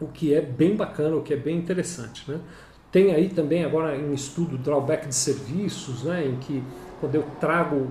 o 0.00 0.06
que 0.06 0.34
é 0.34 0.40
bem 0.40 0.76
bacana, 0.76 1.16
o 1.16 1.22
que 1.22 1.32
é 1.32 1.36
bem 1.36 1.56
interessante. 1.56 2.30
Né? 2.30 2.40
Tem 2.90 3.14
aí 3.14 3.28
também 3.28 3.64
agora 3.64 3.96
em 3.96 4.12
estudo 4.12 4.58
drawback 4.58 5.06
de 5.06 5.14
serviços, 5.14 6.02
né, 6.02 6.26
em 6.26 6.36
que 6.36 6.62
quando 7.00 7.14
eu 7.14 7.24
trago, 7.40 7.88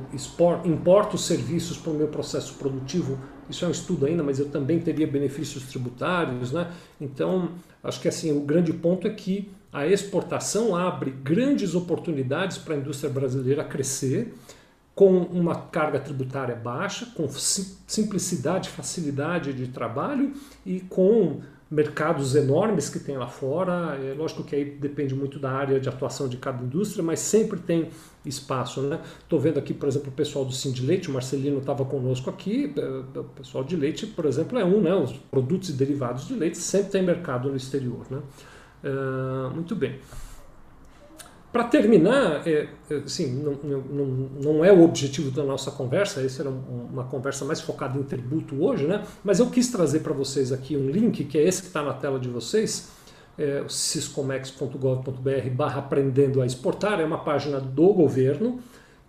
importo 0.66 1.18
serviços 1.18 1.78
para 1.78 1.92
o 1.92 1.96
meu 1.96 2.08
processo 2.08 2.54
produtivo, 2.56 3.18
isso 3.50 3.66
é 3.66 3.68
um 3.68 3.72
estudo 3.72 4.06
ainda, 4.06 4.22
mas 4.22 4.38
eu 4.38 4.50
também 4.50 4.80
teria 4.80 5.08
benefícios 5.08 5.64
tributários. 5.64 6.52
Né? 6.52 6.72
Então, 7.02 7.50
acho 7.84 8.00
que 8.00 8.08
assim, 8.08 8.32
o 8.38 8.42
grande 8.42 8.72
ponto 8.72 9.08
é 9.08 9.10
que 9.10 9.52
a 9.72 9.86
exportação 9.86 10.76
abre 10.76 11.12
grandes 11.12 11.76
oportunidades 11.76 12.58
para 12.58 12.76
a 12.76 12.78
indústria 12.78 13.12
brasileira 13.12 13.64
crescer, 13.64 14.34
com 14.96 15.18
uma 15.18 15.56
carga 15.56 16.00
tributária 16.00 16.56
baixa, 16.56 17.06
com 17.16 17.28
simplicidade, 17.30 18.70
facilidade 18.70 19.54
de 19.54 19.68
trabalho 19.68 20.34
e 20.66 20.82
com 20.82 21.40
mercados 21.72 22.36
enormes 22.36 22.90
que 22.90 23.00
tem 23.00 23.16
lá 23.16 23.28
fora. 23.28 23.98
É 24.04 24.14
lógico 24.14 24.44
que 24.44 24.56
aí 24.56 24.66
depende 24.66 25.14
muito 25.14 25.40
da 25.40 25.52
área 25.52 25.80
de 25.80 25.88
atuação 25.88 26.28
de 26.28 26.38
cada 26.38 26.64
indústria, 26.64 27.04
mas 27.04 27.20
sempre 27.20 27.60
tem 27.60 27.90
espaço. 28.26 28.82
Estou 29.22 29.40
né? 29.40 29.46
vendo 29.46 29.60
aqui, 29.60 29.74
por 29.74 29.88
exemplo, 29.88 30.10
o 30.10 30.12
pessoal 30.12 30.44
do 30.44 30.52
Sim 30.52 30.72
de 30.72 30.86
Leite, 30.86 31.10
o 31.10 31.14
Marcelino 31.14 31.60
estava 31.60 31.86
conosco 31.86 32.30
aqui. 32.30 32.74
É, 32.76 33.20
o 33.20 33.24
pessoal 33.24 33.64
de 33.64 33.76
leite, 33.76 34.08
por 34.08 34.26
exemplo, 34.26 34.58
é 34.58 34.66
um, 34.66 34.82
né? 34.82 34.94
os 34.96 35.14
produtos 35.14 35.70
e 35.70 35.74
derivados 35.74 36.28
de 36.28 36.34
leite 36.34 36.58
sempre 36.58 36.92
tem 36.92 37.04
mercado 37.04 37.50
no 37.50 37.56
exterior. 37.56 38.06
Né? 38.10 38.20
Uh, 38.84 39.54
muito 39.54 39.76
bem. 39.76 40.00
Para 41.52 41.64
terminar, 41.64 42.48
é, 42.48 42.70
é, 42.92 42.96
assim, 42.98 43.42
não, 43.42 43.54
não, 43.64 44.06
não, 44.40 44.66
é 44.66 44.72
o 44.72 44.84
objetivo 44.84 45.32
da 45.32 45.44
nossa 45.44 45.72
conversa, 45.72 46.22
essa 46.22 46.44
era 46.44 46.50
uma 46.50 47.06
conversa 47.06 47.44
mais 47.44 47.60
focada 47.60 47.98
em 47.98 48.04
tributo 48.04 48.64
hoje, 48.64 48.86
né? 48.86 49.04
mas 49.24 49.40
eu 49.40 49.50
quis 49.50 49.72
trazer 49.72 50.02
para 50.02 50.14
vocês 50.14 50.52
aqui 50.52 50.78
um 50.78 50.88
link, 50.88 51.24
que 51.24 51.40
é 51.40 51.44
esse 51.44 51.62
que 51.64 51.68
está 51.70 51.82
na 51.82 51.94
tela 51.94 52.20
de 52.20 52.30
vocês, 52.30 52.92
é, 53.36 53.64
ciscomex.gov.br 53.68 55.50
barra 55.52 55.80
aprendendo 55.80 56.40
a 56.40 56.46
exportar, 56.46 57.00
é 57.00 57.06
uma 57.06 57.18
página 57.18 57.60
do 57.60 57.94
governo 57.94 58.60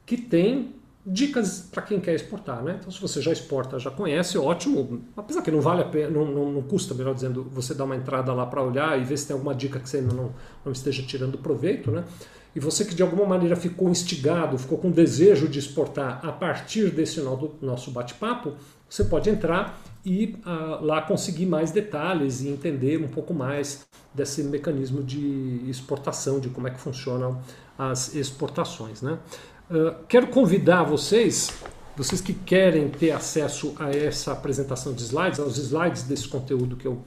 que 0.07 0.16
tem 0.16 0.80
dicas 1.05 1.69
para 1.71 1.83
quem 1.83 2.01
quer 2.01 2.15
exportar. 2.15 2.63
Né? 2.63 2.77
Então 2.79 2.91
se 2.91 3.01
você 3.01 3.21
já 3.21 3.33
exporta, 3.33 3.79
já 3.79 3.91
conhece, 3.91 4.39
ótimo, 4.39 5.03
apesar 5.17 5.43
que 5.43 5.51
não 5.51 5.61
vale 5.61 5.83
a 5.83 5.87
pena, 5.87 6.11
não, 6.11 6.25
não, 6.27 6.53
não 6.53 6.63
custa, 6.63 6.95
melhor 6.95 7.15
dizendo, 7.15 7.47
você 7.51 7.75
dar 7.75 7.85
uma 7.85 7.97
entrada 7.97 8.33
lá 8.33 8.47
para 8.47 8.63
olhar 8.63 9.01
e 9.01 9.05
ver 9.05 9.17
se 9.17 9.27
tem 9.27 9.35
alguma 9.35 9.55
dica 9.55 9.79
que 9.79 9.89
você 9.89 9.99
ainda 9.99 10.15
não, 10.15 10.33
não 10.65 10.73
esteja 10.73 11.03
tirando 11.03 11.39
proveito, 11.39 11.91
né? 11.91 12.05
E 12.55 12.59
você 12.59 12.85
que 12.85 12.95
de 12.95 13.03
alguma 13.03 13.25
maneira 13.25 13.55
ficou 13.55 13.89
instigado, 13.89 14.59
ficou 14.59 14.77
com 14.77 14.91
desejo 14.91 15.49
de 15.49 15.61
exportar 15.61 16.21
a 16.25 16.33
partir 16.33 16.91
desse 16.91 17.21
nosso 17.21 17.93
bate-papo, 17.93 18.55
você 18.89 19.05
pode 19.05 19.31
entrar 19.31 19.81
e 20.05 20.37
uh, 20.45 20.85
lá 20.85 21.01
conseguir 21.01 21.47
mais 21.47 21.71
detalhes 21.71 22.41
e 22.41 22.49
entender 22.49 23.01
um 23.01 23.07
pouco 23.07 23.33
mais 23.33 23.87
desse 24.13 24.43
mecanismo 24.43 25.03
de 25.05 25.63
exportação, 25.69 26.41
de 26.41 26.49
como 26.49 26.67
é 26.67 26.71
que 26.71 26.81
funcionam 26.81 27.41
as 27.79 28.15
exportações. 28.17 29.01
Né? 29.01 29.19
Uh, 29.71 29.95
quero 30.09 30.27
convidar 30.27 30.83
vocês, 30.83 31.62
vocês 31.97 32.21
que 32.21 32.35
querem 32.35 32.89
ter 32.89 33.12
acesso 33.12 33.73
a 33.79 33.89
essa 33.89 34.33
apresentação 34.33 34.93
de 34.93 35.05
slides, 35.05 35.39
aos 35.39 35.57
slides 35.59 36.03
desse 36.03 36.27
conteúdo 36.27 36.75
que 36.75 36.89
eu 36.89 37.05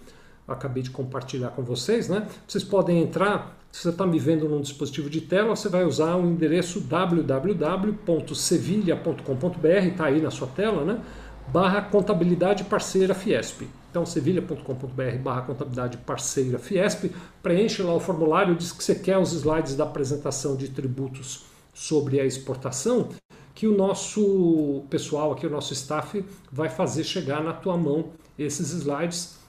acabei 0.48 0.82
de 0.82 0.90
compartilhar 0.90 1.50
com 1.50 1.62
vocês, 1.62 2.08
né? 2.08 2.26
Vocês 2.48 2.64
podem 2.64 3.04
entrar, 3.04 3.58
se 3.70 3.82
você 3.82 3.90
está 3.90 4.08
me 4.08 4.18
vendo 4.18 4.48
num 4.48 4.62
dispositivo 4.62 5.10
de 5.10 5.20
tela, 5.20 5.58
você 5.58 5.68
vai 5.68 5.84
usar 5.84 6.16
o 6.16 6.26
endereço 6.26 6.80
www.sevilha.com.br, 6.80 9.68
está 9.68 10.06
aí 10.06 10.22
na 10.22 10.32
sua 10.32 10.48
tela, 10.48 10.86
né? 10.86 11.02
Barra 11.50 11.82
contabilidade 11.82 12.64
parceira 12.64 13.14
Fiesp. 13.14 13.64
Então, 13.92 14.06
sevilha.com.br 14.06 15.18
barra 15.22 15.42
contabilidade 15.42 15.98
parceira 15.98 16.58
Fiesp, 16.58 17.12
preenche 17.42 17.84
lá 17.84 17.94
o 17.94 18.00
formulário, 18.00 18.56
diz 18.56 18.72
que 18.72 18.82
você 18.82 18.96
quer 18.96 19.18
os 19.18 19.34
slides 19.34 19.76
da 19.76 19.84
apresentação 19.84 20.56
de 20.56 20.70
tributos 20.70 21.52
sobre 21.74 22.20
a 22.20 22.26
exportação, 22.26 23.10
que 23.54 23.68
o 23.68 23.76
nosso 23.76 24.84
pessoal 24.90 25.32
aqui, 25.32 25.46
o 25.46 25.50
nosso 25.50 25.74
staff, 25.74 26.26
vai 26.52 26.70
fazer 26.70 27.04
chegar 27.04 27.44
na 27.44 27.54
tua 27.54 27.78
mão 27.78 28.12
esses 28.38 28.72
slides 28.72 29.44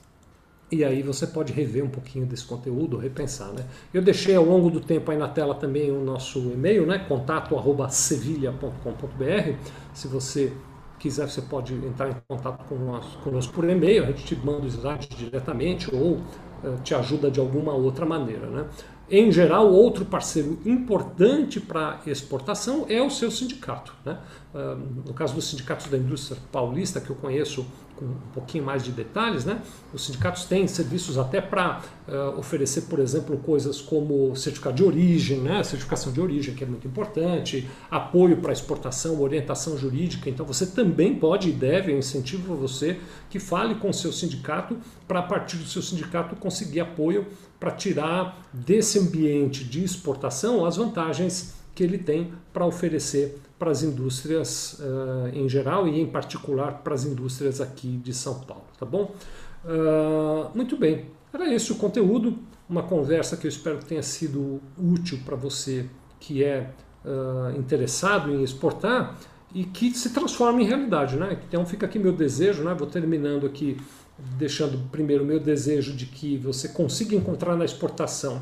e 0.71 0.83
aí 0.83 1.03
você 1.03 1.27
pode 1.27 1.53
rever 1.53 1.83
um 1.83 1.89
pouquinho 1.89 2.25
desse 2.25 2.43
conteúdo, 2.43 2.97
repensar. 2.97 3.49
Né? 3.49 3.63
Eu 3.93 4.01
deixei 4.01 4.35
ao 4.35 4.43
longo 4.43 4.67
do 4.69 4.81
tempo 4.81 5.11
aí 5.11 5.17
na 5.17 5.27
tela 5.27 5.53
também 5.53 5.91
o 5.91 6.03
nosso 6.03 6.39
e-mail, 6.39 6.87
né? 6.87 7.05
contato.sevilha.com.br. 7.07 9.53
Se 9.93 10.07
você 10.07 10.51
quiser, 10.97 11.29
você 11.29 11.41
pode 11.41 11.75
entrar 11.75 12.09
em 12.09 12.15
contato 12.27 12.65
conosco, 12.65 13.53
por 13.53 13.69
e-mail, 13.69 14.03
a 14.03 14.07
gente 14.07 14.25
te 14.25 14.35
manda 14.35 14.65
os 14.65 14.73
slides 14.73 15.07
diretamente 15.15 15.93
ou 15.93 16.13
uh, 16.13 16.23
te 16.83 16.95
ajuda 16.95 17.29
de 17.29 17.39
alguma 17.39 17.73
outra 17.73 18.03
maneira. 18.05 18.47
Né? 18.47 18.65
Em 19.09 19.31
geral, 19.31 19.71
outro 19.71 20.03
parceiro 20.03 20.57
importante 20.65 21.59
para 21.59 21.99
exportação 22.07 22.85
é 22.89 23.01
o 23.01 23.09
seu 23.09 23.29
sindicato. 23.29 23.93
Né? 24.03 24.17
Uh, 24.53 24.75
no 25.07 25.13
caso 25.13 25.35
dos 25.35 25.47
sindicatos 25.47 25.87
da 25.87 25.97
indústria 25.97 26.41
paulista, 26.51 26.99
que 26.99 27.11
eu 27.11 27.15
conheço 27.15 27.65
com 27.95 28.05
um 28.05 28.15
pouquinho 28.33 28.63
mais 28.63 28.83
de 28.83 28.91
detalhes, 28.91 29.45
né? 29.45 29.61
Os 29.93 30.05
sindicatos 30.05 30.45
têm 30.45 30.67
serviços 30.67 31.17
até 31.17 31.39
para 31.39 31.81
uh, 32.07 32.37
oferecer, 32.37 32.81
por 32.81 32.99
exemplo, 32.99 33.37
coisas 33.37 33.81
como 33.81 34.35
certificado 34.35 34.75
de 34.75 34.83
origem, 34.83 35.39
né? 35.39 35.63
Certificação 35.63 36.11
de 36.11 36.19
origem, 36.19 36.53
que 36.53 36.63
é 36.63 36.67
muito 36.67 36.87
importante, 36.87 37.67
apoio 37.89 38.37
para 38.37 38.51
exportação, 38.51 39.21
orientação 39.21 39.77
jurídica. 39.77 40.29
Então 40.29 40.45
você 40.45 40.65
também 40.65 41.15
pode 41.15 41.49
e 41.49 41.51
deve, 41.51 41.91
eu 41.91 41.97
incentivo 41.97 42.55
você 42.55 42.99
que 43.29 43.39
fale 43.39 43.75
com 43.75 43.89
o 43.89 43.93
seu 43.93 44.11
sindicato 44.11 44.77
para 45.07 45.19
a 45.19 45.23
partir 45.23 45.57
do 45.57 45.65
seu 45.65 45.81
sindicato 45.81 46.35
conseguir 46.35 46.81
apoio 46.81 47.25
para 47.59 47.71
tirar 47.71 48.45
desse 48.53 48.99
ambiente 48.99 49.63
de 49.63 49.83
exportação 49.83 50.65
as 50.65 50.77
vantagens 50.77 51.55
que 51.73 51.83
ele 51.83 51.97
tem 51.97 52.31
para 52.53 52.65
oferecer 52.65 53.37
para 53.57 53.71
as 53.71 53.83
indústrias 53.83 54.79
uh, 54.79 55.29
em 55.33 55.47
geral 55.47 55.87
e 55.87 55.99
em 55.99 56.05
particular 56.05 56.81
para 56.83 56.93
as 56.93 57.05
indústrias 57.05 57.61
aqui 57.61 57.97
de 57.97 58.13
São 58.13 58.39
Paulo, 58.41 58.65
tá 58.77 58.85
bom? 58.85 59.13
Uh, 59.63 60.55
muito 60.55 60.77
bem, 60.77 61.05
era 61.33 61.53
esse 61.53 61.71
o 61.71 61.75
conteúdo, 61.75 62.37
uma 62.69 62.83
conversa 62.83 63.37
que 63.37 63.47
eu 63.47 63.49
espero 63.49 63.77
que 63.77 63.85
tenha 63.85 64.03
sido 64.03 64.61
útil 64.77 65.19
para 65.25 65.35
você 65.35 65.85
que 66.19 66.43
é 66.43 66.69
uh, 67.05 67.57
interessado 67.57 68.31
em 68.31 68.43
exportar 68.43 69.17
e 69.53 69.63
que 69.63 69.91
se 69.91 70.09
transforme 70.09 70.63
em 70.63 70.67
realidade, 70.67 71.15
né? 71.15 71.39
Então 71.47 71.65
fica 71.65 71.85
aqui 71.85 71.97
meu 71.97 72.11
desejo, 72.11 72.63
né? 72.63 72.73
Vou 72.73 72.87
terminando 72.87 73.45
aqui 73.45 73.77
deixando 74.17 74.77
primeiro 74.89 75.23
meu 75.23 75.39
desejo 75.39 75.93
de 75.93 76.05
que 76.05 76.37
você 76.37 76.69
consiga 76.69 77.15
encontrar 77.15 77.55
na 77.55 77.65
exportação 77.65 78.41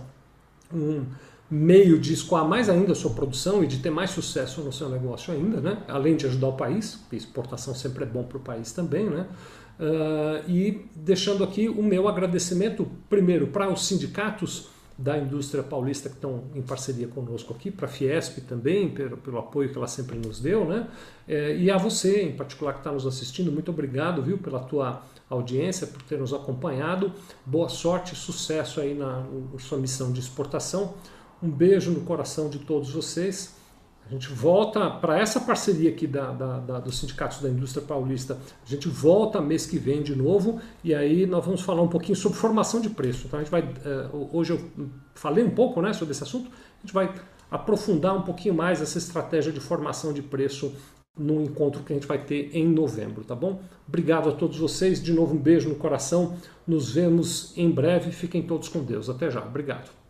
um 0.74 1.06
meio 1.54 2.00
de 2.00 2.14
escoar 2.14 2.48
mais 2.48 2.68
ainda 2.68 2.94
a 2.94 2.96
sua 2.96 3.12
produção 3.12 3.64
e 3.64 3.68
de 3.68 3.78
ter 3.78 3.92
mais 3.92 4.10
sucesso 4.10 4.62
no 4.62 4.74
seu 4.74 4.90
negócio 4.90 5.32
ainda, 5.32 5.62
né? 5.62 5.84
além 5.88 6.16
de 6.16 6.26
ajudar 6.26 6.48
o 6.48 6.54
país, 6.54 6.96
porque 6.96 7.16
exportação 7.16 7.76
sempre 7.76 8.04
é 8.04 8.08
bom 8.08 8.24
para 8.24 8.38
o 8.38 8.42
país 8.42 8.72
também, 8.72 9.08
né? 9.08 9.28
Uh, 9.80 10.50
e 10.50 10.86
deixando 10.96 11.44
aqui 11.44 11.70
o 11.70 11.84
meu 11.84 12.08
agradecimento, 12.08 12.88
primeiro, 13.08 13.48
para 13.48 13.72
os 13.72 13.86
sindicatos 13.86 14.70
da 14.98 15.18
indústria 15.18 15.64
paulista 15.64 16.10
que 16.10 16.16
estão 16.16 16.44
em 16.56 16.62
parceria 16.62 17.08
conosco 17.08 17.54
aqui, 17.54 17.70
para 17.70 17.86
a 17.86 17.90
Fiesp 17.90 18.40
também, 18.42 18.90
pelo, 18.90 19.18
pelo, 19.18 19.40
apoio 19.40 19.70
que 19.70 19.78
ela 19.78 19.88
sempre 19.88 20.18
nos 20.18 20.40
deu, 20.40 20.66
né? 20.66 20.88
É, 21.28 21.56
e 21.56 21.70
a 21.70 21.78
você, 21.78 22.24
em 22.24 22.36
particular, 22.36 22.74
que 22.74 22.80
está 22.80 22.92
nos 22.92 23.06
assistindo, 23.06 23.52
muito 23.52 23.70
obrigado, 23.70 24.22
viu, 24.22 24.38
pela 24.38 24.60
tua 24.60 25.02
audiência, 25.30 25.86
por 25.88 26.02
ter 26.04 26.18
nos 26.20 26.34
acompanhado. 26.34 27.12
Boa 27.46 27.70
sorte, 27.70 28.16
sucesso 28.16 28.80
aí 28.80 28.94
na, 28.94 29.24
na 29.52 29.60
sua 29.60 29.78
missão 29.78 30.12
de 30.12 30.20
exportação. 30.20 30.96
Um 31.44 31.52
beijo 31.52 31.92
no 31.92 32.00
coração 32.02 32.50
de 32.50 32.60
todos 32.60 32.92
vocês. 32.92 33.54
A 34.08 34.10
gente 34.10 34.30
volta 34.30 34.90
para 34.90 35.20
essa 35.20 35.42
parceria 35.42 35.90
aqui 35.90 36.08
da, 36.08 36.32
da, 36.32 36.60
da, 36.60 36.80
dos 36.80 36.98
sindicatos 36.98 37.42
da 37.42 37.50
indústria 37.50 37.86
paulista. 37.86 38.38
A 38.66 38.70
gente 38.70 38.88
volta 38.88 39.42
mês 39.42 39.66
que 39.66 39.78
vem 39.78 40.02
de 40.02 40.16
novo 40.16 40.62
e 40.82 40.96
aí 40.96 41.26
nós 41.26 41.44
vamos 41.44 41.60
falar 41.60 41.82
um 41.82 41.90
pouquinho 41.90 42.16
sobre 42.16 42.38
formação 42.38 42.80
de 42.80 42.90
preço. 42.90 43.28
Então 43.28 43.40
a 43.40 43.44
gente 43.44 43.52
vai, 43.52 43.62
uh, 43.62 44.30
hoje 44.32 44.54
eu 44.54 44.90
falei 45.16 45.44
um 45.44 45.50
pouco 45.50 45.82
né, 45.82 45.92
sobre 45.92 46.14
esse 46.14 46.24
assunto. 46.24 46.50
A 46.50 46.82
gente 46.82 46.94
vai 46.94 47.14
aprofundar 47.52 48.16
um 48.16 48.22
pouquinho 48.22 48.56
mais 48.56 48.82
essa 48.82 48.98
estratégia 48.98 49.52
de 49.52 49.60
formação 49.60 50.14
de 50.14 50.22
preço 50.22 50.74
no 51.18 51.42
encontro 51.42 51.84
que 51.84 51.92
a 51.92 51.96
gente 51.96 52.08
vai 52.08 52.24
ter 52.24 52.56
em 52.56 52.68
novembro, 52.68 53.24
tá 53.26 53.36
bom? 53.36 53.62
Obrigado 53.86 54.30
a 54.30 54.32
todos 54.32 54.58
vocês, 54.58 55.04
de 55.04 55.12
novo 55.12 55.36
um 55.36 55.40
beijo 55.40 55.68
no 55.68 55.76
coração, 55.76 56.38
nos 56.66 56.92
vemos 56.92 57.54
em 57.56 57.70
breve, 57.70 58.12
fiquem 58.12 58.42
todos 58.42 58.70
com 58.70 58.82
Deus, 58.84 59.10
até 59.10 59.30
já, 59.30 59.44
obrigado. 59.46 60.03